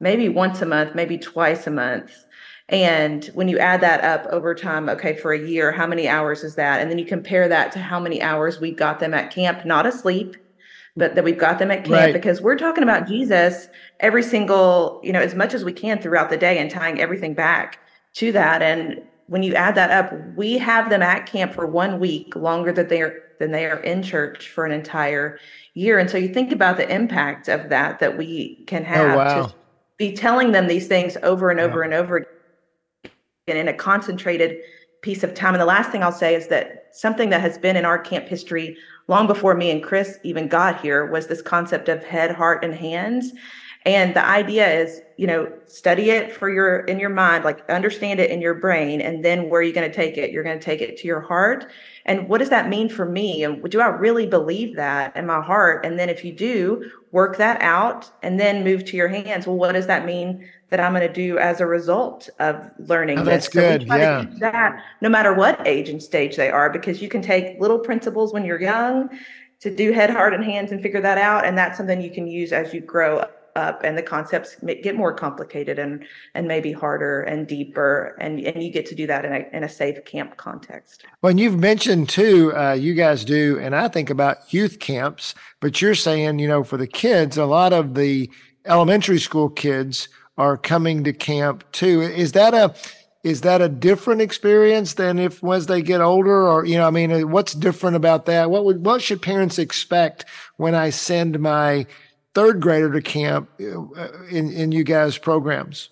maybe 0.00 0.28
once 0.28 0.60
a 0.62 0.66
month, 0.66 0.94
maybe 0.94 1.18
twice 1.18 1.66
a 1.66 1.70
month. 1.70 2.24
And 2.68 3.24
when 3.34 3.48
you 3.48 3.58
add 3.58 3.80
that 3.80 4.04
up 4.04 4.26
over 4.32 4.54
time, 4.54 4.88
okay, 4.88 5.16
for 5.16 5.32
a 5.32 5.38
year, 5.38 5.72
how 5.72 5.86
many 5.86 6.08
hours 6.08 6.44
is 6.44 6.54
that? 6.54 6.80
And 6.80 6.90
then 6.90 6.98
you 6.98 7.04
compare 7.04 7.48
that 7.48 7.72
to 7.72 7.80
how 7.80 7.98
many 7.98 8.22
hours 8.22 8.60
we've 8.60 8.76
got 8.76 9.00
them 9.00 9.12
at 9.12 9.32
camp, 9.32 9.64
not 9.64 9.86
asleep, 9.86 10.36
but 10.96 11.16
that 11.16 11.24
we've 11.24 11.38
got 11.38 11.58
them 11.58 11.70
at 11.70 11.84
camp 11.84 11.90
right. 11.90 12.12
because 12.12 12.40
we're 12.40 12.56
talking 12.56 12.84
about 12.84 13.08
Jesus 13.08 13.68
every 13.98 14.22
single, 14.22 15.00
you 15.02 15.12
know, 15.12 15.20
as 15.20 15.34
much 15.34 15.52
as 15.52 15.64
we 15.64 15.72
can 15.72 16.00
throughout 16.00 16.30
the 16.30 16.36
day 16.36 16.58
and 16.58 16.70
tying 16.70 17.00
everything 17.00 17.34
back 17.34 17.80
to 18.14 18.30
that. 18.32 18.62
And 18.62 19.02
when 19.26 19.42
you 19.42 19.54
add 19.54 19.74
that 19.74 19.90
up, 19.90 20.12
we 20.36 20.58
have 20.58 20.90
them 20.90 21.02
at 21.02 21.26
camp 21.26 21.52
for 21.52 21.66
one 21.66 21.98
week 21.98 22.34
longer 22.36 22.72
than 22.72 22.88
they 22.88 23.02
are 23.02 23.22
than 23.40 23.52
they 23.52 23.64
are 23.64 23.80
in 23.80 24.02
church 24.02 24.50
for 24.50 24.66
an 24.66 24.72
entire 24.72 25.38
year. 25.74 25.98
And 25.98 26.10
so 26.10 26.18
you 26.18 26.28
think 26.28 26.52
about 26.52 26.76
the 26.76 26.88
impact 26.92 27.48
of 27.48 27.70
that 27.70 27.98
that 28.00 28.18
we 28.18 28.56
can 28.66 28.82
oh, 28.82 28.86
have 28.86 29.10
oh, 29.10 29.16
wow. 29.16 29.46
to 29.46 29.54
be 30.00 30.12
telling 30.14 30.52
them 30.52 30.66
these 30.66 30.88
things 30.88 31.18
over 31.22 31.50
and 31.50 31.60
over 31.60 31.80
yeah. 31.80 31.84
and 31.84 31.94
over 31.94 32.26
again 33.04 33.58
in 33.58 33.68
a 33.68 33.74
concentrated 33.74 34.56
piece 35.02 35.22
of 35.22 35.34
time. 35.34 35.52
And 35.52 35.60
the 35.60 35.66
last 35.66 35.92
thing 35.92 36.02
I'll 36.02 36.10
say 36.10 36.34
is 36.34 36.48
that 36.48 36.86
something 36.92 37.28
that 37.28 37.42
has 37.42 37.58
been 37.58 37.76
in 37.76 37.84
our 37.84 37.98
camp 37.98 38.26
history 38.26 38.78
long 39.08 39.26
before 39.26 39.54
me 39.54 39.70
and 39.70 39.82
Chris 39.82 40.18
even 40.22 40.48
got 40.48 40.80
here 40.80 41.04
was 41.04 41.26
this 41.26 41.42
concept 41.42 41.90
of 41.90 42.02
head, 42.02 42.34
heart, 42.34 42.64
and 42.64 42.74
hands. 42.74 43.32
And 43.86 44.14
the 44.14 44.24
idea 44.24 44.68
is, 44.68 45.00
you 45.16 45.26
know, 45.26 45.50
study 45.66 46.10
it 46.10 46.34
for 46.34 46.50
your 46.50 46.80
in 46.80 47.00
your 47.00 47.08
mind, 47.08 47.44
like 47.44 47.66
understand 47.70 48.20
it 48.20 48.30
in 48.30 48.42
your 48.42 48.52
brain, 48.52 49.00
and 49.00 49.24
then 49.24 49.48
where 49.48 49.60
are 49.60 49.64
you 49.64 49.72
going 49.72 49.90
to 49.90 49.94
take 49.94 50.18
it? 50.18 50.32
You're 50.32 50.42
going 50.42 50.58
to 50.58 50.64
take 50.64 50.82
it 50.82 50.98
to 50.98 51.06
your 51.06 51.20
heart. 51.20 51.70
And 52.04 52.28
what 52.28 52.38
does 52.38 52.50
that 52.50 52.68
mean 52.68 52.90
for 52.90 53.06
me? 53.06 53.42
And 53.42 53.62
do 53.70 53.80
I 53.80 53.86
really 53.86 54.26
believe 54.26 54.76
that 54.76 55.16
in 55.16 55.26
my 55.26 55.40
heart? 55.40 55.86
And 55.86 55.98
then 55.98 56.10
if 56.10 56.24
you 56.24 56.32
do, 56.32 56.90
work 57.12 57.38
that 57.38 57.60
out 57.62 58.10
and 58.22 58.38
then 58.38 58.64
move 58.64 58.84
to 58.86 58.96
your 58.96 59.08
hands. 59.08 59.46
Well, 59.46 59.56
what 59.56 59.72
does 59.72 59.86
that 59.86 60.04
mean 60.04 60.46
that 60.68 60.78
I'm 60.78 60.92
going 60.92 61.06
to 61.06 61.12
do 61.12 61.38
as 61.38 61.60
a 61.60 61.66
result 61.66 62.28
of 62.38 62.70
learning 62.78 63.20
oh, 63.20 63.24
that's 63.24 63.48
this? 63.48 63.78
good. 63.78 63.88
So 63.88 63.96
yeah. 63.96 64.26
that 64.40 64.84
no 65.00 65.08
matter 65.08 65.32
what 65.32 65.66
age 65.66 65.88
and 65.88 66.02
stage 66.02 66.36
they 66.36 66.50
are, 66.50 66.68
because 66.68 67.00
you 67.00 67.08
can 67.08 67.22
take 67.22 67.58
little 67.58 67.78
principles 67.78 68.32
when 68.34 68.44
you're 68.44 68.60
young 68.60 69.08
to 69.60 69.74
do 69.74 69.92
head, 69.92 70.10
heart, 70.10 70.34
and 70.34 70.44
hands 70.44 70.70
and 70.70 70.82
figure 70.82 71.00
that 71.00 71.18
out. 71.18 71.46
And 71.46 71.56
that's 71.56 71.78
something 71.78 72.00
you 72.00 72.10
can 72.10 72.26
use 72.26 72.52
as 72.52 72.74
you 72.74 72.80
grow 72.80 73.24
up 73.56 73.82
and 73.84 73.96
the 73.96 74.02
concepts 74.02 74.56
get 74.82 74.96
more 74.96 75.12
complicated 75.12 75.78
and 75.78 76.04
and 76.34 76.46
maybe 76.46 76.72
harder 76.72 77.22
and 77.22 77.46
deeper 77.46 78.16
and 78.20 78.40
and 78.40 78.62
you 78.62 78.70
get 78.70 78.86
to 78.86 78.94
do 78.94 79.06
that 79.06 79.24
in 79.24 79.32
a 79.32 79.44
in 79.52 79.64
a 79.64 79.68
safe 79.68 80.04
camp 80.04 80.36
context 80.36 81.04
well 81.22 81.30
and 81.30 81.40
you've 81.40 81.58
mentioned 81.58 82.08
too 82.08 82.52
uh, 82.56 82.72
you 82.72 82.94
guys 82.94 83.24
do 83.24 83.58
and 83.60 83.74
i 83.74 83.88
think 83.88 84.10
about 84.10 84.52
youth 84.52 84.78
camps 84.78 85.34
but 85.60 85.80
you're 85.80 85.94
saying 85.94 86.38
you 86.38 86.48
know 86.48 86.64
for 86.64 86.76
the 86.76 86.86
kids 86.86 87.36
a 87.36 87.46
lot 87.46 87.72
of 87.72 87.94
the 87.94 88.30
elementary 88.66 89.18
school 89.18 89.48
kids 89.48 90.08
are 90.38 90.56
coming 90.56 91.04
to 91.04 91.12
camp 91.12 91.70
too. 91.72 92.00
Is 92.00 92.32
that 92.32 92.54
a 92.54 92.74
is 93.22 93.42
that 93.42 93.60
a 93.60 93.68
different 93.68 94.22
experience 94.22 94.94
than 94.94 95.18
if 95.18 95.42
once 95.42 95.66
they 95.66 95.82
get 95.82 96.00
older 96.00 96.48
or 96.48 96.64
you 96.64 96.78
know 96.78 96.86
i 96.86 96.90
mean 96.90 97.30
what's 97.30 97.52
different 97.52 97.94
about 97.94 98.24
that 98.24 98.50
what 98.50 98.64
would 98.64 98.82
what 98.82 99.02
should 99.02 99.20
parents 99.20 99.58
expect 99.58 100.24
when 100.56 100.74
i 100.74 100.88
send 100.88 101.38
my 101.38 101.84
third 102.34 102.60
grader 102.60 102.92
to 102.92 103.02
camp 103.02 103.50
uh, 103.60 104.24
in 104.30 104.52
in 104.52 104.72
you 104.72 104.84
guys 104.84 105.18
programs 105.18 105.90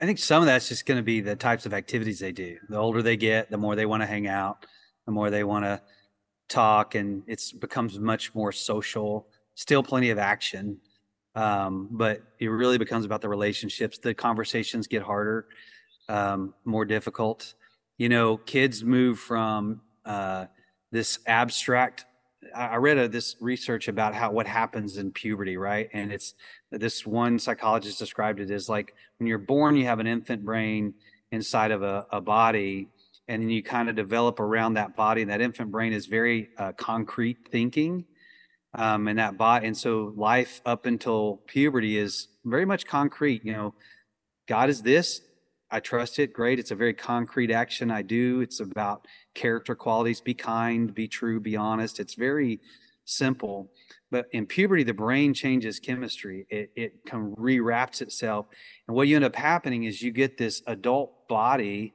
i 0.00 0.06
think 0.06 0.18
some 0.18 0.42
of 0.42 0.46
that's 0.46 0.68
just 0.68 0.86
going 0.86 0.98
to 0.98 1.02
be 1.02 1.20
the 1.20 1.36
types 1.36 1.66
of 1.66 1.74
activities 1.74 2.18
they 2.18 2.32
do 2.32 2.56
the 2.68 2.76
older 2.76 3.02
they 3.02 3.16
get 3.16 3.50
the 3.50 3.58
more 3.58 3.74
they 3.74 3.86
want 3.86 4.02
to 4.02 4.06
hang 4.06 4.26
out 4.26 4.66
the 5.06 5.12
more 5.12 5.30
they 5.30 5.44
want 5.44 5.64
to 5.64 5.80
talk 6.48 6.94
and 6.94 7.22
it's 7.26 7.52
becomes 7.52 7.98
much 7.98 8.34
more 8.34 8.52
social 8.52 9.26
still 9.54 9.82
plenty 9.82 10.10
of 10.10 10.18
action 10.18 10.78
um, 11.34 11.88
but 11.90 12.22
it 12.38 12.48
really 12.48 12.78
becomes 12.78 13.04
about 13.04 13.20
the 13.20 13.28
relationships. 13.28 13.98
The 13.98 14.14
conversations 14.14 14.86
get 14.86 15.02
harder, 15.02 15.46
um, 16.08 16.54
more 16.64 16.84
difficult. 16.84 17.54
You 17.96 18.08
know, 18.08 18.36
kids 18.36 18.84
move 18.84 19.18
from 19.18 19.80
uh, 20.04 20.46
this 20.90 21.20
abstract. 21.26 22.04
I 22.54 22.76
read 22.76 22.98
a, 22.98 23.08
this 23.08 23.36
research 23.40 23.88
about 23.88 24.14
how 24.14 24.30
what 24.30 24.46
happens 24.46 24.96
in 24.96 25.10
puberty, 25.12 25.56
right? 25.56 25.88
And 25.92 26.12
it's 26.12 26.34
this 26.70 27.06
one 27.06 27.38
psychologist 27.38 27.98
described 27.98 28.40
it 28.40 28.50
as 28.50 28.68
like 28.68 28.94
when 29.18 29.26
you're 29.26 29.38
born, 29.38 29.76
you 29.76 29.84
have 29.86 30.00
an 30.00 30.06
infant 30.06 30.44
brain 30.44 30.94
inside 31.30 31.70
of 31.70 31.82
a, 31.82 32.06
a 32.10 32.20
body, 32.20 32.88
and 33.28 33.42
then 33.42 33.50
you 33.50 33.62
kind 33.62 33.88
of 33.88 33.96
develop 33.96 34.40
around 34.40 34.74
that 34.74 34.96
body. 34.96 35.22
And 35.22 35.30
that 35.30 35.40
infant 35.40 35.70
brain 35.70 35.92
is 35.92 36.06
very 36.06 36.50
uh, 36.58 36.72
concrete 36.72 37.48
thinking 37.50 38.04
um, 38.74 39.08
and 39.08 39.18
that 39.18 39.36
body. 39.36 39.66
And 39.66 39.76
so 39.76 40.12
life 40.16 40.60
up 40.64 40.86
until 40.86 41.42
puberty 41.46 41.98
is 41.98 42.28
very 42.44 42.64
much 42.64 42.86
concrete. 42.86 43.44
You 43.44 43.52
know, 43.52 43.74
God 44.48 44.68
is 44.70 44.82
this. 44.82 45.20
I 45.70 45.80
trust 45.80 46.18
it. 46.18 46.32
Great. 46.32 46.58
It's 46.58 46.70
a 46.70 46.74
very 46.76 46.92
concrete 46.92 47.50
action 47.50 47.90
I 47.90 48.02
do. 48.02 48.40
It's 48.40 48.60
about 48.60 49.06
character 49.34 49.74
qualities. 49.74 50.20
Be 50.20 50.34
kind, 50.34 50.94
be 50.94 51.08
true, 51.08 51.40
be 51.40 51.56
honest. 51.56 52.00
It's 52.00 52.14
very 52.14 52.60
simple. 53.04 53.70
But 54.10 54.26
in 54.32 54.46
puberty, 54.46 54.82
the 54.82 54.94
brain 54.94 55.34
changes 55.34 55.80
chemistry. 55.80 56.46
It, 56.50 56.70
it 56.76 57.04
kind 57.06 57.26
of 57.32 57.38
rewraps 57.38 58.02
itself. 58.02 58.46
And 58.86 58.96
what 58.96 59.08
you 59.08 59.16
end 59.16 59.24
up 59.24 59.36
happening 59.36 59.84
is 59.84 60.02
you 60.02 60.12
get 60.12 60.36
this 60.36 60.62
adult 60.66 61.28
body 61.28 61.94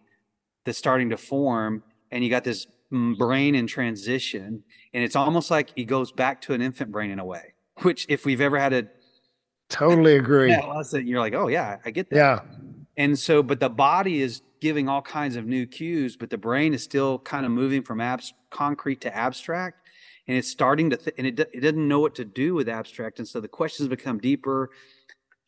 that's 0.66 0.78
starting 0.78 1.12
to 1.12 1.18
form, 1.18 1.84
and 2.12 2.24
you 2.24 2.30
got 2.30 2.44
this 2.44 2.68
mm, 2.92 3.18
brain 3.18 3.56
in 3.56 3.68
transition 3.68 4.64
and 4.94 5.04
it's 5.04 5.16
almost 5.16 5.52
like 5.52 5.72
it 5.76 5.86
goes 5.86 6.12
back 6.12 6.42
to 6.42 6.54
an 6.54 6.62
infant 6.62 6.92
brain 6.92 7.12
in 7.12 7.20
a 7.20 7.26
way 7.26 7.54
which 7.82 8.06
if 8.10 8.26
we've 8.26 8.42
ever 8.42 8.58
had 8.58 8.74
a 8.74 8.88
totally 9.70 10.16
agree 10.16 10.50
yeah, 10.50 10.84
you're 10.94 11.20
like 11.20 11.34
oh 11.34 11.48
yeah 11.48 11.78
i 11.86 11.92
get 11.92 12.10
that 12.10 12.16
yeah 12.16 12.40
and 12.96 13.18
so 13.18 13.44
but 13.44 13.60
the 13.60 13.70
body 13.70 14.22
is 14.22 14.42
giving 14.60 14.88
all 14.90 15.02
kinds 15.02 15.36
of 15.36 15.46
new 15.46 15.66
cues 15.66 16.16
but 16.16 16.30
the 16.30 16.38
brain 16.38 16.74
is 16.74 16.84
still 16.84 17.20
kind 17.20 17.46
of 17.46 17.52
moving 17.52 17.82
from 17.82 18.02
abs- 18.02 18.34
concrete 18.50 19.02
to 19.02 19.16
abstract 19.16 19.88
and 20.28 20.38
it's 20.38 20.50
starting 20.50 20.90
to 20.90 20.98
th- 20.98 21.16
and 21.18 21.28
it, 21.28 21.40
it 21.54 21.62
doesn't 21.62 21.88
know 21.88 22.00
what 22.00 22.16
to 22.16 22.26
do 22.26 22.54
with 22.54 22.68
abstract 22.68 23.20
and 23.20 23.28
so 23.28 23.40
the 23.40 23.48
questions 23.48 23.88
become 23.88 24.20
deeper. 24.20 24.70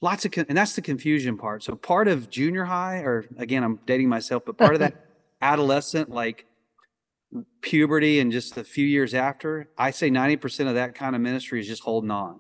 Lots 0.02 0.24
of 0.24 0.32
con- 0.32 0.45
and 0.48 0.58
that's 0.58 0.76
the 0.76 0.82
confusion 0.82 1.38
part. 1.38 1.63
So 1.63 1.76
part 1.76 2.08
of 2.08 2.30
junior 2.30 2.63
high 2.63 3.00
or 3.00 3.26
again 3.38 3.63
i'm 3.63 3.80
dating 3.86 4.10
myself 4.10 4.43
but 4.45 4.58
part 4.58 4.74
of 4.74 4.80
that 4.80 5.06
adolescent 5.41 6.10
like 6.10 6.45
puberty 7.62 8.19
and 8.19 8.32
just 8.32 8.58
a 8.58 8.63
few 8.63 8.86
years 8.86 9.13
after, 9.13 9.69
I 9.78 9.91
say 9.91 10.10
90% 10.10 10.67
of 10.67 10.76
that 10.76 10.95
kind 10.95 11.15
of 11.15 11.22
ministry 11.22 11.60
is 11.60 11.67
just 11.67 11.84
holding 11.84 12.12
on. 12.12 12.39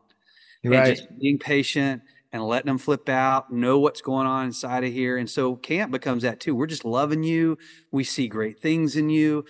Right. 0.63 0.89
and 0.89 0.97
just 0.97 1.19
being 1.19 1.39
patient 1.39 2.01
and 2.31 2.45
letting 2.45 2.67
them 2.67 2.77
flip 2.77 3.09
out, 3.09 3.51
know 3.51 3.79
what's 3.79 4.01
going 4.01 4.27
on 4.27 4.45
inside 4.45 4.83
of 4.83 4.93
here. 4.93 5.17
And 5.17 5.29
so 5.29 5.55
camp 5.55 5.91
becomes 5.91 6.23
that 6.23 6.39
too. 6.39 6.55
We're 6.55 6.67
just 6.67 6.85
loving 6.85 7.23
you. 7.23 7.57
We 7.91 8.03
see 8.03 8.27
great 8.27 8.59
things 8.61 8.95
in 8.95 9.09
you. 9.09 9.45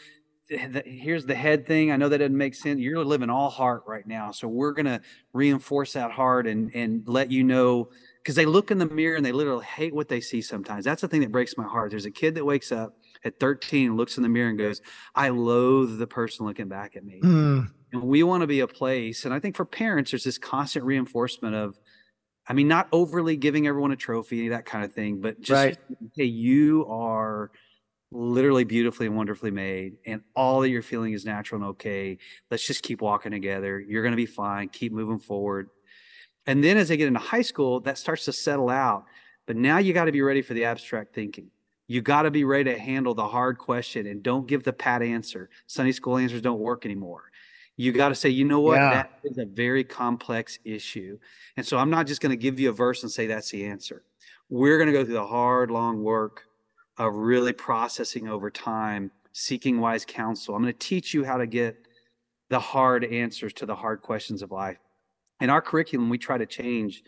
Here's 0.47 1.25
the 1.25 1.35
head 1.35 1.67
thing. 1.67 1.91
I 1.91 1.95
know 1.97 2.09
that 2.09 2.17
doesn't 2.19 2.35
make 2.35 2.55
sense. 2.55 2.79
You're 2.79 3.03
living 3.05 3.29
all 3.29 3.49
heart 3.49 3.83
right 3.85 4.07
now. 4.07 4.31
So 4.31 4.47
we're 4.47 4.71
going 4.71 4.87
to 4.87 5.01
reinforce 5.31 5.93
that 5.93 6.11
heart 6.11 6.47
and, 6.47 6.73
and 6.73 7.03
let 7.05 7.29
you 7.29 7.43
know 7.43 7.89
because 8.23 8.35
they 8.35 8.45
look 8.45 8.71
in 8.71 8.79
the 8.79 8.87
mirror 8.87 9.15
and 9.15 9.25
they 9.25 9.31
literally 9.31 9.65
hate 9.65 9.93
what 9.93 10.07
they 10.07 10.21
see 10.21 10.41
sometimes. 10.41 10.85
That's 10.85 11.01
the 11.01 11.07
thing 11.07 11.21
that 11.21 11.31
breaks 11.31 11.55
my 11.55 11.65
heart. 11.65 11.91
There's 11.91 12.05
a 12.05 12.11
kid 12.11 12.33
that 12.35 12.45
wakes 12.45 12.71
up 12.71 12.95
at 13.23 13.39
13 13.39 13.95
looks 13.95 14.17
in 14.17 14.23
the 14.23 14.29
mirror 14.29 14.49
and 14.49 14.57
goes, 14.57 14.81
I 15.13 15.29
loathe 15.29 15.99
the 15.99 16.07
person 16.07 16.47
looking 16.47 16.67
back 16.67 16.95
at 16.95 17.03
me. 17.03 17.19
Mm. 17.21 17.69
And 17.91 18.03
we 18.03 18.23
want 18.23 18.41
to 18.41 18.47
be 18.47 18.61
a 18.61 18.67
place. 18.67 19.25
And 19.25 19.33
I 19.33 19.39
think 19.39 19.55
for 19.55 19.65
parents, 19.65 20.11
there's 20.11 20.23
this 20.23 20.37
constant 20.37 20.85
reinforcement 20.85 21.55
of, 21.55 21.77
I 22.49 22.53
mean, 22.53 22.67
not 22.67 22.87
overly 22.91 23.37
giving 23.37 23.67
everyone 23.67 23.91
a 23.91 23.95
trophy, 23.95 24.49
that 24.49 24.65
kind 24.65 24.83
of 24.83 24.91
thing, 24.91 25.21
but 25.21 25.39
just, 25.39 25.51
right. 25.51 25.77
hey, 26.15 26.25
you 26.25 26.87
are 26.89 27.51
literally 28.11 28.63
beautifully 28.63 29.05
and 29.05 29.15
wonderfully 29.15 29.51
made, 29.51 29.97
and 30.05 30.21
all 30.35 30.61
that 30.61 30.69
you're 30.69 30.81
feeling 30.81 31.13
is 31.13 31.25
natural 31.25 31.61
and 31.61 31.69
okay. 31.71 32.17
Let's 32.49 32.65
just 32.65 32.81
keep 32.81 33.01
walking 33.01 33.31
together. 33.31 33.79
You're 33.79 34.01
going 34.01 34.13
to 34.13 34.17
be 34.17 34.25
fine. 34.25 34.69
Keep 34.69 34.93
moving 34.93 35.19
forward. 35.19 35.69
And 36.47 36.63
then 36.63 36.77
as 36.77 36.87
they 36.87 36.97
get 36.97 37.07
into 37.07 37.19
high 37.19 37.43
school, 37.43 37.81
that 37.81 37.99
starts 37.99 38.25
to 38.25 38.33
settle 38.33 38.69
out. 38.69 39.05
But 39.45 39.55
now 39.55 39.77
you 39.77 39.93
got 39.93 40.05
to 40.05 40.11
be 40.11 40.23
ready 40.23 40.41
for 40.41 40.55
the 40.55 40.65
abstract 40.65 41.13
thinking. 41.13 41.51
You 41.87 42.01
got 42.01 42.23
to 42.23 42.31
be 42.31 42.43
ready 42.43 42.71
to 42.71 42.79
handle 42.79 43.13
the 43.13 43.27
hard 43.27 43.57
question 43.57 44.07
and 44.07 44.23
don't 44.23 44.47
give 44.47 44.63
the 44.63 44.73
pat 44.73 45.01
answer. 45.01 45.49
Sunday 45.67 45.91
school 45.91 46.17
answers 46.17 46.41
don't 46.41 46.59
work 46.59 46.85
anymore. 46.85 47.28
You 47.79 47.93
got 47.93 48.09
to 48.09 48.15
say, 48.15 48.27
you 48.27 48.43
know 48.43 48.59
what? 48.59 48.75
Yeah. 48.75 48.89
That 48.89 49.19
is 49.23 49.37
a 49.37 49.45
very 49.45 49.85
complex 49.85 50.59
issue. 50.65 51.17
And 51.55 51.65
so 51.65 51.77
I'm 51.77 51.89
not 51.89 52.07
just 52.07 52.19
going 52.19 52.31
to 52.31 52.35
give 52.35 52.59
you 52.59 52.71
a 52.71 52.73
verse 52.73 53.03
and 53.03 53.11
say 53.11 53.25
that's 53.25 53.51
the 53.51 53.65
answer. 53.65 54.03
We're 54.49 54.77
going 54.77 54.87
to 54.87 54.91
go 54.91 55.05
through 55.05 55.13
the 55.13 55.25
hard, 55.25 55.71
long 55.71 56.03
work 56.03 56.43
of 56.97 57.15
really 57.15 57.53
processing 57.53 58.27
over 58.27 58.51
time, 58.51 59.11
seeking 59.31 59.79
wise 59.79 60.03
counsel. 60.03 60.55
I'm 60.55 60.61
going 60.61 60.73
to 60.73 60.77
teach 60.77 61.13
you 61.13 61.23
how 61.23 61.37
to 61.37 61.47
get 61.47 61.77
the 62.49 62.59
hard 62.59 63.05
answers 63.05 63.53
to 63.53 63.65
the 63.65 63.77
hard 63.77 64.01
questions 64.01 64.41
of 64.41 64.51
life. 64.51 64.79
In 65.39 65.49
our 65.49 65.61
curriculum, 65.61 66.09
we 66.09 66.17
try 66.17 66.37
to 66.37 66.45
change 66.45 67.01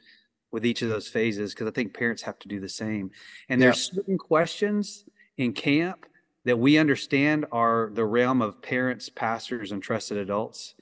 with 0.53 0.65
each 0.65 0.81
of 0.81 0.87
those 0.87 1.09
phases 1.09 1.53
because 1.53 1.67
I 1.67 1.71
think 1.71 1.93
parents 1.93 2.21
have 2.21 2.39
to 2.39 2.47
do 2.47 2.61
the 2.61 2.69
same. 2.69 3.11
And 3.49 3.61
there's 3.61 3.91
certain 3.91 4.17
questions 4.17 5.03
in 5.35 5.51
camp 5.51 6.05
that 6.45 6.57
we 6.57 6.77
understand 6.77 7.45
are 7.51 7.91
the 7.93 8.05
realm 8.05 8.41
of 8.41 8.61
parents, 8.61 9.09
pastors, 9.09 9.71
and 9.71 9.81
trusted 9.81 10.17
adults. 10.17 10.75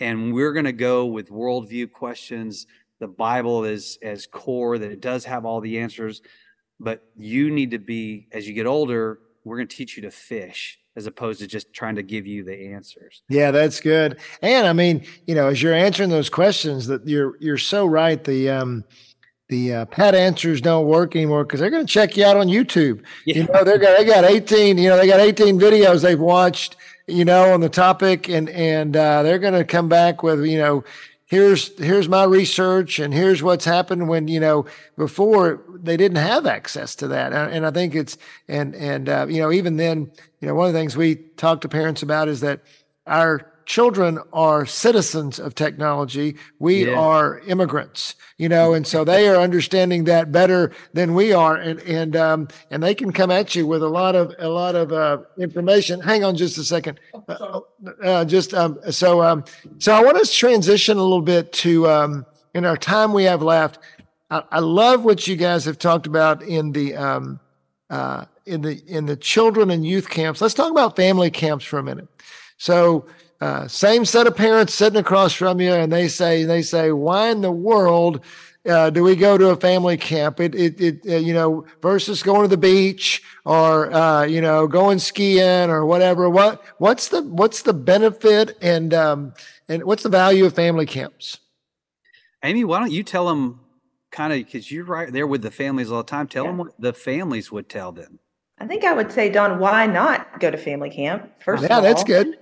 And 0.00 0.34
we're 0.34 0.52
going 0.52 0.64
to 0.64 0.72
go 0.72 1.06
with 1.06 1.30
worldview 1.30 1.92
questions. 1.92 2.66
The 2.98 3.08
Bible 3.08 3.64
is 3.64 3.98
as 4.02 4.26
core 4.26 4.78
that 4.78 4.90
it 4.90 5.00
does 5.00 5.24
have 5.24 5.44
all 5.44 5.60
the 5.60 5.78
answers, 5.78 6.22
but 6.80 7.04
you 7.16 7.50
need 7.50 7.70
to 7.70 7.78
be, 7.78 8.26
as 8.32 8.46
you 8.46 8.54
get 8.54 8.66
older, 8.66 9.20
we're 9.44 9.56
going 9.56 9.68
to 9.68 9.76
teach 9.76 9.96
you 9.96 10.02
to 10.02 10.10
fish 10.10 10.78
as 10.96 11.06
opposed 11.06 11.40
to 11.40 11.46
just 11.46 11.72
trying 11.72 11.94
to 11.94 12.02
give 12.02 12.26
you 12.26 12.42
the 12.42 12.72
answers. 12.72 13.22
Yeah, 13.28 13.50
that's 13.50 13.80
good. 13.80 14.18
And 14.42 14.66
I 14.66 14.72
mean, 14.72 15.06
you 15.26 15.34
know, 15.34 15.48
as 15.48 15.62
you're 15.62 15.74
answering 15.74 16.10
those 16.10 16.30
questions, 16.30 16.86
that 16.86 17.06
you're 17.06 17.36
you're 17.38 17.58
so 17.58 17.86
right. 17.86 18.22
The 18.22 18.50
um, 18.50 18.84
the 19.48 19.72
uh, 19.74 19.84
pat 19.86 20.14
answers 20.14 20.60
don't 20.60 20.86
work 20.86 21.14
anymore 21.14 21.44
because 21.44 21.60
they're 21.60 21.70
going 21.70 21.86
to 21.86 21.92
check 21.92 22.16
you 22.16 22.24
out 22.24 22.36
on 22.36 22.48
YouTube. 22.48 23.02
Yeah. 23.24 23.36
You 23.36 23.44
know, 23.44 23.64
they 23.64 23.78
got 23.78 23.98
they 23.98 24.04
got 24.04 24.24
18. 24.24 24.78
You 24.78 24.88
know, 24.88 24.96
they 24.96 25.06
got 25.06 25.20
18 25.20 25.58
videos 25.58 26.02
they've 26.02 26.18
watched. 26.18 26.76
You 27.08 27.24
know, 27.24 27.54
on 27.54 27.60
the 27.60 27.68
topic, 27.68 28.28
and 28.28 28.48
and 28.48 28.96
uh, 28.96 29.22
they're 29.22 29.38
going 29.38 29.54
to 29.54 29.64
come 29.64 29.88
back 29.88 30.24
with 30.24 30.44
you 30.44 30.58
know, 30.58 30.82
here's 31.26 31.78
here's 31.78 32.08
my 32.08 32.24
research, 32.24 32.98
and 32.98 33.14
here's 33.14 33.44
what's 33.44 33.64
happened 33.64 34.08
when 34.08 34.26
you 34.26 34.40
know 34.40 34.66
before 34.96 35.62
they 35.68 35.96
didn't 35.96 36.18
have 36.18 36.46
access 36.46 36.96
to 36.96 37.08
that. 37.08 37.32
And, 37.32 37.52
and 37.52 37.66
I 37.66 37.70
think 37.70 37.94
it's 37.94 38.18
and 38.48 38.74
and 38.74 39.08
uh, 39.08 39.26
you 39.28 39.40
know 39.40 39.52
even 39.52 39.76
then, 39.76 40.10
you 40.40 40.48
know, 40.48 40.54
one 40.56 40.66
of 40.66 40.72
the 40.72 40.78
things 40.78 40.96
we 40.96 41.14
talk 41.36 41.60
to 41.60 41.68
parents 41.68 42.02
about 42.02 42.26
is 42.26 42.40
that 42.40 42.62
our 43.06 43.52
children 43.66 44.18
are 44.32 44.64
citizens 44.64 45.38
of 45.38 45.54
technology. 45.54 46.36
We 46.58 46.86
yeah. 46.86 46.98
are 46.98 47.40
immigrants, 47.40 48.14
you 48.38 48.48
know, 48.48 48.72
and 48.72 48.86
so 48.86 49.04
they 49.04 49.28
are 49.28 49.36
understanding 49.36 50.04
that 50.04 50.32
better 50.32 50.72
than 50.94 51.14
we 51.14 51.32
are, 51.32 51.56
and 51.56 51.80
and 51.80 52.16
um, 52.16 52.48
and 52.70 52.82
they 52.82 52.94
can 52.94 53.12
come 53.12 53.30
at 53.30 53.54
you 53.54 53.66
with 53.66 53.82
a 53.82 53.88
lot 53.88 54.14
of 54.14 54.34
a 54.38 54.48
lot 54.48 54.74
of 54.74 54.92
uh, 54.92 55.18
information. 55.36 56.00
Hang 56.00 56.24
on, 56.24 56.36
just 56.36 56.56
a 56.56 56.64
second. 56.64 56.98
Uh, 57.28 57.60
uh, 58.02 58.24
just 58.24 58.54
um, 58.54 58.78
so 58.90 59.22
um, 59.22 59.44
so 59.78 59.92
I 59.92 60.02
want 60.02 60.24
to 60.24 60.30
transition 60.30 60.96
a 60.96 61.02
little 61.02 61.20
bit 61.20 61.52
to 61.54 61.88
um, 61.88 62.26
in 62.54 62.64
our 62.64 62.76
time 62.76 63.12
we 63.12 63.24
have 63.24 63.42
left. 63.42 63.80
I, 64.30 64.42
I 64.50 64.58
love 64.60 65.04
what 65.04 65.26
you 65.26 65.36
guys 65.36 65.64
have 65.66 65.78
talked 65.78 66.06
about 66.06 66.42
in 66.42 66.72
the 66.72 66.96
um, 66.96 67.40
uh, 67.90 68.24
in 68.46 68.62
the 68.62 68.80
in 68.86 69.06
the 69.06 69.16
children 69.16 69.70
and 69.70 69.84
youth 69.84 70.08
camps. 70.08 70.40
Let's 70.40 70.54
talk 70.54 70.70
about 70.70 70.96
family 70.96 71.30
camps 71.30 71.64
for 71.64 71.78
a 71.78 71.82
minute. 71.82 72.08
So 72.58 73.06
uh, 73.40 73.68
same 73.68 74.04
set 74.04 74.26
of 74.26 74.36
parents 74.36 74.74
sitting 74.74 74.98
across 74.98 75.32
from 75.32 75.60
you, 75.60 75.72
and 75.72 75.92
they 75.92 76.08
say, 76.08 76.44
they 76.44 76.62
say, 76.62 76.92
why 76.92 77.28
in 77.30 77.42
the 77.42 77.50
world 77.50 78.20
uh, 78.66 78.90
do 78.90 79.02
we 79.02 79.14
go 79.14 79.38
to 79.38 79.50
a 79.50 79.56
family 79.56 79.96
camp? 79.96 80.40
It, 80.40 80.54
it, 80.54 80.80
it 80.80 81.00
uh, 81.06 81.16
you 81.16 81.32
know, 81.34 81.66
versus 81.82 82.22
going 82.22 82.42
to 82.42 82.48
the 82.48 82.56
beach 82.56 83.22
or 83.44 83.92
uh, 83.92 84.24
you 84.24 84.40
know, 84.40 84.66
going 84.66 84.98
skiing 84.98 85.70
or 85.70 85.84
whatever. 85.86 86.28
What, 86.30 86.64
what's 86.78 87.08
the, 87.08 87.22
what's 87.22 87.62
the 87.62 87.74
benefit 87.74 88.56
and 88.60 88.92
um, 88.94 89.34
and 89.68 89.84
what's 89.84 90.02
the 90.02 90.08
value 90.08 90.44
of 90.46 90.54
family 90.54 90.86
camps? 90.86 91.38
Amy, 92.42 92.64
why 92.64 92.78
don't 92.80 92.92
you 92.92 93.02
tell 93.02 93.26
them 93.26 93.60
kind 94.10 94.32
of 94.32 94.38
because 94.38 94.70
you're 94.70 94.84
right 94.84 95.12
there 95.12 95.26
with 95.26 95.42
the 95.42 95.50
families 95.50 95.90
all 95.90 96.02
the 96.02 96.08
time. 96.08 96.26
Tell 96.26 96.44
Yeah. 96.44 96.50
them 96.50 96.58
what 96.58 96.80
the 96.80 96.92
families 96.92 97.52
would 97.52 97.68
tell 97.68 97.92
them. 97.92 98.18
I 98.58 98.66
think 98.66 98.84
I 98.84 98.94
would 98.94 99.12
say, 99.12 99.28
Don, 99.28 99.58
why 99.58 99.86
not 99.86 100.40
go 100.40 100.50
to 100.50 100.56
family 100.56 100.88
camp? 100.88 101.30
First 101.40 101.64
of 101.64 101.70
yeah, 101.70 101.80
that's 101.80 102.04
good. 102.04 102.38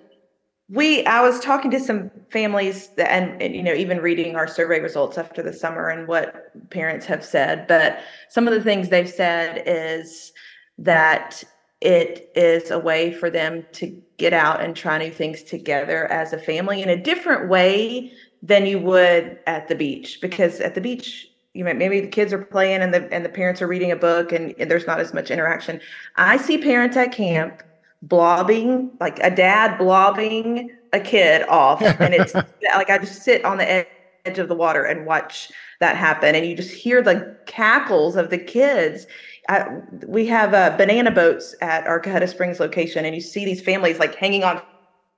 We, 0.70 1.04
I 1.04 1.20
was 1.20 1.40
talking 1.40 1.70
to 1.72 1.80
some 1.80 2.10
families 2.30 2.88
that, 2.96 3.10
and, 3.10 3.40
and, 3.42 3.54
you 3.54 3.62
know, 3.62 3.74
even 3.74 3.98
reading 3.98 4.34
our 4.34 4.48
survey 4.48 4.80
results 4.80 5.18
after 5.18 5.42
the 5.42 5.52
summer 5.52 5.88
and 5.88 6.08
what 6.08 6.50
parents 6.70 7.04
have 7.06 7.24
said. 7.24 7.66
But 7.66 8.00
some 8.30 8.48
of 8.48 8.54
the 8.54 8.62
things 8.62 8.88
they've 8.88 9.08
said 9.08 9.62
is 9.66 10.32
that 10.78 11.44
it 11.82 12.30
is 12.34 12.70
a 12.70 12.78
way 12.78 13.12
for 13.12 13.28
them 13.28 13.66
to 13.72 14.02
get 14.16 14.32
out 14.32 14.62
and 14.62 14.74
try 14.74 14.96
new 14.96 15.10
things 15.10 15.42
together 15.42 16.06
as 16.06 16.32
a 16.32 16.38
family 16.38 16.82
in 16.82 16.88
a 16.88 16.96
different 16.96 17.50
way 17.50 18.10
than 18.42 18.64
you 18.64 18.78
would 18.78 19.38
at 19.46 19.68
the 19.68 19.74
beach. 19.74 20.18
Because 20.22 20.60
at 20.60 20.74
the 20.74 20.80
beach, 20.80 21.28
you 21.52 21.62
know, 21.62 21.74
maybe 21.74 22.00
the 22.00 22.08
kids 22.08 22.32
are 22.32 22.42
playing 22.42 22.80
and 22.80 22.94
the 22.94 23.12
and 23.12 23.24
the 23.24 23.28
parents 23.28 23.60
are 23.60 23.66
reading 23.66 23.92
a 23.92 23.96
book 23.96 24.32
and, 24.32 24.54
and 24.58 24.70
there's 24.70 24.86
not 24.86 24.98
as 24.98 25.12
much 25.12 25.30
interaction. 25.30 25.80
I 26.16 26.38
see 26.38 26.56
parents 26.56 26.96
at 26.96 27.12
camp 27.12 27.62
blobbing, 28.08 28.90
like 29.00 29.18
a 29.20 29.30
dad 29.30 29.78
blobbing 29.78 30.70
a 30.92 31.00
kid 31.00 31.46
off. 31.48 31.82
And 31.82 32.14
it's 32.14 32.34
like 32.74 32.90
I 32.90 32.98
just 32.98 33.22
sit 33.22 33.44
on 33.44 33.58
the 33.58 33.86
edge 34.26 34.38
of 34.38 34.48
the 34.48 34.54
water 34.54 34.84
and 34.84 35.06
watch 35.06 35.50
that 35.80 35.96
happen. 35.96 36.34
And 36.34 36.46
you 36.46 36.56
just 36.56 36.72
hear 36.72 37.02
the 37.02 37.36
cackles 37.46 38.16
of 38.16 38.30
the 38.30 38.38
kids. 38.38 39.06
I, 39.48 39.66
we 40.06 40.26
have 40.26 40.54
uh, 40.54 40.76
banana 40.76 41.10
boats 41.10 41.54
at 41.60 41.86
our 41.86 42.00
Caheta 42.00 42.28
Springs 42.28 42.60
location, 42.60 43.04
and 43.04 43.14
you 43.14 43.20
see 43.20 43.44
these 43.44 43.60
families 43.60 43.98
like 43.98 44.14
hanging 44.14 44.44
on 44.44 44.62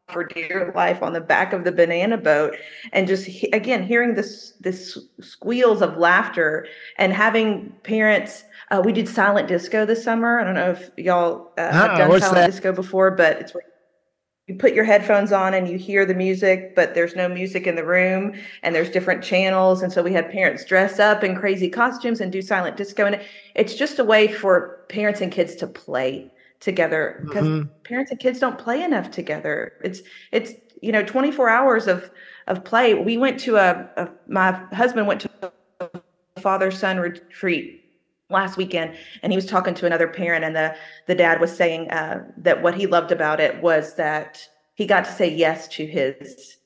for 0.09 0.24
dear 0.24 0.72
life 0.74 1.03
on 1.03 1.12
the 1.12 1.20
back 1.20 1.53
of 1.53 1.64
the 1.64 1.72
banana 1.72 2.16
boat 2.16 2.55
and 2.93 3.09
just 3.09 3.26
he- 3.26 3.51
again 3.51 3.84
hearing 3.84 4.14
this 4.14 4.53
this 4.61 4.97
squeals 5.20 5.82
of 5.82 5.97
laughter 5.97 6.66
and 6.97 7.12
having 7.12 7.72
parents 7.82 8.45
uh, 8.71 8.83
we 8.85 8.93
did 8.93 9.09
silent 9.09 9.49
disco 9.49 9.85
this 9.87 10.03
summer. 10.03 10.41
I 10.41 10.45
don't 10.45 10.55
know 10.55 10.71
if 10.71 10.91
y'all 10.97 11.53
uh, 11.59 11.73
have 11.73 11.97
done 11.97 12.21
silent 12.21 12.37
that? 12.37 12.47
disco 12.47 12.73
before 12.73 13.11
but 13.12 13.39
it's 13.39 13.55
where 13.55 13.62
you 14.47 14.55
put 14.55 14.75
your 14.75 14.85
headphones 14.85 15.33
on 15.33 15.55
and 15.55 15.69
you 15.69 15.77
hear 15.77 16.07
the 16.07 16.14
music 16.14 16.75
but 16.77 16.95
there's 16.95 17.17
no 17.17 17.29
music 17.29 17.67
in 17.67 17.75
the 17.75 17.85
room 17.85 18.33
and 18.62 18.75
there's 18.75 18.91
different 18.91 19.23
channels. 19.23 19.83
And 19.83 19.93
so 19.93 20.03
we 20.03 20.12
had 20.12 20.31
parents 20.31 20.64
dress 20.64 20.99
up 20.99 21.25
in 21.25 21.35
crazy 21.35 21.69
costumes 21.69 22.21
and 22.21 22.31
do 22.31 22.41
silent 22.43 22.77
disco. 22.77 23.07
And 23.07 23.21
it's 23.55 23.75
just 23.75 23.99
a 23.99 24.05
way 24.05 24.29
for 24.29 24.85
parents 24.89 25.21
and 25.21 25.33
kids 25.33 25.57
to 25.57 25.67
play 25.67 26.31
together 26.61 27.23
because 27.25 27.47
Mhm. 27.47 27.69
parents 27.85 28.11
and 28.11 28.21
kids 28.21 28.39
don't 28.39 28.59
play 28.59 28.83
enough 28.83 29.11
together. 29.11 29.73
It's 29.83 30.01
it's 30.33 30.53
you 30.81 30.93
know 30.93 31.03
24 31.05 31.49
hours 31.49 31.87
of 31.87 32.11
of 32.47 32.64
play. 32.64 32.95
We 32.95 33.17
went 33.17 33.41
to 33.41 33.57
a, 33.57 33.89
a 33.97 34.11
my 34.29 34.53
husband 34.73 35.07
went 35.07 35.23
to 35.23 35.31
a 35.81 36.41
father 36.41 36.71
son 36.71 36.99
retreat 36.99 37.86
last 38.29 38.57
weekend 38.57 38.97
and 39.22 39.33
he 39.33 39.37
was 39.37 39.47
talking 39.47 39.74
to 39.74 39.87
another 39.87 40.09
parent 40.09 40.45
and 40.45 40.57
the 40.57 40.74
the 41.07 41.14
dad 41.14 41.41
was 41.41 41.55
saying 41.55 41.89
uh, 41.91 42.24
that 42.37 42.62
what 42.62 42.74
he 42.74 42.87
loved 42.87 43.12
about 43.12 43.41
it 43.41 43.62
was 43.62 43.95
that 43.95 44.41
he 44.74 44.87
got 44.87 45.05
to 45.05 45.12
say 45.12 45.33
yes 45.33 45.68
to 45.68 45.87
his 45.87 46.57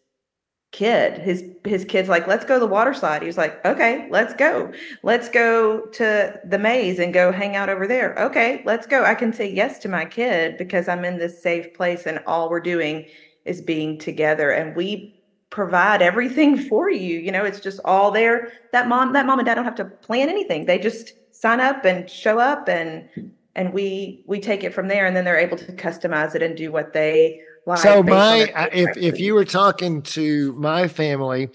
kid 0.73 1.19
his 1.19 1.45
his 1.65 1.85
kid's 1.85 2.09
like 2.09 2.27
let's 2.27 2.45
go 2.45 2.55
to 2.55 2.61
the 2.61 2.67
water 2.67 2.95
slide. 2.95 3.23
He 3.23 3.27
was 3.27 3.37
like 3.37 3.65
okay 3.67 4.09
let's 4.11 4.35
go. 4.35 4.73
Let's 5.03 5.29
go 5.29 5.81
to 5.81 6.41
the 6.45 6.59
maze 6.59 6.99
and 6.99 7.13
go 7.13 7.33
hang 7.33 7.57
out 7.57 7.69
over 7.69 7.87
there. 7.87 8.17
Okay 8.19 8.63
let's 8.65 8.87
go. 8.87 9.05
I 9.05 9.15
can 9.15 9.33
say 9.33 9.53
yes 9.53 9.79
to 9.81 9.89
my 9.89 10.05
kid 10.05 10.57
because 10.57 10.89
i'm 10.89 11.05
in 11.05 11.19
this 11.19 11.43
safe 11.43 11.75
place 11.75 12.07
and 12.07 12.21
all 12.27 12.49
we're 12.49 12.61
doing 12.61 13.07
is 13.45 13.61
being 13.61 13.99
together 13.99 14.51
and 14.51 14.77
we 14.77 15.21
provide 15.51 16.03
everything 16.03 16.57
for 16.69 16.89
you 16.89 17.19
you 17.19 17.33
know? 17.33 17.45
It's 17.45 17.61
just 17.61 17.81
all 17.85 18.11
there. 18.13 18.53
That 18.73 18.89
mom 18.89 19.13
that 19.13 19.27
mom 19.27 19.41
and 19.41 19.47
dad 19.47 19.57
don't 19.57 19.65
have 19.65 19.75
to 19.75 19.85
plan 19.85 20.29
anything. 20.29 20.67
They 20.67 20.79
just 20.79 21.13
sign 21.41 21.61
up 21.61 21.85
and 21.85 22.09
show 22.09 22.39
up 22.39 22.69
and 22.69 23.09
and 23.57 23.73
we 23.73 24.23
we 24.27 24.39
take 24.41 24.63
it 24.63 24.75
from 24.75 24.89
there 24.89 25.07
and 25.07 25.17
then 25.17 25.25
they're 25.25 25.39
able 25.39 25.57
to 25.57 25.73
customize 25.73 26.35
it 26.35 26.43
and 26.43 26.57
do 26.57 26.71
what 26.71 26.93
they 26.93 27.41
like 27.67 27.79
so 27.79 28.03
my 28.03 28.53
if 28.73 28.97
if 28.99 29.19
you 29.19 29.35
were 29.35 29.45
talking 29.45 30.03
to 30.03 30.53
my 30.55 30.87
family 30.87 31.49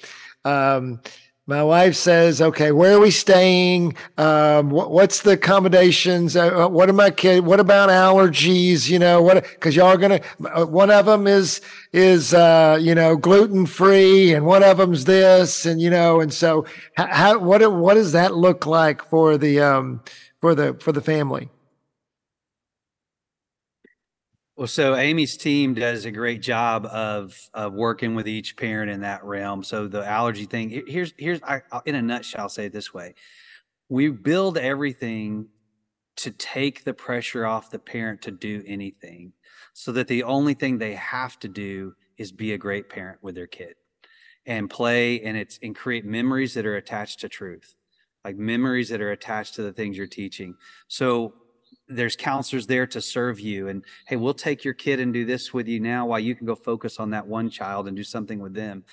um 0.43 0.99
my 1.47 1.63
wife 1.63 1.95
says 1.95 2.41
okay 2.41 2.71
where 2.71 2.95
are 2.95 2.99
we 2.99 3.11
staying? 3.11 3.95
Um 4.17 4.69
what, 4.69 4.91
what's 4.91 5.21
the 5.21 5.31
accommodations? 5.31 6.35
Uh, 6.35 6.65
uh, 6.65 6.67
what 6.67 6.89
are 6.89 6.93
my 6.93 7.11
kids 7.11 7.45
what 7.45 7.59
about 7.59 7.89
allergies 7.89 8.89
you 8.89 8.99
know 8.99 9.21
what 9.21 9.43
because 9.43 9.75
y'all 9.75 9.87
are 9.87 9.97
gonna 9.97 10.21
uh, 10.53 10.65
one 10.65 10.89
of 10.89 11.05
them 11.05 11.27
is 11.27 11.61
is 11.93 12.33
uh 12.33 12.77
you 12.81 12.95
know 12.95 13.15
gluten 13.15 13.65
free 13.65 14.33
and 14.33 14.45
one 14.45 14.63
of 14.63 14.77
them's 14.77 15.05
this 15.05 15.65
and 15.65 15.81
you 15.81 15.89
know 15.89 16.19
and 16.19 16.33
so 16.33 16.65
how, 16.95 17.07
how 17.07 17.39
what 17.39 17.71
what 17.73 17.93
does 17.93 18.11
that 18.11 18.35
look 18.35 18.65
like 18.65 19.03
for 19.09 19.37
the 19.37 19.59
um 19.59 20.01
for 20.41 20.55
the 20.55 20.73
for 20.75 20.91
the 20.91 21.01
family 21.01 21.49
Well, 24.57 24.67
so 24.67 24.95
Amy's 24.95 25.35
team 25.35 25.73
does 25.73 26.05
a 26.05 26.11
great 26.11 26.41
job 26.41 26.85
of 26.85 27.37
of 27.53 27.73
working 27.73 28.15
with 28.15 28.27
each 28.27 28.55
parent 28.55 28.89
in 28.89 29.01
that 29.01 29.23
realm. 29.23 29.63
So 29.63 29.87
the 29.87 30.05
allergy 30.05 30.45
thing, 30.45 30.69
here's 30.87 31.13
here's 31.17 31.41
I, 31.43 31.61
in 31.85 31.95
a 31.95 32.01
nutshell, 32.01 32.43
I'll 32.43 32.49
say 32.49 32.67
it 32.67 32.73
this 32.73 32.93
way: 32.93 33.15
we 33.89 34.09
build 34.09 34.57
everything 34.57 35.49
to 36.17 36.31
take 36.31 36.85
the 36.85 36.93
pressure 36.93 37.45
off 37.45 37.69
the 37.69 37.79
parent 37.79 38.21
to 38.23 38.31
do 38.31 38.63
anything, 38.65 39.33
so 39.73 39.91
that 39.91 40.07
the 40.07 40.23
only 40.23 40.53
thing 40.53 40.77
they 40.77 40.95
have 40.95 41.37
to 41.39 41.49
do 41.49 41.93
is 42.17 42.31
be 42.31 42.53
a 42.53 42.57
great 42.57 42.89
parent 42.89 43.19
with 43.21 43.35
their 43.35 43.47
kid 43.47 43.75
and 44.45 44.69
play 44.69 45.21
and 45.21 45.37
it's 45.37 45.59
and 45.63 45.75
create 45.75 46.05
memories 46.05 46.53
that 46.53 46.65
are 46.65 46.77
attached 46.77 47.19
to 47.19 47.29
truth 47.29 47.75
like 48.23 48.37
memories 48.37 48.89
that 48.89 49.01
are 49.01 49.11
attached 49.11 49.55
to 49.55 49.63
the 49.63 49.73
things 49.73 49.97
you're 49.97 50.07
teaching 50.07 50.55
so 50.87 51.33
there's 51.87 52.15
counselors 52.15 52.67
there 52.67 52.87
to 52.87 52.99
serve 52.99 53.39
you 53.39 53.67
and 53.67 53.83
hey 54.07 54.15
we'll 54.15 54.33
take 54.33 54.63
your 54.63 54.73
kid 54.73 54.99
and 54.99 55.13
do 55.13 55.23
this 55.25 55.53
with 55.53 55.67
you 55.67 55.79
now 55.79 56.05
while 56.05 56.19
you 56.19 56.35
can 56.35 56.47
go 56.47 56.55
focus 56.55 56.99
on 56.99 57.11
that 57.11 57.27
one 57.27 57.49
child 57.49 57.87
and 57.87 57.95
do 57.95 58.03
something 58.03 58.39
with 58.39 58.53
them 58.53 58.83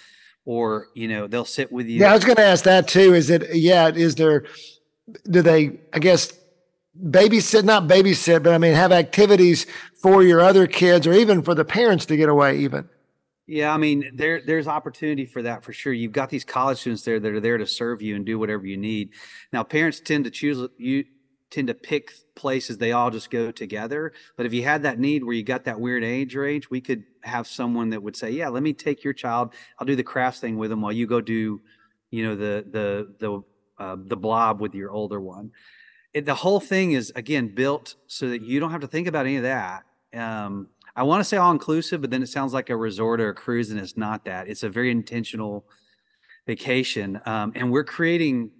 or 0.44 0.88
you 0.94 1.08
know 1.08 1.26
they'll 1.26 1.44
sit 1.44 1.70
with 1.70 1.86
you 1.86 2.00
Yeah, 2.00 2.10
I 2.10 2.14
was 2.14 2.24
going 2.24 2.36
to 2.36 2.44
ask 2.44 2.64
that 2.64 2.88
too. 2.88 3.14
Is 3.14 3.30
it, 3.30 3.54
yeah, 3.54 3.88
is 3.88 4.14
there, 4.14 4.44
do 5.30 5.42
they, 5.42 5.78
I 5.92 5.98
guess, 5.98 6.32
babysit, 7.00 7.64
not 7.64 7.84
babysit, 7.84 8.42
but 8.42 8.52
I 8.52 8.58
mean, 8.58 8.74
have 8.74 8.92
activities 8.92 9.66
for 10.00 10.22
your 10.22 10.40
other 10.40 10.66
kids 10.66 11.06
or 11.06 11.12
even 11.12 11.42
for 11.42 11.54
the 11.54 11.64
parents 11.64 12.06
to 12.06 12.16
get 12.16 12.28
away, 12.28 12.58
even? 12.58 12.88
Yeah, 13.46 13.74
I 13.74 13.76
mean, 13.76 14.12
there 14.14 14.40
there's 14.40 14.68
opportunity 14.68 15.26
for 15.26 15.42
that 15.42 15.64
for 15.64 15.72
sure. 15.72 15.92
You've 15.92 16.12
got 16.12 16.30
these 16.30 16.44
college 16.44 16.78
students 16.78 17.02
there 17.02 17.18
that 17.18 17.32
are 17.32 17.40
there 17.40 17.58
to 17.58 17.66
serve 17.66 18.00
you 18.00 18.14
and 18.16 18.24
do 18.24 18.38
whatever 18.38 18.66
you 18.66 18.76
need. 18.76 19.10
Now, 19.52 19.62
parents 19.64 20.00
tend 20.00 20.24
to 20.24 20.30
choose 20.30 20.68
you 20.78 21.04
tend 21.52 21.68
to 21.68 21.74
pick 21.74 22.12
places 22.34 22.78
they 22.78 22.92
all 22.92 23.10
just 23.10 23.30
go 23.30 23.52
together. 23.52 24.12
But 24.36 24.46
if 24.46 24.52
you 24.52 24.64
had 24.64 24.82
that 24.82 24.98
need 24.98 25.22
where 25.22 25.34
you 25.34 25.44
got 25.44 25.64
that 25.64 25.78
weird 25.78 26.02
age 26.02 26.34
range, 26.34 26.70
we 26.70 26.80
could 26.80 27.04
have 27.22 27.46
someone 27.46 27.90
that 27.90 28.02
would 28.02 28.16
say, 28.16 28.30
"Yeah, 28.30 28.48
let 28.48 28.62
me 28.62 28.72
take 28.72 29.04
your 29.04 29.12
child. 29.12 29.54
I'll 29.78 29.86
do 29.86 29.94
the 29.94 30.02
crafts 30.02 30.40
thing 30.40 30.56
with 30.56 30.70
them 30.70 30.80
while 30.80 30.92
you 30.92 31.06
go 31.06 31.20
do, 31.20 31.60
you 32.10 32.24
know, 32.24 32.34
the 32.34 32.64
the 32.70 33.14
the 33.20 33.42
uh, 33.78 33.96
the 33.98 34.16
blob 34.16 34.60
with 34.60 34.74
your 34.74 34.90
older 34.90 35.20
one." 35.20 35.52
It, 36.14 36.24
the 36.24 36.34
whole 36.34 36.60
thing 36.60 36.92
is 36.92 37.12
again 37.14 37.54
built 37.54 37.94
so 38.06 38.28
that 38.30 38.42
you 38.42 38.58
don't 38.58 38.70
have 38.70 38.80
to 38.80 38.88
think 38.88 39.06
about 39.06 39.26
any 39.26 39.36
of 39.36 39.44
that. 39.44 39.84
Um, 40.14 40.68
I 40.96 41.04
want 41.04 41.20
to 41.20 41.24
say 41.24 41.36
all 41.36 41.52
inclusive, 41.52 42.00
but 42.00 42.10
then 42.10 42.22
it 42.22 42.28
sounds 42.28 42.52
like 42.52 42.68
a 42.70 42.76
resort 42.76 43.20
or 43.20 43.30
a 43.30 43.34
cruise, 43.34 43.70
and 43.70 43.78
it's 43.78 43.96
not 43.96 44.24
that. 44.24 44.48
It's 44.48 44.62
a 44.62 44.68
very 44.68 44.90
intentional 44.90 45.64
vacation, 46.46 47.20
um, 47.24 47.52
and 47.54 47.70
we're 47.70 47.84
creating 47.84 48.50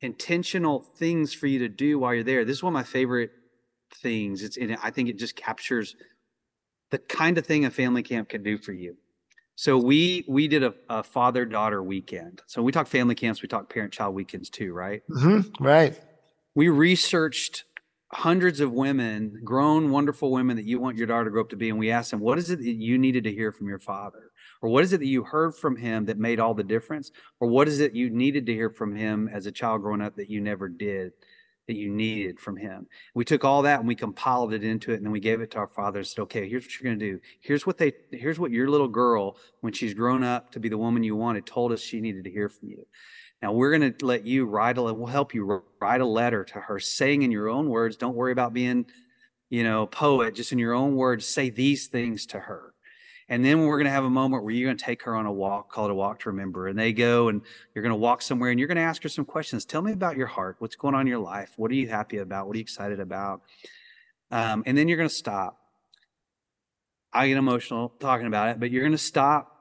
intentional 0.00 0.80
things 0.96 1.32
for 1.32 1.46
you 1.46 1.60
to 1.60 1.68
do 1.68 1.98
while 1.98 2.14
you're 2.14 2.24
there. 2.24 2.44
This 2.44 2.58
is 2.58 2.62
one 2.62 2.72
of 2.72 2.74
my 2.74 2.84
favorite 2.84 3.30
things. 3.94 4.42
It's 4.42 4.56
and 4.56 4.76
I 4.82 4.90
think 4.90 5.08
it 5.08 5.18
just 5.18 5.36
captures 5.36 5.96
the 6.90 6.98
kind 6.98 7.38
of 7.38 7.46
thing 7.46 7.64
a 7.64 7.70
family 7.70 8.02
camp 8.02 8.28
can 8.28 8.42
do 8.42 8.58
for 8.58 8.72
you. 8.72 8.96
So 9.56 9.76
we 9.76 10.24
we 10.28 10.46
did 10.46 10.62
a, 10.62 10.74
a 10.88 11.02
father 11.02 11.44
daughter 11.44 11.82
weekend. 11.82 12.42
So 12.46 12.62
we 12.62 12.70
talk 12.70 12.86
family 12.86 13.14
camps, 13.14 13.42
we 13.42 13.48
talk 13.48 13.72
parent 13.72 13.92
child 13.92 14.14
weekends 14.14 14.50
too, 14.50 14.72
right? 14.72 15.02
hmm 15.12 15.40
right. 15.60 15.98
we 16.54 16.68
researched 16.68 17.64
hundreds 18.12 18.60
of 18.60 18.72
women, 18.72 19.40
grown, 19.44 19.90
wonderful 19.90 20.30
women 20.30 20.56
that 20.56 20.64
you 20.64 20.80
want 20.80 20.96
your 20.96 21.06
daughter 21.06 21.24
to 21.24 21.30
grow 21.30 21.42
up 21.42 21.50
to 21.50 21.56
be. 21.56 21.68
And 21.68 21.78
we 21.78 21.90
asked 21.90 22.10
them, 22.10 22.20
what 22.20 22.38
is 22.38 22.50
it 22.50 22.58
that 22.58 22.64
you 22.64 22.96
needed 22.96 23.24
to 23.24 23.32
hear 23.32 23.52
from 23.52 23.68
your 23.68 23.78
father? 23.78 24.27
Or 24.60 24.68
what 24.68 24.84
is 24.84 24.92
it 24.92 24.98
that 24.98 25.06
you 25.06 25.22
heard 25.22 25.54
from 25.54 25.76
him 25.76 26.06
that 26.06 26.18
made 26.18 26.40
all 26.40 26.54
the 26.54 26.64
difference? 26.64 27.12
Or 27.40 27.48
what 27.48 27.68
is 27.68 27.80
it 27.80 27.94
you 27.94 28.10
needed 28.10 28.46
to 28.46 28.54
hear 28.54 28.70
from 28.70 28.94
him 28.94 29.28
as 29.32 29.46
a 29.46 29.52
child 29.52 29.82
growing 29.82 30.02
up 30.02 30.16
that 30.16 30.30
you 30.30 30.40
never 30.40 30.68
did, 30.68 31.12
that 31.68 31.76
you 31.76 31.90
needed 31.90 32.40
from 32.40 32.56
him? 32.56 32.86
We 33.14 33.24
took 33.24 33.44
all 33.44 33.62
that 33.62 33.78
and 33.78 33.86
we 33.86 33.94
compiled 33.94 34.52
it 34.52 34.64
into 34.64 34.92
it 34.92 34.96
and 34.96 35.04
then 35.04 35.12
we 35.12 35.20
gave 35.20 35.40
it 35.40 35.52
to 35.52 35.58
our 35.58 35.68
father 35.68 36.00
and 36.00 36.06
said, 36.06 36.22
okay, 36.22 36.48
here's 36.48 36.64
what 36.64 36.80
you're 36.80 36.90
going 36.90 36.98
to 36.98 37.12
do. 37.12 37.20
Here's 37.40 37.66
what 37.66 37.78
they, 37.78 37.92
here's 38.10 38.38
what 38.38 38.50
your 38.50 38.68
little 38.68 38.88
girl, 38.88 39.36
when 39.60 39.72
she's 39.72 39.94
grown 39.94 40.24
up 40.24 40.50
to 40.52 40.60
be 40.60 40.68
the 40.68 40.78
woman 40.78 41.04
you 41.04 41.14
wanted, 41.14 41.46
told 41.46 41.70
us 41.70 41.80
she 41.80 42.00
needed 42.00 42.24
to 42.24 42.30
hear 42.30 42.48
from 42.48 42.68
you. 42.68 42.84
Now 43.40 43.52
we're 43.52 43.78
going 43.78 43.92
to 43.92 44.04
let 44.04 44.26
you 44.26 44.46
write 44.46 44.78
a, 44.78 44.82
we'll 44.82 45.06
help 45.06 45.34
you 45.34 45.62
write 45.80 46.00
a 46.00 46.06
letter 46.06 46.42
to 46.42 46.60
her 46.60 46.80
saying 46.80 47.22
in 47.22 47.30
your 47.30 47.48
own 47.48 47.68
words, 47.68 47.96
don't 47.96 48.16
worry 48.16 48.32
about 48.32 48.52
being, 48.52 48.86
you 49.50 49.62
know, 49.62 49.86
poet, 49.86 50.34
just 50.34 50.50
in 50.50 50.58
your 50.58 50.74
own 50.74 50.96
words, 50.96 51.24
say 51.24 51.48
these 51.48 51.86
things 51.86 52.26
to 52.26 52.40
her. 52.40 52.67
And 53.28 53.44
then 53.44 53.66
we're 53.66 53.76
going 53.76 53.86
to 53.86 53.90
have 53.90 54.04
a 54.04 54.10
moment 54.10 54.42
where 54.42 54.54
you're 54.54 54.68
going 54.68 54.78
to 54.78 54.84
take 54.84 55.02
her 55.02 55.14
on 55.14 55.26
a 55.26 55.32
walk 55.32 55.70
called 55.70 55.90
a 55.90 55.94
walk 55.94 56.20
to 56.20 56.30
remember. 56.30 56.68
And 56.68 56.78
they 56.78 56.92
go 56.92 57.28
and 57.28 57.42
you're 57.74 57.82
going 57.82 57.92
to 57.92 57.96
walk 57.96 58.22
somewhere 58.22 58.50
and 58.50 58.58
you're 58.58 58.68
going 58.68 58.76
to 58.76 58.82
ask 58.82 59.02
her 59.02 59.08
some 59.08 59.26
questions. 59.26 59.66
Tell 59.66 59.82
me 59.82 59.92
about 59.92 60.16
your 60.16 60.26
heart. 60.26 60.56
What's 60.60 60.76
going 60.76 60.94
on 60.94 61.02
in 61.02 61.06
your 61.08 61.18
life? 61.18 61.52
What 61.56 61.70
are 61.70 61.74
you 61.74 61.88
happy 61.88 62.18
about? 62.18 62.46
What 62.46 62.54
are 62.54 62.58
you 62.58 62.62
excited 62.62 63.00
about? 63.00 63.42
Um, 64.30 64.62
and 64.64 64.76
then 64.78 64.88
you're 64.88 64.96
going 64.96 65.08
to 65.08 65.14
stop. 65.14 65.58
I 67.12 67.28
get 67.28 67.36
emotional 67.36 67.92
talking 68.00 68.26
about 68.26 68.50
it, 68.50 68.60
but 68.60 68.70
you're 68.70 68.82
going 68.82 68.92
to 68.92 68.98
stop 68.98 69.54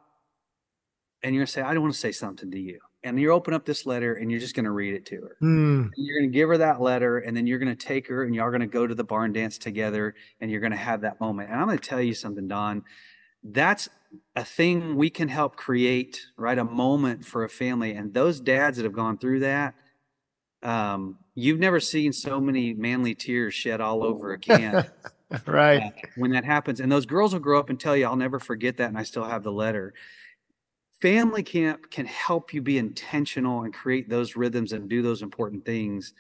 and 1.24 1.34
you're 1.34 1.41
going 1.41 1.47
to 1.47 1.51
say, 1.51 1.61
I 1.61 1.74
don't 1.74 1.82
want 1.82 1.93
to 1.93 1.99
say 1.99 2.11
something 2.11 2.51
to 2.51 2.59
you. 2.59 2.80
And 3.03 3.20
you 3.20 3.32
open 3.32 3.53
up 3.53 3.65
this 3.65 3.86
letter 3.86 4.15
and 4.15 4.30
you're 4.30 4.39
just 4.39 4.55
going 4.55 4.65
to 4.65 4.72
read 4.72 4.93
it 4.93 5.05
to 5.07 5.15
her. 5.18 5.38
Mm. 5.41 5.91
You're 5.95 6.20
going 6.20 6.32
to 6.32 6.34
give 6.34 6.49
her 6.49 6.57
that 6.57 6.82
letter 6.82 7.20
and 7.20 7.36
then 7.36 7.47
you're 7.47 7.59
going 7.59 7.76
to 7.76 7.86
take 7.86 8.07
her 8.07 8.24
and 8.24 8.36
y'all 8.36 8.49
going 8.49 8.61
to 8.61 8.68
go 8.68 8.88
to 8.88 8.95
the 8.95 9.03
barn 9.03 9.34
dance 9.34 9.57
together 9.57 10.15
and 10.41 10.51
you're 10.51 10.59
going 10.59 10.72
to 10.72 10.78
have 10.78 11.01
that 11.01 11.22
moment. 11.22 11.49
And 11.49 11.59
I'm 11.59 11.68
going 11.68 11.78
to 11.78 11.88
tell 11.88 12.01
you 12.01 12.13
something, 12.13 12.47
Don 12.47 12.84
that's 13.52 13.89
a 14.36 14.43
thing 14.43 14.95
we 14.95 15.10
can 15.10 15.28
help 15.28 15.56
create, 15.56 16.26
right? 16.38 16.58
A 16.58 16.64
moment 16.64 17.26
for 17.26 17.43
a 17.43 17.50
family. 17.50 17.93
And 17.93 18.14
those 18.14 18.39
dads 18.39 18.78
that 18.78 18.84
have 18.84 18.93
gone 18.93 19.18
through 19.18 19.41
that, 19.41 19.76
um, 20.64 21.18
you've 21.36 21.60
never 21.60 21.80
seen 21.80 22.14
so 22.14 22.39
many 22.39 22.74
manly 22.74 23.16
tears 23.16 23.54
shed 23.54 23.82
all 23.82 24.04
over 24.04 24.34
a 24.34 24.39
can. 24.39 24.89
right. 25.45 25.84
Uh, 25.84 25.89
when 26.16 26.32
that 26.32 26.45
happens. 26.45 26.80
And 26.80 26.91
those 26.91 27.06
girls 27.06 27.34
will 27.34 27.39
grow 27.39 27.60
up 27.60 27.70
and 27.70 27.80
tell 27.80 27.95
you, 27.95 28.06
I'll 28.06 28.16
never 28.16 28.39
forget 28.39 28.78
that. 28.78 28.89
And 28.89 28.98
I 28.98 29.04
still 29.04 29.24
have 29.24 29.43
the 29.43 29.52
letter. 29.52 29.93
Family 31.02 31.43
camp 31.43 31.91
can 31.91 32.06
help 32.08 32.54
you 32.54 32.62
be 32.62 32.78
intentional 32.78 33.64
and 33.64 33.74
create 33.74 34.10
those 34.10 34.36
rhythms 34.36 34.74
and 34.74 34.89
do 34.89 35.02
those 35.02 35.22
important 35.22 35.64
things. 35.64 36.14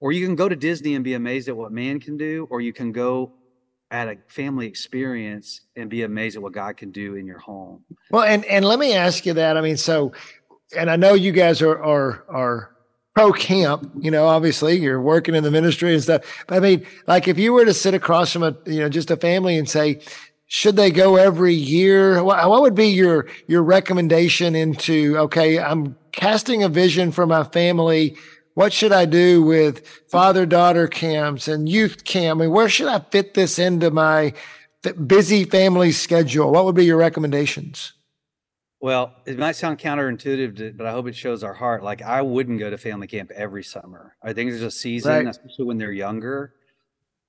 Or 0.00 0.10
you 0.10 0.26
can 0.26 0.34
go 0.34 0.48
to 0.48 0.56
Disney 0.56 0.96
and 0.96 1.04
be 1.04 1.14
amazed 1.14 1.48
at 1.48 1.56
what 1.56 1.70
man 1.70 2.00
can 2.00 2.16
do, 2.16 2.48
or 2.50 2.60
you 2.60 2.72
can 2.72 2.90
go 2.90 3.32
at 3.92 4.08
a 4.08 4.16
family 4.26 4.66
experience 4.66 5.60
and 5.76 5.90
be 5.90 6.02
amazed 6.02 6.34
at 6.34 6.42
what 6.42 6.54
God 6.54 6.78
can 6.78 6.90
do 6.90 7.14
in 7.14 7.26
your 7.26 7.38
home. 7.38 7.84
Well, 8.10 8.24
and 8.24 8.44
and 8.46 8.64
let 8.64 8.78
me 8.78 8.94
ask 8.94 9.26
you 9.26 9.34
that. 9.34 9.56
I 9.56 9.60
mean, 9.60 9.76
so, 9.76 10.12
and 10.76 10.90
I 10.90 10.96
know 10.96 11.12
you 11.12 11.30
guys 11.30 11.60
are 11.60 11.80
are 11.80 12.24
are 12.28 12.70
pro 13.14 13.32
camp. 13.32 13.92
You 14.00 14.10
know, 14.10 14.26
obviously 14.26 14.78
you're 14.78 15.00
working 15.00 15.34
in 15.34 15.44
the 15.44 15.50
ministry 15.50 15.92
and 15.92 16.02
stuff. 16.02 16.22
But 16.48 16.56
I 16.56 16.60
mean, 16.60 16.86
like 17.06 17.28
if 17.28 17.38
you 17.38 17.52
were 17.52 17.66
to 17.66 17.74
sit 17.74 17.92
across 17.92 18.32
from 18.32 18.42
a 18.42 18.56
you 18.66 18.80
know 18.80 18.88
just 18.88 19.10
a 19.10 19.16
family 19.16 19.58
and 19.58 19.68
say, 19.68 20.00
should 20.46 20.76
they 20.76 20.90
go 20.90 21.16
every 21.16 21.54
year? 21.54 22.24
What, 22.24 22.48
what 22.48 22.62
would 22.62 22.74
be 22.74 22.88
your 22.88 23.28
your 23.46 23.62
recommendation 23.62 24.54
into? 24.54 25.18
Okay, 25.18 25.58
I'm 25.58 25.96
casting 26.12 26.62
a 26.62 26.68
vision 26.70 27.12
for 27.12 27.26
my 27.26 27.44
family 27.44 28.16
what 28.54 28.72
should 28.72 28.92
I 28.92 29.04
do 29.04 29.42
with 29.42 29.86
father 30.08 30.46
daughter 30.46 30.86
camps 30.86 31.48
and 31.48 31.68
youth 31.68 32.04
camp? 32.04 32.40
I 32.40 32.44
mean, 32.44 32.50
where 32.52 32.68
should 32.68 32.88
I 32.88 33.00
fit 33.10 33.34
this 33.34 33.58
into 33.58 33.90
my 33.90 34.34
busy 35.06 35.44
family 35.44 35.92
schedule? 35.92 36.52
What 36.52 36.64
would 36.64 36.74
be 36.74 36.84
your 36.84 36.98
recommendations? 36.98 37.92
Well, 38.80 39.14
it 39.26 39.38
might 39.38 39.54
sound 39.54 39.78
counterintuitive, 39.78 40.76
but 40.76 40.86
I 40.86 40.90
hope 40.90 41.06
it 41.06 41.14
shows 41.14 41.44
our 41.44 41.54
heart. 41.54 41.84
Like 41.84 42.02
I 42.02 42.20
wouldn't 42.20 42.58
go 42.58 42.68
to 42.68 42.76
family 42.76 43.06
camp 43.06 43.30
every 43.30 43.62
summer. 43.62 44.16
I 44.22 44.32
think 44.32 44.50
there's 44.50 44.62
a 44.62 44.72
season, 44.72 45.12
right. 45.12 45.26
especially 45.28 45.66
when 45.66 45.78
they're 45.78 45.92
younger. 45.92 46.54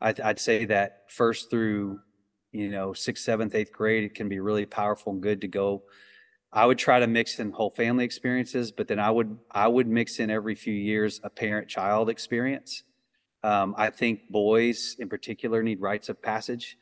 I'd, 0.02 0.20
I'd, 0.20 0.40
say 0.40 0.66
that 0.66 1.04
first 1.10 1.50
through, 1.52 2.00
you 2.52 2.70
know, 2.70 2.94
sixth, 2.94 3.24
seventh, 3.24 3.54
eighth 3.56 3.72
grade, 3.72 4.04
it 4.04 4.16
can 4.16 4.28
be 4.28 4.40
really 4.40 4.66
powerful 4.66 5.14
and 5.14 5.22
good 5.22 5.42
to 5.42 5.48
go 5.48 5.84
I 6.56 6.68
would 6.68 6.78
try 6.78 7.00
to 7.00 7.08
mix 7.08 7.40
in 7.40 7.52
whole 7.52 7.72
family 7.72 8.06
experiences, 8.06 8.72
but 8.72 8.88
then 8.88 9.00
I 9.00 9.10
would 9.10 9.38
I 9.50 9.68
would 9.68 9.88
mix 9.88 10.20
in 10.20 10.30
every 10.30 10.54
few 10.54 10.74
years 10.74 11.20
a 11.24 11.30
parent 11.30 11.68
child 11.68 12.10
experience. 12.10 12.84
Um, 13.44 13.74
I 13.76 13.90
think 13.90 14.30
boys 14.30 14.96
in 15.00 15.10
particular 15.10 15.64
need 15.64 15.82
rites 15.82 16.10
of 16.10 16.22
passage, 16.22 16.78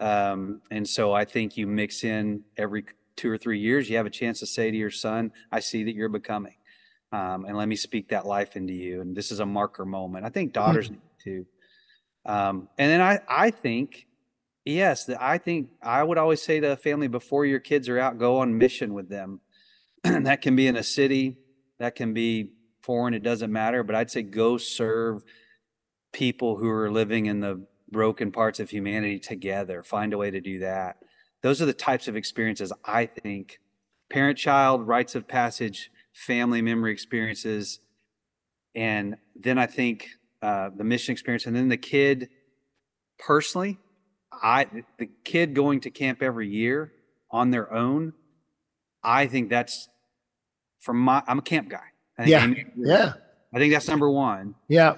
um, 0.00 0.62
and 0.70 0.88
so 0.88 1.12
I 1.12 1.26
think 1.26 1.58
you 1.58 1.66
mix 1.66 2.02
in 2.02 2.44
every 2.56 2.84
two 3.14 3.30
or 3.30 3.36
three 3.36 3.60
years. 3.60 3.90
You 3.90 3.98
have 3.98 4.06
a 4.06 4.10
chance 4.10 4.40
to 4.40 4.46
say 4.46 4.70
to 4.70 4.76
your 4.76 4.90
son, 4.90 5.32
"I 5.52 5.60
see 5.60 5.84
that 5.84 5.94
you're 5.94 6.08
becoming," 6.08 6.56
um, 7.12 7.44
and 7.44 7.56
let 7.58 7.68
me 7.68 7.76
speak 7.76 8.08
that 8.08 8.24
life 8.24 8.56
into 8.56 8.72
you. 8.72 9.02
And 9.02 9.14
this 9.14 9.30
is 9.30 9.40
a 9.40 9.46
marker 9.46 9.84
moment. 9.84 10.24
I 10.24 10.30
think 10.30 10.54
daughters 10.54 10.86
mm-hmm. 10.86 10.94
need 10.94 11.46
to. 12.24 12.32
Um, 12.32 12.68
and 12.78 12.90
then 12.90 13.02
I 13.02 13.20
I 13.28 13.50
think 13.50 14.06
Yes, 14.64 15.08
I 15.08 15.38
think 15.38 15.70
I 15.82 16.02
would 16.02 16.18
always 16.18 16.42
say 16.42 16.60
to 16.60 16.72
a 16.72 16.76
family 16.76 17.08
before 17.08 17.46
your 17.46 17.60
kids 17.60 17.88
are 17.88 17.98
out, 17.98 18.18
go 18.18 18.38
on 18.38 18.58
mission 18.58 18.92
with 18.92 19.08
them. 19.08 19.40
that 20.04 20.42
can 20.42 20.54
be 20.54 20.66
in 20.66 20.76
a 20.76 20.82
city, 20.82 21.38
that 21.78 21.94
can 21.94 22.12
be 22.12 22.50
foreign, 22.82 23.14
it 23.14 23.22
doesn't 23.22 23.52
matter. 23.52 23.82
But 23.82 23.94
I'd 23.94 24.10
say 24.10 24.22
go 24.22 24.58
serve 24.58 25.24
people 26.12 26.56
who 26.56 26.68
are 26.68 26.90
living 26.90 27.26
in 27.26 27.40
the 27.40 27.64
broken 27.90 28.30
parts 28.30 28.60
of 28.60 28.70
humanity 28.70 29.18
together. 29.18 29.82
Find 29.82 30.12
a 30.12 30.18
way 30.18 30.30
to 30.30 30.40
do 30.40 30.60
that. 30.60 30.98
Those 31.42 31.62
are 31.62 31.66
the 31.66 31.72
types 31.72 32.06
of 32.06 32.16
experiences 32.16 32.72
I 32.84 33.06
think 33.06 33.60
parent 34.10 34.36
child, 34.36 34.86
rites 34.86 35.14
of 35.14 35.26
passage, 35.26 35.90
family 36.12 36.60
memory 36.60 36.92
experiences. 36.92 37.80
And 38.74 39.16
then 39.34 39.58
I 39.58 39.66
think 39.66 40.08
uh, 40.42 40.70
the 40.76 40.84
mission 40.84 41.12
experience, 41.12 41.46
and 41.46 41.56
then 41.56 41.68
the 41.68 41.76
kid 41.76 42.28
personally 43.18 43.78
I 44.32 44.66
the 44.98 45.08
kid 45.24 45.54
going 45.54 45.80
to 45.80 45.90
camp 45.90 46.22
every 46.22 46.48
year 46.48 46.92
on 47.30 47.50
their 47.50 47.72
own, 47.72 48.12
I 49.02 49.26
think 49.26 49.50
that's 49.50 49.88
from 50.80 50.98
my 50.98 51.22
I'm 51.26 51.38
a 51.38 51.42
camp 51.42 51.68
guy. 51.68 51.78
yeah. 52.24 52.52
yeah. 52.76 53.12
I 53.52 53.58
think 53.58 53.72
that's 53.72 53.88
number 53.88 54.10
one. 54.10 54.54
Yeah. 54.68 54.96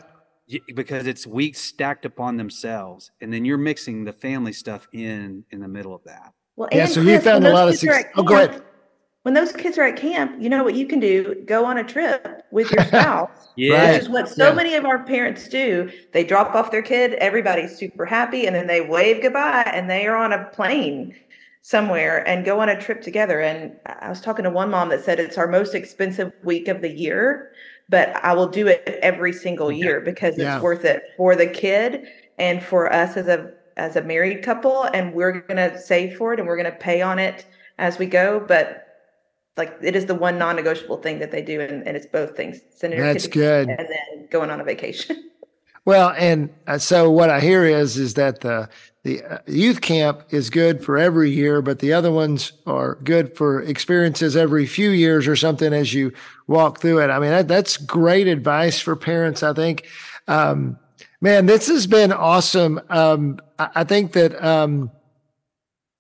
Because 0.74 1.06
it's 1.06 1.26
weeks 1.26 1.60
stacked 1.60 2.04
upon 2.04 2.36
themselves, 2.36 3.10
and 3.22 3.32
then 3.32 3.44
you're 3.44 3.56
mixing 3.56 4.04
the 4.04 4.12
family 4.12 4.52
stuff 4.52 4.86
in 4.92 5.44
in 5.50 5.60
the 5.60 5.68
middle 5.68 5.94
of 5.94 6.02
that. 6.04 6.34
Well, 6.56 6.68
yeah. 6.72 6.86
So 6.86 7.00
Chris, 7.00 7.06
you 7.06 7.20
found 7.20 7.46
a 7.46 7.52
lot 7.52 7.68
of 7.68 7.76
success. 7.76 8.06
Oh, 8.16 8.22
go 8.22 8.34
ahead 8.34 8.62
when 9.22 9.34
those 9.34 9.52
kids 9.52 9.78
are 9.78 9.84
at 9.84 9.96
camp, 9.96 10.34
you 10.40 10.48
know 10.48 10.64
what 10.64 10.74
you 10.74 10.86
can 10.86 10.98
do? 10.98 11.36
Go 11.46 11.64
on 11.64 11.78
a 11.78 11.84
trip 11.84 12.44
with 12.50 12.70
your 12.72 12.84
spouse. 12.86 13.50
yeah. 13.56 13.92
Which 13.92 14.02
is 14.02 14.08
what 14.08 14.28
so 14.28 14.48
yeah. 14.48 14.54
many 14.54 14.74
of 14.74 14.84
our 14.84 15.04
parents 15.04 15.48
do. 15.48 15.90
They 16.12 16.24
drop 16.24 16.54
off 16.54 16.70
their 16.70 16.82
kid, 16.82 17.14
everybody's 17.14 17.76
super 17.76 18.04
happy, 18.04 18.46
and 18.46 18.56
then 18.56 18.66
they 18.66 18.80
wave 18.80 19.22
goodbye 19.22 19.70
and 19.72 19.88
they 19.88 20.06
are 20.06 20.16
on 20.16 20.32
a 20.32 20.44
plane 20.46 21.14
somewhere 21.62 22.26
and 22.26 22.44
go 22.44 22.58
on 22.58 22.68
a 22.68 22.80
trip 22.80 23.00
together. 23.00 23.40
And 23.40 23.76
I 23.86 24.08
was 24.08 24.20
talking 24.20 24.42
to 24.44 24.50
one 24.50 24.70
mom 24.70 24.88
that 24.88 25.04
said 25.04 25.20
it's 25.20 25.38
our 25.38 25.46
most 25.46 25.74
expensive 25.74 26.32
week 26.42 26.66
of 26.66 26.80
the 26.80 26.90
year, 26.90 27.52
but 27.88 28.08
I 28.24 28.34
will 28.34 28.48
do 28.48 28.66
it 28.66 28.82
every 29.02 29.32
single 29.32 29.70
year 29.70 30.00
because 30.00 30.36
yeah. 30.36 30.56
it's 30.56 30.62
worth 30.62 30.84
it 30.84 31.04
for 31.16 31.36
the 31.36 31.46
kid 31.46 32.08
and 32.38 32.60
for 32.62 32.92
us 32.92 33.16
as 33.16 33.28
a 33.28 33.52
as 33.76 33.94
a 33.94 34.02
married 34.02 34.42
couple. 34.42 34.82
And 34.82 35.14
we're 35.14 35.40
gonna 35.42 35.80
save 35.80 36.16
for 36.16 36.34
it 36.34 36.40
and 36.40 36.48
we're 36.48 36.56
gonna 36.56 36.72
pay 36.72 37.00
on 37.00 37.20
it 37.20 37.46
as 37.78 38.00
we 38.00 38.06
go. 38.06 38.44
But 38.46 38.91
like 39.56 39.76
it 39.82 39.94
is 39.94 40.06
the 40.06 40.14
one 40.14 40.38
non-negotiable 40.38 40.98
thing 40.98 41.18
that 41.18 41.30
they 41.30 41.42
do 41.42 41.60
and, 41.60 41.86
and 41.86 41.96
it's 41.96 42.06
both 42.06 42.36
things 42.36 42.60
sending 42.70 43.00
that's 43.00 43.26
good. 43.26 43.68
and 43.68 43.78
then 43.78 44.26
going 44.30 44.50
on 44.50 44.60
a 44.60 44.64
vacation. 44.64 45.28
Well 45.84 46.14
and 46.16 46.48
uh, 46.68 46.78
so 46.78 47.10
what 47.10 47.28
i 47.28 47.40
hear 47.40 47.64
is 47.64 47.96
is 47.96 48.14
that 48.14 48.40
the 48.40 48.68
the 49.02 49.20
uh, 49.24 49.38
youth 49.48 49.80
camp 49.80 50.22
is 50.30 50.48
good 50.48 50.84
for 50.84 50.96
every 50.96 51.28
year 51.28 51.60
but 51.60 51.80
the 51.80 51.92
other 51.92 52.12
ones 52.12 52.52
are 52.66 52.94
good 53.02 53.36
for 53.36 53.62
experiences 53.62 54.36
every 54.36 54.64
few 54.64 54.90
years 54.90 55.26
or 55.26 55.34
something 55.34 55.72
as 55.72 55.92
you 55.92 56.12
walk 56.46 56.78
through 56.78 57.00
it. 57.00 57.10
I 57.10 57.18
mean 57.18 57.30
that, 57.30 57.48
that's 57.48 57.76
great 57.76 58.28
advice 58.28 58.78
for 58.78 58.94
parents 58.94 59.42
i 59.42 59.52
think. 59.52 59.88
Um, 60.28 60.78
man 61.20 61.46
this 61.46 61.66
has 61.66 61.88
been 61.88 62.12
awesome. 62.12 62.80
Um, 62.88 63.40
I, 63.58 63.70
I, 63.74 63.82
think 63.82 64.12
that 64.12 64.40
um, 64.40 64.88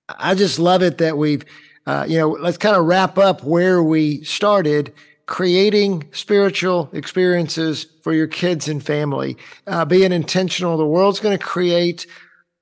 i 0.08 0.36
just 0.36 0.60
love 0.60 0.84
it 0.84 0.98
that 0.98 1.18
we've 1.18 1.44
uh, 1.86 2.06
you 2.08 2.18
know, 2.18 2.30
let's 2.30 2.58
kind 2.58 2.76
of 2.76 2.86
wrap 2.86 3.18
up 3.18 3.42
where 3.42 3.82
we 3.82 4.22
started 4.24 4.92
creating 5.26 6.04
spiritual 6.12 6.90
experiences 6.92 7.86
for 8.02 8.12
your 8.12 8.26
kids 8.26 8.68
and 8.68 8.84
family, 8.84 9.36
uh, 9.66 9.84
being 9.84 10.12
intentional. 10.12 10.76
The 10.76 10.86
world's 10.86 11.20
going 11.20 11.36
to 11.36 11.44
create 11.44 12.06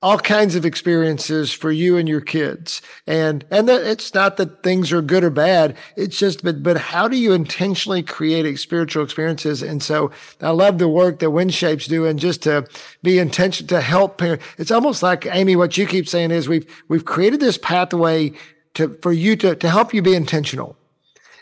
all 0.03 0.17
kinds 0.17 0.55
of 0.55 0.65
experiences 0.65 1.53
for 1.53 1.71
you 1.71 1.95
and 1.95 2.09
your 2.09 2.21
kids. 2.21 2.81
And, 3.05 3.45
and 3.51 3.69
that 3.69 3.83
it's 3.83 4.15
not 4.15 4.37
that 4.37 4.63
things 4.63 4.91
are 4.91 5.01
good 5.01 5.23
or 5.23 5.29
bad. 5.29 5.77
It's 5.95 6.17
just, 6.17 6.43
but, 6.43 6.63
but 6.63 6.77
how 6.77 7.07
do 7.07 7.17
you 7.17 7.33
intentionally 7.33 8.01
create 8.01 8.57
spiritual 8.57 9.03
experiences? 9.03 9.61
And 9.61 9.83
so 9.83 10.09
I 10.41 10.49
love 10.49 10.79
the 10.79 10.87
work 10.87 11.19
that 11.19 11.27
WinShape's 11.27 11.85
doing 11.85 12.17
just 12.17 12.41
to 12.43 12.67
be 13.03 13.19
intentional 13.19 13.67
to 13.69 13.81
help 13.81 14.17
parents. 14.17 14.43
It's 14.57 14.71
almost 14.71 15.03
like 15.03 15.27
Amy, 15.27 15.55
what 15.55 15.77
you 15.77 15.85
keep 15.85 16.07
saying 16.07 16.31
is 16.31 16.49
we've, 16.49 16.65
we've 16.87 17.05
created 17.05 17.39
this 17.39 17.59
pathway 17.59 18.33
to 18.75 18.97
for 19.01 19.11
you 19.11 19.35
to 19.37 19.55
to 19.55 19.69
help 19.69 19.93
you 19.93 20.01
be 20.01 20.15
intentional 20.15 20.77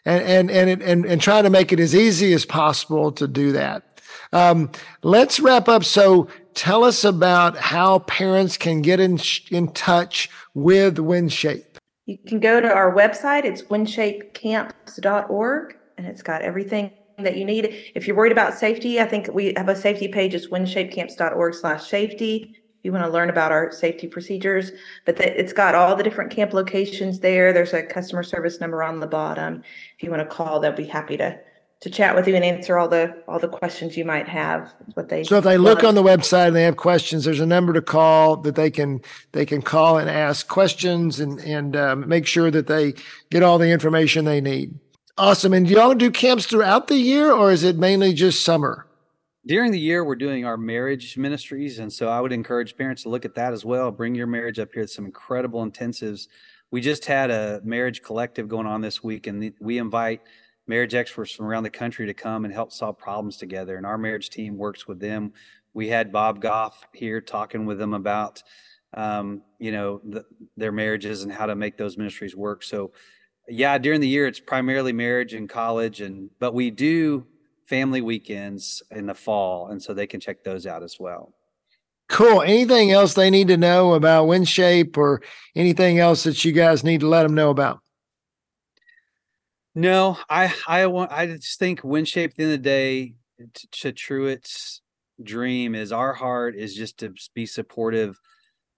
and 0.05 0.23
and 0.23 0.69
and 0.69 0.81
and, 0.81 1.05
and 1.05 1.21
try 1.21 1.41
to 1.41 1.49
make 1.49 1.71
it 1.71 1.79
as 1.79 1.95
easy 1.95 2.33
as 2.33 2.43
possible 2.45 3.13
to 3.13 3.27
do 3.27 3.51
that. 3.53 4.01
Um, 4.31 4.71
let's 5.01 5.39
wrap 5.39 5.67
up. 5.67 5.83
So 5.83 6.27
tell 6.53 6.83
us 6.83 7.03
about 7.03 7.57
how 7.57 7.99
parents 7.99 8.57
can 8.57 8.81
get 8.81 8.99
in 8.99 9.19
in 9.49 9.71
touch 9.73 10.29
with 10.53 10.97
WinShape. 10.97 11.65
You 12.05 12.17
can 12.27 12.39
go 12.39 12.59
to 12.59 12.71
our 12.71 12.93
website. 12.95 13.45
It's 13.45 13.63
winshapecamps.org 13.63 15.75
and 15.97 16.07
it's 16.07 16.21
got 16.21 16.41
everything 16.41 16.91
that 17.19 17.37
you 17.37 17.45
need. 17.45 17.91
If 17.95 18.07
you're 18.07 18.15
worried 18.15 18.31
about 18.31 18.53
safety 18.53 18.99
i 18.99 19.05
think 19.05 19.33
we 19.33 19.53
have 19.57 19.69
a 19.69 19.75
safety 19.75 20.07
page. 20.07 20.33
It's 20.33 20.47
winshapecamps.org 20.47 21.53
slash 21.53 21.87
safety 21.87 22.58
you 22.83 22.91
want 22.91 23.03
to 23.03 23.11
learn 23.11 23.29
about 23.29 23.51
our 23.51 23.71
safety 23.71 24.07
procedures. 24.07 24.71
But 25.05 25.17
the, 25.17 25.39
it's 25.39 25.53
got 25.53 25.75
all 25.75 25.95
the 25.95 26.03
different 26.03 26.31
camp 26.31 26.53
locations 26.53 27.19
there. 27.19 27.51
There's 27.51 27.73
a 27.73 27.83
customer 27.83 28.23
service 28.23 28.59
number 28.59 28.83
on 28.83 28.99
the 28.99 29.07
bottom. 29.07 29.63
If 29.97 30.03
you 30.03 30.11
want 30.11 30.21
to 30.21 30.35
call, 30.35 30.59
they'll 30.59 30.71
be 30.71 30.85
happy 30.85 31.17
to 31.17 31.39
to 31.81 31.89
chat 31.89 32.13
with 32.13 32.27
you 32.27 32.35
and 32.35 32.43
answer 32.43 32.77
all 32.77 32.89
the 32.89 33.15
all 33.27 33.39
the 33.39 33.47
questions 33.47 33.95
you 33.95 34.03
might 34.03 34.27
have. 34.27 34.73
what 34.95 35.07
they 35.07 35.23
so 35.23 35.37
if 35.37 35.45
they 35.45 35.57
look 35.57 35.83
on 35.83 35.95
the 35.95 36.03
website 36.03 36.47
and 36.47 36.55
they 36.55 36.63
have 36.63 36.75
questions, 36.77 37.23
there's 37.23 37.39
a 37.39 37.45
number 37.45 37.71
to 37.73 37.81
call 37.81 38.37
that 38.37 38.55
they 38.55 38.69
can 38.69 39.01
they 39.31 39.45
can 39.45 39.61
call 39.61 39.97
and 39.97 40.09
ask 40.09 40.47
questions 40.47 41.19
and 41.19 41.39
and 41.41 41.75
um, 41.75 42.07
make 42.07 42.27
sure 42.27 42.51
that 42.51 42.67
they 42.67 42.93
get 43.29 43.43
all 43.43 43.57
the 43.57 43.69
information 43.69 44.25
they 44.25 44.41
need. 44.41 44.77
Awesome. 45.17 45.53
And 45.53 45.67
do 45.67 45.73
y'all 45.73 45.93
do 45.93 46.11
camps 46.11 46.45
throughout 46.45 46.87
the 46.87 46.95
year, 46.95 47.31
or 47.31 47.51
is 47.51 47.63
it 47.63 47.77
mainly 47.77 48.13
just 48.13 48.43
summer? 48.43 48.85
During 49.49 49.71
the 49.71 49.79
year, 49.79 50.03
we're 50.03 50.13
doing 50.13 50.45
our 50.45 50.57
marriage 50.57 51.17
ministries, 51.17 51.79
and 51.79 51.91
so 51.91 52.07
I 52.07 52.21
would 52.21 52.31
encourage 52.31 52.77
parents 52.77 53.01
to 53.01 53.09
look 53.09 53.25
at 53.25 53.33
that 53.33 53.51
as 53.51 53.65
well. 53.65 53.89
Bring 53.89 54.13
your 54.13 54.27
marriage 54.27 54.59
up 54.59 54.71
here. 54.71 54.85
Some 54.85 55.05
incredible 55.05 55.65
intensives. 55.65 56.27
We 56.69 56.81
just 56.81 57.05
had 57.05 57.31
a 57.31 57.59
marriage 57.63 58.03
collective 58.03 58.47
going 58.47 58.67
on 58.67 58.81
this 58.81 59.03
week, 59.03 59.25
and 59.25 59.51
we 59.59 59.79
invite 59.79 60.21
marriage 60.67 60.93
experts 60.93 61.31
from 61.31 61.47
around 61.47 61.63
the 61.63 61.71
country 61.71 62.05
to 62.05 62.13
come 62.13 62.45
and 62.45 62.53
help 62.53 62.71
solve 62.71 62.99
problems 62.99 63.37
together. 63.37 63.75
And 63.75 63.87
our 63.87 63.97
marriage 63.97 64.29
team 64.29 64.55
works 64.55 64.87
with 64.87 64.99
them. 64.99 65.33
We 65.73 65.87
had 65.87 66.11
Bob 66.11 66.41
Goff 66.41 66.85
here 66.93 67.19
talking 67.19 67.65
with 67.65 67.79
them 67.79 67.95
about, 67.95 68.43
um, 68.93 69.41
you 69.57 69.71
know, 69.71 69.99
the, 70.07 70.25
their 70.57 70.71
marriages 70.71 71.23
and 71.23 71.31
how 71.31 71.47
to 71.47 71.55
make 71.55 71.75
those 71.75 71.97
ministries 71.97 72.35
work. 72.35 72.61
So, 72.61 72.91
yeah, 73.47 73.79
during 73.79 73.99
the 73.99 74.07
year 74.07 74.27
it's 74.27 74.39
primarily 74.39 74.93
marriage 74.93 75.33
and 75.33 75.49
college, 75.49 76.01
and 76.01 76.29
but 76.39 76.53
we 76.53 76.69
do 76.69 77.25
family 77.69 78.01
weekends 78.01 78.81
in 78.91 79.05
the 79.05 79.13
fall, 79.13 79.67
and 79.67 79.81
so 79.81 79.93
they 79.93 80.07
can 80.07 80.19
check 80.19 80.43
those 80.43 80.65
out 80.65 80.83
as 80.83 80.97
well. 80.99 81.33
Cool. 82.09 82.41
Anything 82.41 82.91
else 82.91 83.13
they 83.13 83.29
need 83.29 83.47
to 83.49 83.57
know 83.57 83.93
about 83.93 84.27
WinShape 84.27 84.97
or 84.97 85.21
anything 85.55 85.99
else 85.99 86.23
that 86.23 86.43
you 86.43 86.51
guys 86.51 86.83
need 86.83 87.01
to 87.01 87.07
let 87.07 87.23
them 87.23 87.35
know 87.35 87.51
about? 87.51 87.79
No, 89.75 90.17
I 90.27 90.51
I 90.67 90.87
want 90.87 91.11
I 91.11 91.27
just 91.27 91.59
think 91.59 91.81
WinShape 91.81 92.31
at 92.31 92.35
the 92.35 92.43
end 92.43 92.53
of 92.53 92.59
the 92.59 92.63
day 92.63 93.13
to, 93.37 93.67
to 93.71 93.91
Truett's 93.93 94.81
dream 95.21 95.75
is 95.75 95.91
our 95.91 96.13
heart 96.13 96.55
is 96.55 96.73
just 96.73 96.97
to 96.99 97.13
be 97.35 97.45
supportive 97.45 98.19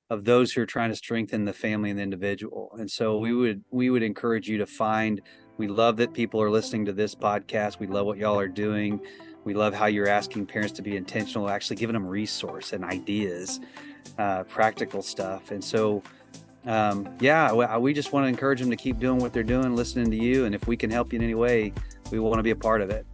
of 0.10 0.26
those 0.26 0.52
who 0.52 0.62
are 0.62 0.66
trying 0.66 0.90
to 0.90 0.96
strengthen 0.96 1.46
the 1.46 1.54
family 1.54 1.90
and 1.90 1.98
the 1.98 2.04
individual. 2.04 2.76
And 2.78 2.92
so 2.92 3.18
we 3.18 3.34
would 3.34 3.64
we 3.72 3.90
would 3.90 4.04
encourage 4.04 4.50
you 4.50 4.58
to 4.58 4.66
find 4.66 5.22
we 5.62 5.68
love 5.68 5.96
that 5.98 6.12
people 6.12 6.42
are 6.42 6.50
listening 6.50 6.86
to 6.86 6.92
this 6.92 7.14
podcast. 7.14 7.78
We 7.78 7.86
love 7.86 8.08
what 8.08 8.18
y'all 8.18 8.40
are 8.40 8.48
doing. 8.48 9.00
We 9.44 9.54
love 9.54 9.76
how 9.76 9.86
you're 9.86 10.08
asking 10.08 10.48
parents 10.48 10.74
to 10.78 10.82
be 10.82 10.98
intentional, 10.98 11.52
actually 11.52 11.76
giving 11.76 11.94
them 11.94 12.08
resource 12.08 12.74
and 12.74 12.84
ideas, 12.84 13.60
uh, 14.18 14.42
practical 14.46 15.04
stuff. 15.04 15.52
And 15.52 15.64
so 15.64 16.02
um, 16.66 17.16
yeah, 17.20 17.78
we 17.78 17.94
just 17.94 18.12
want 18.12 18.24
to 18.24 18.28
encourage 18.28 18.60
them 18.60 18.72
to 18.72 18.76
keep 18.76 18.98
doing 18.98 19.20
what 19.20 19.34
they're 19.34 19.44
doing, 19.44 19.76
listening 19.76 20.10
to 20.10 20.18
you, 20.18 20.46
and 20.46 20.56
if 20.56 20.66
we 20.66 20.76
can 20.76 20.90
help 20.90 21.14
you 21.14 21.20
in 21.20 21.24
any 21.24 21.36
way, 21.36 21.74
we 22.12 22.18
want 22.18 22.40
to 22.40 22.44
be 22.44 22.52
a 22.52 22.56
part 22.56 22.82
of 22.82 22.90
it. 22.90 23.06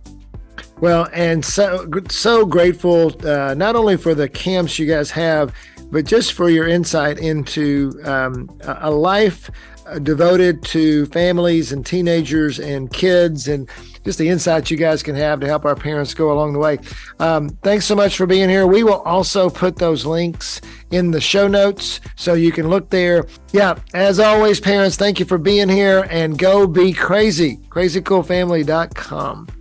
Well, 0.80 1.10
and 1.12 1.44
so 1.44 1.90
so 2.10 2.46
grateful 2.46 3.12
uh, 3.28 3.56
not 3.56 3.76
only 3.76 3.98
for 3.98 4.16
the 4.16 4.30
camps 4.30 4.80
you 4.80 4.86
guys 4.86 5.12
have, 5.12 5.54
but 5.92 6.06
just 6.06 6.34
for 6.34 6.50
your 6.50 6.68
insight 6.68 7.20
into 7.20 8.00
um, 8.06 8.50
a 8.64 8.92
life 8.92 9.50
uh, 9.50 9.77
devoted 10.02 10.64
to 10.64 11.06
families 11.08 11.72
and 11.72 11.86
teenagers 11.86 12.60
and 12.60 12.92
kids 12.92 13.48
and 13.48 13.70
just 14.04 14.20
the 14.20 14.30
insights 14.30 14.72
you 14.72 14.78
guys 14.78 15.04
can 15.04 15.16
have 15.16 15.40
to 15.40 15.48
help 15.48 15.66
our 15.66 15.76
parents 15.76 16.14
go 16.14 16.32
along 16.32 16.54
the 16.54 16.60
way. 16.60 16.80
Um, 17.20 17.50
thanks 17.64 17.86
so 17.86 17.96
much 17.96 18.16
for 18.18 18.26
being 18.26 18.50
here. 18.50 18.68
We 18.68 18.84
will 18.84 19.02
also 19.02 19.50
put 19.50 19.76
those 19.76 20.06
links 20.06 20.62
in 20.92 21.12
the 21.12 21.22
show 21.22 21.48
notes 21.48 22.00
so 22.16 22.34
you 22.34 22.52
can 22.52 22.70
look 22.70 22.90
there. 22.90 23.26
Yeah, 23.52 23.78
as 23.94 24.20
always, 24.20 24.60
parents, 24.60 24.96
thank 24.96 25.20
you 25.20 25.26
for 25.26 25.38
being 25.38 25.70
here 25.70 26.08
and 26.10 26.38
go 26.38 26.68
be 26.68 26.94
crazy. 26.94 27.58
CrazyCoolFamily.com. 27.70 29.57